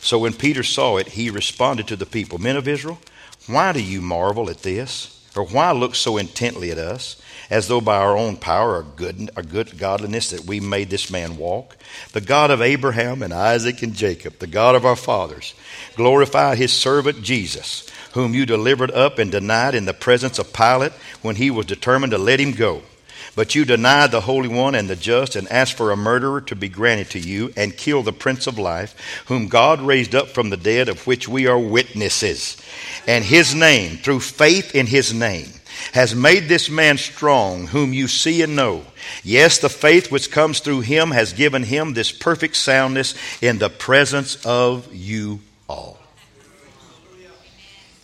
So 0.01 0.19
when 0.19 0.33
Peter 0.33 0.63
saw 0.63 0.97
it, 0.97 1.09
he 1.09 1.29
responded 1.29 1.89
to 1.89 1.97
the 1.97 2.07
people 2.07 2.39
Men 2.39 2.57
of 2.57 2.67
Israel, 2.67 3.01
why 3.47 3.73
do 3.75 3.83
you 3.83 4.01
marvel 4.01 4.49
at 4.49 4.63
this? 4.63 5.29
Or 5.37 5.45
why 5.45 5.73
look 5.73 5.95
so 5.95 6.17
intently 6.17 6.71
at 6.71 6.79
us, 6.79 7.21
as 7.51 7.69
though 7.69 7.81
by 7.81 7.97
our 7.97 8.17
own 8.17 8.37
power 8.37 8.77
or 8.77 8.83
good, 8.83 9.31
or 9.37 9.43
good 9.43 9.79
godliness 9.79 10.31
that 10.31 10.45
we 10.45 10.61
made 10.61 10.91
this 10.91 11.11
man 11.11 11.37
walk? 11.37 11.77
The 12.13 12.21
God 12.21 12.51
of 12.51 12.63
Abraham 12.63 13.23
and 13.23 13.33
Isaac 13.33 13.83
and 13.83 13.95
Jacob, 13.95 14.39
the 14.39 14.47
God 14.47 14.75
of 14.75 14.85
our 14.85 14.97
fathers, 14.97 15.55
glorified 15.97 16.59
his 16.59 16.73
servant 16.73 17.23
Jesus, 17.23 17.89
whom 18.13 18.35
you 18.35 18.47
delivered 18.47 18.91
up 18.91 19.19
and 19.19 19.31
denied 19.31 19.75
in 19.75 19.85
the 19.85 19.95
presence 19.95 20.39
of 20.39 20.53
Pilate 20.53 20.93
when 21.23 21.37
he 21.37 21.51
was 21.51 21.67
determined 21.67 22.13
to 22.13 22.19
let 22.19 22.41
him 22.41 22.53
go. 22.53 22.83
But 23.37 23.57
you 23.57 23.65
denied 23.65 24.13
the 24.13 24.21
Holy 24.21 24.49
One 24.49 24.77
and 24.77 24.89
the 24.89 24.95
just, 24.95 25.35
and 25.35 25.49
asked 25.49 25.77
for 25.77 25.91
a 25.91 25.97
murderer 25.97 26.41
to 26.43 26.55
be 26.55 26.69
granted 26.69 27.11
to 27.11 27.19
you, 27.19 27.53
and 27.57 27.77
killed 27.77 28.05
the 28.05 28.13
Prince 28.13 28.47
of 28.47 28.59
Life, 28.59 29.25
whom 29.27 29.49
God 29.49 29.81
raised 29.81 30.15
up 30.15 30.29
from 30.29 30.51
the 30.51 30.57
dead, 30.57 30.89
of 30.89 31.05
which 31.07 31.27
we 31.27 31.49
are 31.49 31.59
witnesses. 31.59 32.57
And 33.09 33.25
his 33.25 33.53
name, 33.53 33.97
through 33.97 34.21
faith 34.21 34.75
in 34.75 34.87
his 34.87 35.13
name, 35.13 35.49
has 35.93 36.15
made 36.15 36.49
this 36.49 36.71
man 36.71 36.99
strong, 36.99 37.67
whom 37.69 37.93
you 37.93 38.09
see 38.09 38.43
and 38.43 38.57
know. 38.57 38.85
Yes, 39.23 39.59
the 39.59 39.69
faith 39.69 40.11
which 40.11 40.31
comes 40.31 40.61
through 40.61 40.81
him 40.81 41.11
has 41.11 41.33
given 41.33 41.63
him 41.63 41.95
this 41.95 42.13
perfect 42.13 42.57
soundness 42.57 43.15
in 43.43 43.59
the 43.59 43.71
presence 43.71 44.45
of 44.45 44.93
you 44.95 45.41
all. 45.69 45.99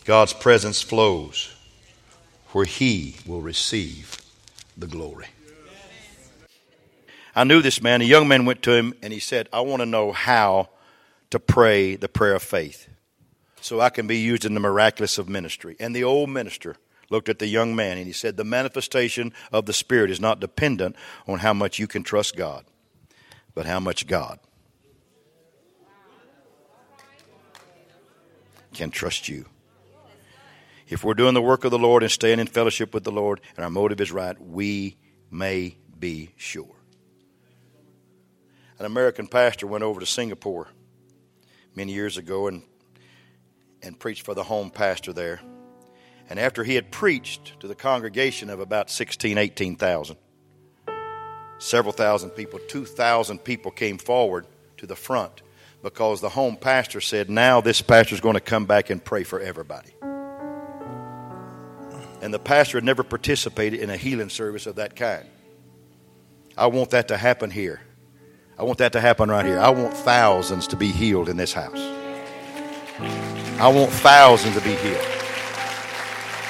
God's 0.04 0.32
presence 0.32 0.82
flows 0.82 1.54
where 2.52 2.64
he 2.64 3.16
will 3.26 3.40
receive 3.40 4.16
the 4.76 4.86
glory. 4.86 5.26
I 7.34 7.44
knew 7.44 7.62
this 7.62 7.80
man. 7.80 8.00
A 8.00 8.04
young 8.04 8.26
man 8.26 8.44
went 8.44 8.62
to 8.62 8.72
him 8.72 8.94
and 9.02 9.12
he 9.12 9.20
said, 9.20 9.48
I 9.52 9.60
want 9.60 9.80
to 9.80 9.86
know 9.86 10.10
how 10.12 10.68
to 11.30 11.38
pray 11.38 11.94
the 11.96 12.08
prayer 12.08 12.34
of 12.34 12.42
faith 12.42 12.88
so 13.60 13.80
I 13.80 13.90
can 13.90 14.06
be 14.06 14.18
used 14.18 14.44
in 14.44 14.54
the 14.54 14.60
miraculous 14.60 15.18
of 15.18 15.28
ministry. 15.28 15.76
And 15.78 15.94
the 15.94 16.04
old 16.04 16.30
minister 16.30 16.76
looked 17.10 17.28
at 17.28 17.38
the 17.38 17.46
young 17.46 17.76
man 17.76 17.98
and 17.98 18.06
he 18.06 18.12
said, 18.12 18.36
The 18.36 18.44
manifestation 18.44 19.34
of 19.52 19.66
the 19.66 19.72
Spirit 19.72 20.10
is 20.10 20.20
not 20.20 20.40
dependent 20.40 20.96
on 21.26 21.40
how 21.40 21.52
much 21.52 21.78
you 21.78 21.86
can 21.86 22.02
trust 22.02 22.36
God, 22.36 22.64
but 23.54 23.66
how 23.66 23.80
much 23.80 24.06
God 24.06 24.38
can 28.72 28.90
trust 28.90 29.28
you. 29.28 29.44
If 30.88 31.04
we're 31.04 31.14
doing 31.14 31.34
the 31.34 31.42
work 31.42 31.64
of 31.64 31.70
the 31.70 31.78
Lord 31.78 32.02
and 32.02 32.10
staying 32.10 32.40
in 32.40 32.46
fellowship 32.46 32.94
with 32.94 33.04
the 33.04 33.12
Lord 33.12 33.40
and 33.56 33.64
our 33.64 33.70
motive 33.70 34.00
is 34.00 34.10
right, 34.10 34.40
we 34.40 34.96
may 35.30 35.76
be 35.98 36.30
sure. 36.36 36.74
An 38.78 38.86
American 38.86 39.26
pastor 39.26 39.66
went 39.66 39.84
over 39.84 40.00
to 40.00 40.06
Singapore 40.06 40.68
many 41.76 41.92
years 41.92 42.16
ago 42.16 42.48
and, 42.48 42.62
and 43.82 43.98
preached 43.98 44.24
for 44.24 44.34
the 44.34 44.42
home 44.42 44.70
pastor 44.70 45.12
there. 45.12 45.40
And 46.30 46.38
after 46.38 46.64
he 46.64 46.76
had 46.76 46.90
preached 46.90 47.60
to 47.60 47.68
the 47.68 47.74
congregation 47.74 48.48
of 48.48 48.60
about 48.60 48.88
16, 48.88 49.36
18,000, 49.36 50.16
several 51.58 51.92
thousand 51.92 52.30
people, 52.30 52.58
2,000 52.68 53.38
people 53.40 53.70
came 53.70 53.98
forward 53.98 54.46
to 54.78 54.86
the 54.86 54.96
front 54.96 55.42
because 55.82 56.20
the 56.20 56.30
home 56.30 56.56
pastor 56.56 57.02
said, 57.02 57.28
Now 57.28 57.60
this 57.60 57.82
pastor 57.82 58.14
is 58.14 58.20
going 58.22 58.34
to 58.34 58.40
come 58.40 58.64
back 58.64 58.88
and 58.88 59.04
pray 59.04 59.24
for 59.24 59.40
everybody 59.40 59.92
and 62.20 62.32
the 62.34 62.38
pastor 62.38 62.76
had 62.76 62.84
never 62.84 63.02
participated 63.02 63.80
in 63.80 63.90
a 63.90 63.96
healing 63.96 64.28
service 64.28 64.66
of 64.66 64.76
that 64.76 64.94
kind. 64.96 65.26
I 66.56 66.66
want 66.66 66.90
that 66.90 67.08
to 67.08 67.16
happen 67.16 67.50
here. 67.50 67.80
I 68.58 68.64
want 68.64 68.78
that 68.78 68.92
to 68.92 69.00
happen 69.00 69.30
right 69.30 69.44
here. 69.44 69.58
I 69.58 69.70
want 69.70 69.94
thousands 69.94 70.66
to 70.68 70.76
be 70.76 70.88
healed 70.88 71.28
in 71.28 71.38
this 71.38 71.52
house. 71.52 71.80
I 73.58 73.68
want 73.68 73.90
thousands 73.90 74.54
to 74.56 74.60
be 74.60 74.74
healed. 74.74 75.19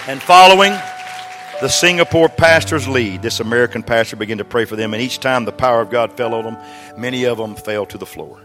And 0.07 0.23
following 0.23 0.73
the 1.61 1.69
Singapore 1.69 2.31
pastor's 2.31 2.89
lead, 2.89 3.21
this 3.21 3.39
American 3.39 3.83
pastor 3.83 4.17
began 4.17 4.39
to 4.39 4.47
pray 4.47 4.65
for 4.65 4.75
them, 4.75 4.95
and 4.95 5.03
each 5.03 5.21
time 5.21 5.45
the 5.45 5.53
power 5.53 5.83
of 5.83 5.91
God 5.91 6.17
fell 6.17 6.35
on 6.35 6.45
them, 6.45 6.57
many 6.97 7.25
of 7.25 7.37
them 7.37 7.55
fell 7.55 7.85
to 7.85 7.99
the 7.99 8.07
floor, 8.07 8.41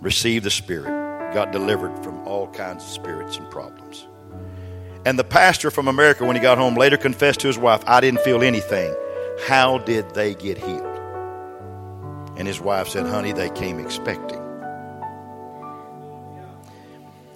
received 0.00 0.44
the 0.44 0.50
Spirit, 0.50 1.34
got 1.34 1.50
delivered 1.50 2.04
from 2.04 2.24
all 2.26 2.46
kinds 2.48 2.84
of 2.84 2.90
spirits 2.90 3.36
and 3.36 3.50
problems. 3.50 4.06
And 5.04 5.18
the 5.18 5.24
pastor 5.24 5.72
from 5.72 5.88
America, 5.88 6.24
when 6.24 6.36
he 6.36 6.42
got 6.42 6.56
home, 6.56 6.76
later 6.76 6.96
confessed 6.96 7.40
to 7.40 7.48
his 7.48 7.58
wife, 7.58 7.82
I 7.86 8.00
didn't 8.00 8.20
feel 8.20 8.42
anything. 8.42 8.94
How 9.46 9.78
did 9.78 10.08
they 10.14 10.34
get 10.34 10.56
healed? 10.56 10.84
And 12.36 12.46
his 12.46 12.60
wife 12.60 12.88
said, 12.88 13.06
Honey, 13.06 13.32
they 13.32 13.50
came 13.50 13.80
expecting. 13.80 14.40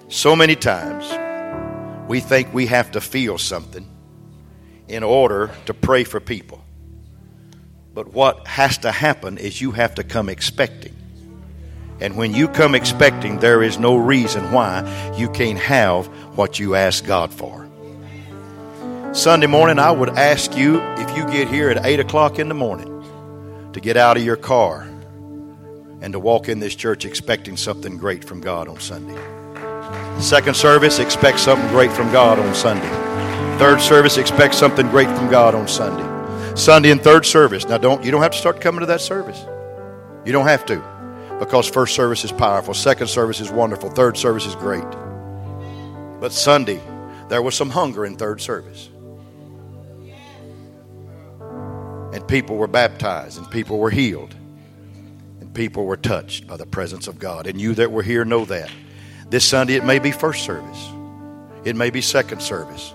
So 0.07 0.35
many 0.35 0.55
times 0.55 1.05
we 2.07 2.19
think 2.19 2.53
we 2.53 2.67
have 2.67 2.91
to 2.91 3.01
feel 3.01 3.37
something 3.37 3.87
in 4.87 5.03
order 5.03 5.51
to 5.65 5.73
pray 5.73 6.03
for 6.03 6.19
people. 6.19 6.63
But 7.93 8.13
what 8.13 8.47
has 8.47 8.79
to 8.79 8.91
happen 8.91 9.37
is 9.37 9.61
you 9.61 9.71
have 9.71 9.95
to 9.95 10.03
come 10.03 10.29
expecting. 10.29 10.95
And 11.99 12.17
when 12.17 12.33
you 12.33 12.47
come 12.47 12.75
expecting, 12.75 13.39
there 13.39 13.63
is 13.63 13.77
no 13.77 13.95
reason 13.95 14.51
why 14.51 15.13
you 15.17 15.29
can't 15.29 15.59
have 15.59 16.07
what 16.35 16.59
you 16.59 16.75
ask 16.75 17.05
God 17.05 17.31
for. 17.31 17.69
Sunday 19.13 19.47
morning, 19.47 19.77
I 19.77 19.91
would 19.91 20.09
ask 20.09 20.57
you 20.57 20.81
if 20.81 21.15
you 21.15 21.25
get 21.27 21.47
here 21.47 21.69
at 21.69 21.85
8 21.85 21.99
o'clock 21.99 22.39
in 22.39 22.47
the 22.49 22.55
morning 22.55 22.89
to 23.73 23.79
get 23.79 23.95
out 23.95 24.17
of 24.17 24.23
your 24.23 24.35
car 24.35 24.81
and 26.01 26.13
to 26.13 26.19
walk 26.19 26.49
in 26.49 26.59
this 26.59 26.75
church 26.75 27.05
expecting 27.05 27.55
something 27.55 27.97
great 27.97 28.25
from 28.25 28.41
God 28.41 28.67
on 28.67 28.79
Sunday. 28.79 29.42
Second 30.19 30.55
service, 30.55 30.99
expect 30.99 31.39
something 31.39 31.67
great 31.69 31.91
from 31.91 32.11
God 32.11 32.39
on 32.39 32.55
Sunday. 32.55 32.89
Third 33.59 33.81
service, 33.81 34.17
expect 34.17 34.55
something 34.55 34.87
great 34.89 35.07
from 35.09 35.29
God 35.29 35.55
on 35.55 35.67
Sunday. 35.67 36.13
Sunday 36.55 36.91
and 36.91 37.01
third 37.01 37.25
service. 37.25 37.65
Now 37.65 37.77
don't 37.77 38.03
you 38.03 38.11
don't 38.11 38.21
have 38.21 38.31
to 38.31 38.37
start 38.37 38.61
coming 38.61 38.81
to 38.81 38.85
that 38.87 39.01
service. 39.01 39.43
You 40.25 40.31
don't 40.31 40.47
have 40.47 40.65
to. 40.67 40.81
Because 41.39 41.67
first 41.67 41.95
service 41.95 42.23
is 42.23 42.31
powerful, 42.31 42.73
second 42.73 43.07
service 43.07 43.41
is 43.41 43.51
wonderful, 43.51 43.89
third 43.89 44.17
service 44.17 44.45
is 44.45 44.55
great. 44.55 44.85
But 46.19 46.31
Sunday, 46.31 46.81
there 47.27 47.41
was 47.41 47.55
some 47.55 47.69
hunger 47.69 48.05
in 48.05 48.15
third 48.15 48.39
service. 48.39 48.89
And 52.13 52.25
people 52.27 52.57
were 52.57 52.67
baptized, 52.67 53.39
and 53.39 53.49
people 53.49 53.79
were 53.79 53.89
healed, 53.89 54.35
and 55.41 55.53
people 55.53 55.85
were 55.85 55.97
touched 55.97 56.47
by 56.47 56.55
the 56.55 56.65
presence 56.65 57.07
of 57.07 57.17
God. 57.17 57.47
And 57.47 57.59
you 57.59 57.73
that 57.75 57.91
were 57.91 58.03
here 58.03 58.23
know 58.23 58.45
that. 58.45 58.71
This 59.33 59.43
Sunday, 59.43 59.73
it 59.73 59.83
may 59.83 59.97
be 59.97 60.11
first 60.11 60.45
service, 60.45 60.91
it 61.63 61.75
may 61.75 61.89
be 61.89 62.01
second 62.01 62.39
service, 62.39 62.93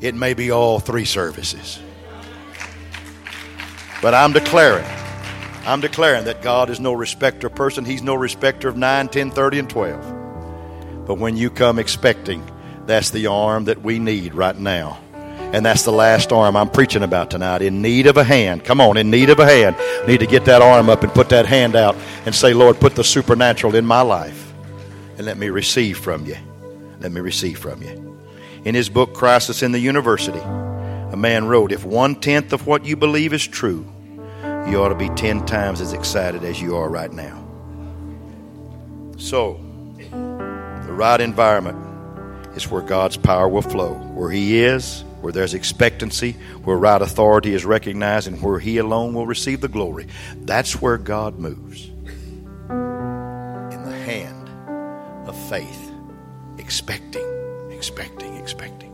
it 0.00 0.14
may 0.14 0.32
be 0.32 0.52
all 0.52 0.78
three 0.78 1.04
services. 1.04 1.80
But 4.00 4.14
I'm 4.14 4.32
declaring, 4.32 4.86
I'm 5.66 5.80
declaring 5.80 6.26
that 6.26 6.42
God 6.42 6.70
is 6.70 6.78
no 6.78 6.92
respecter 6.92 7.48
of 7.48 7.56
person. 7.56 7.84
He's 7.84 8.04
no 8.04 8.14
respecter 8.14 8.68
of 8.68 8.76
9, 8.76 9.08
10, 9.08 9.32
30, 9.32 9.58
and 9.58 9.68
12. 9.68 11.06
But 11.08 11.16
when 11.16 11.36
you 11.36 11.50
come 11.50 11.80
expecting, 11.80 12.48
that's 12.86 13.10
the 13.10 13.26
arm 13.26 13.64
that 13.64 13.82
we 13.82 13.98
need 13.98 14.32
right 14.32 14.56
now 14.56 15.00
and 15.12 15.66
that's 15.66 15.82
the 15.82 15.92
last 15.92 16.32
arm 16.32 16.56
I'm 16.56 16.70
preaching 16.70 17.02
about 17.02 17.32
tonight. 17.32 17.62
In 17.62 17.82
need 17.82 18.06
of 18.06 18.16
a 18.16 18.22
hand. 18.22 18.64
Come 18.64 18.80
on, 18.80 18.96
in 18.96 19.10
need 19.10 19.28
of 19.28 19.40
a 19.40 19.44
hand. 19.44 19.76
Need 20.06 20.20
to 20.20 20.26
get 20.26 20.44
that 20.44 20.62
arm 20.62 20.88
up 20.88 21.02
and 21.02 21.12
put 21.12 21.30
that 21.30 21.46
hand 21.46 21.74
out 21.74 21.96
and 22.26 22.32
say, 22.32 22.54
Lord, 22.54 22.78
put 22.78 22.94
the 22.94 23.02
supernatural 23.02 23.74
in 23.74 23.84
my 23.84 24.02
life 24.02 24.53
and 25.16 25.26
let 25.26 25.36
me 25.38 25.48
receive 25.48 25.98
from 25.98 26.26
you. 26.26 26.36
Let 27.00 27.12
me 27.12 27.20
receive 27.20 27.58
from 27.58 27.82
you. 27.82 28.18
In 28.64 28.74
his 28.74 28.88
book, 28.88 29.14
Crisis 29.14 29.62
in 29.62 29.72
the 29.72 29.78
University, 29.78 30.38
a 30.38 31.16
man 31.16 31.46
wrote, 31.46 31.70
If 31.70 31.84
one 31.84 32.14
tenth 32.16 32.52
of 32.52 32.66
what 32.66 32.84
you 32.84 32.96
believe 32.96 33.32
is 33.32 33.46
true, 33.46 33.86
you 34.68 34.82
ought 34.82 34.88
to 34.88 34.94
be 34.94 35.10
ten 35.10 35.44
times 35.44 35.80
as 35.80 35.92
excited 35.92 36.42
as 36.44 36.60
you 36.60 36.76
are 36.76 36.88
right 36.88 37.12
now. 37.12 37.44
So, 39.18 39.60
the 40.10 40.92
right 40.92 41.20
environment 41.20 42.56
is 42.56 42.68
where 42.70 42.82
God's 42.82 43.16
power 43.16 43.48
will 43.48 43.62
flow. 43.62 43.94
Where 43.94 44.30
He 44.30 44.58
is, 44.60 45.04
where 45.20 45.32
there's 45.32 45.54
expectancy, 45.54 46.32
where 46.64 46.76
right 46.76 47.00
authority 47.00 47.54
is 47.54 47.64
recognized, 47.64 48.26
and 48.26 48.40
where 48.42 48.58
He 48.58 48.78
alone 48.78 49.14
will 49.14 49.26
receive 49.26 49.60
the 49.60 49.68
glory. 49.68 50.06
That's 50.36 50.80
where 50.80 50.98
God 50.98 51.38
moves. 51.38 51.90
Faith, 55.48 55.92
expecting, 56.58 57.24
expecting, 57.70 58.36
expecting. 58.36 58.90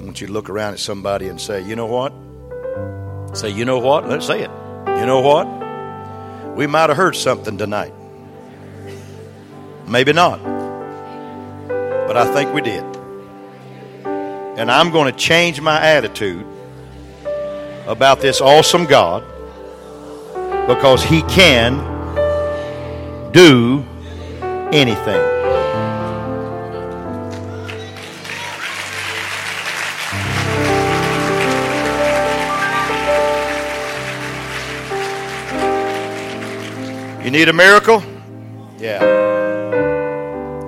I 0.00 0.04
want 0.04 0.20
you 0.20 0.26
to 0.26 0.32
look 0.32 0.48
around 0.48 0.74
at 0.74 0.78
somebody 0.78 1.28
and 1.28 1.40
say, 1.40 1.62
you 1.62 1.76
know 1.76 1.86
what? 1.86 2.12
Say, 3.36 3.50
you 3.50 3.64
know 3.64 3.78
what? 3.78 4.08
Let's 4.08 4.26
say 4.26 4.42
it. 4.42 4.50
You 4.86 5.06
know 5.06 5.20
what? 5.20 5.46
We 6.56 6.66
might 6.66 6.88
have 6.88 6.96
heard 6.96 7.16
something 7.16 7.58
tonight. 7.58 7.92
Maybe 9.86 10.12
not. 10.12 10.40
but 12.10 12.16
I 12.16 12.32
think 12.34 12.52
we 12.52 12.60
did. 12.60 12.82
And 14.04 14.68
I'm 14.70 14.90
going 14.90 15.12
to 15.12 15.16
change 15.16 15.60
my 15.60 15.80
attitude 15.80 16.44
about 17.86 18.20
this 18.20 18.40
awesome 18.40 18.84
God 18.86 19.22
because 20.66 21.04
He 21.04 21.22
can 21.22 21.78
do 23.32 23.84
anything. 24.72 25.40
You 37.24 37.30
need 37.30 37.48
a 37.48 37.52
miracle? 37.52 38.02
Yeah. 38.78 39.00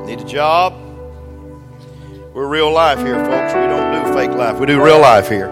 Need 0.06 0.20
a 0.20 0.24
job? 0.24 0.74
We're 2.34 2.46
real 2.46 2.70
life 2.70 2.98
here, 2.98 3.16
folks. 3.24 3.52
We 3.54 3.62
don't 3.62 4.04
do 4.04 4.12
fake 4.14 4.30
life. 4.30 4.58
We 4.60 4.66
do 4.66 4.80
real 4.80 5.00
life 5.00 5.28
here. 5.28 5.48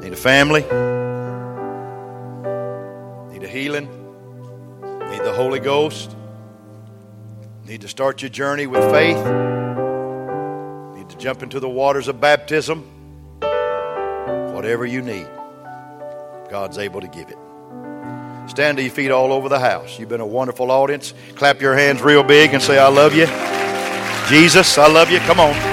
Need 0.00 0.12
a 0.12 0.16
family? 0.16 0.62
Need 3.32 3.44
a 3.44 3.48
healing? 3.48 3.88
Need 5.10 5.22
the 5.22 5.32
Holy 5.32 5.60
Ghost? 5.60 6.16
Need 7.70 7.82
to 7.82 7.88
start 7.88 8.20
your 8.20 8.30
journey 8.30 8.66
with 8.66 8.82
faith? 8.90 9.16
Need 10.96 11.08
to 11.08 11.16
jump 11.18 11.44
into 11.44 11.60
the 11.60 11.68
waters 11.68 12.08
of 12.08 12.20
baptism? 12.20 12.82
Whatever 14.52 14.84
you 14.84 15.00
need, 15.02 15.28
God's 16.50 16.78
able 16.78 17.00
to 17.00 17.06
give 17.06 17.28
it. 17.28 17.38
Stand 18.50 18.78
to 18.78 18.82
your 18.82 18.90
feet 18.90 19.12
all 19.12 19.32
over 19.32 19.48
the 19.48 19.60
house. 19.60 20.00
You've 20.00 20.08
been 20.08 20.20
a 20.20 20.26
wonderful 20.26 20.72
audience. 20.72 21.14
Clap 21.36 21.60
your 21.60 21.76
hands 21.76 22.02
real 22.02 22.24
big 22.24 22.54
and 22.54 22.60
say, 22.60 22.76
I 22.76 22.88
love 22.88 23.14
you. 23.14 23.26
Jesus, 24.28 24.76
I 24.76 24.88
love 24.88 25.08
you. 25.08 25.20
Come 25.20 25.38
on. 25.38 25.69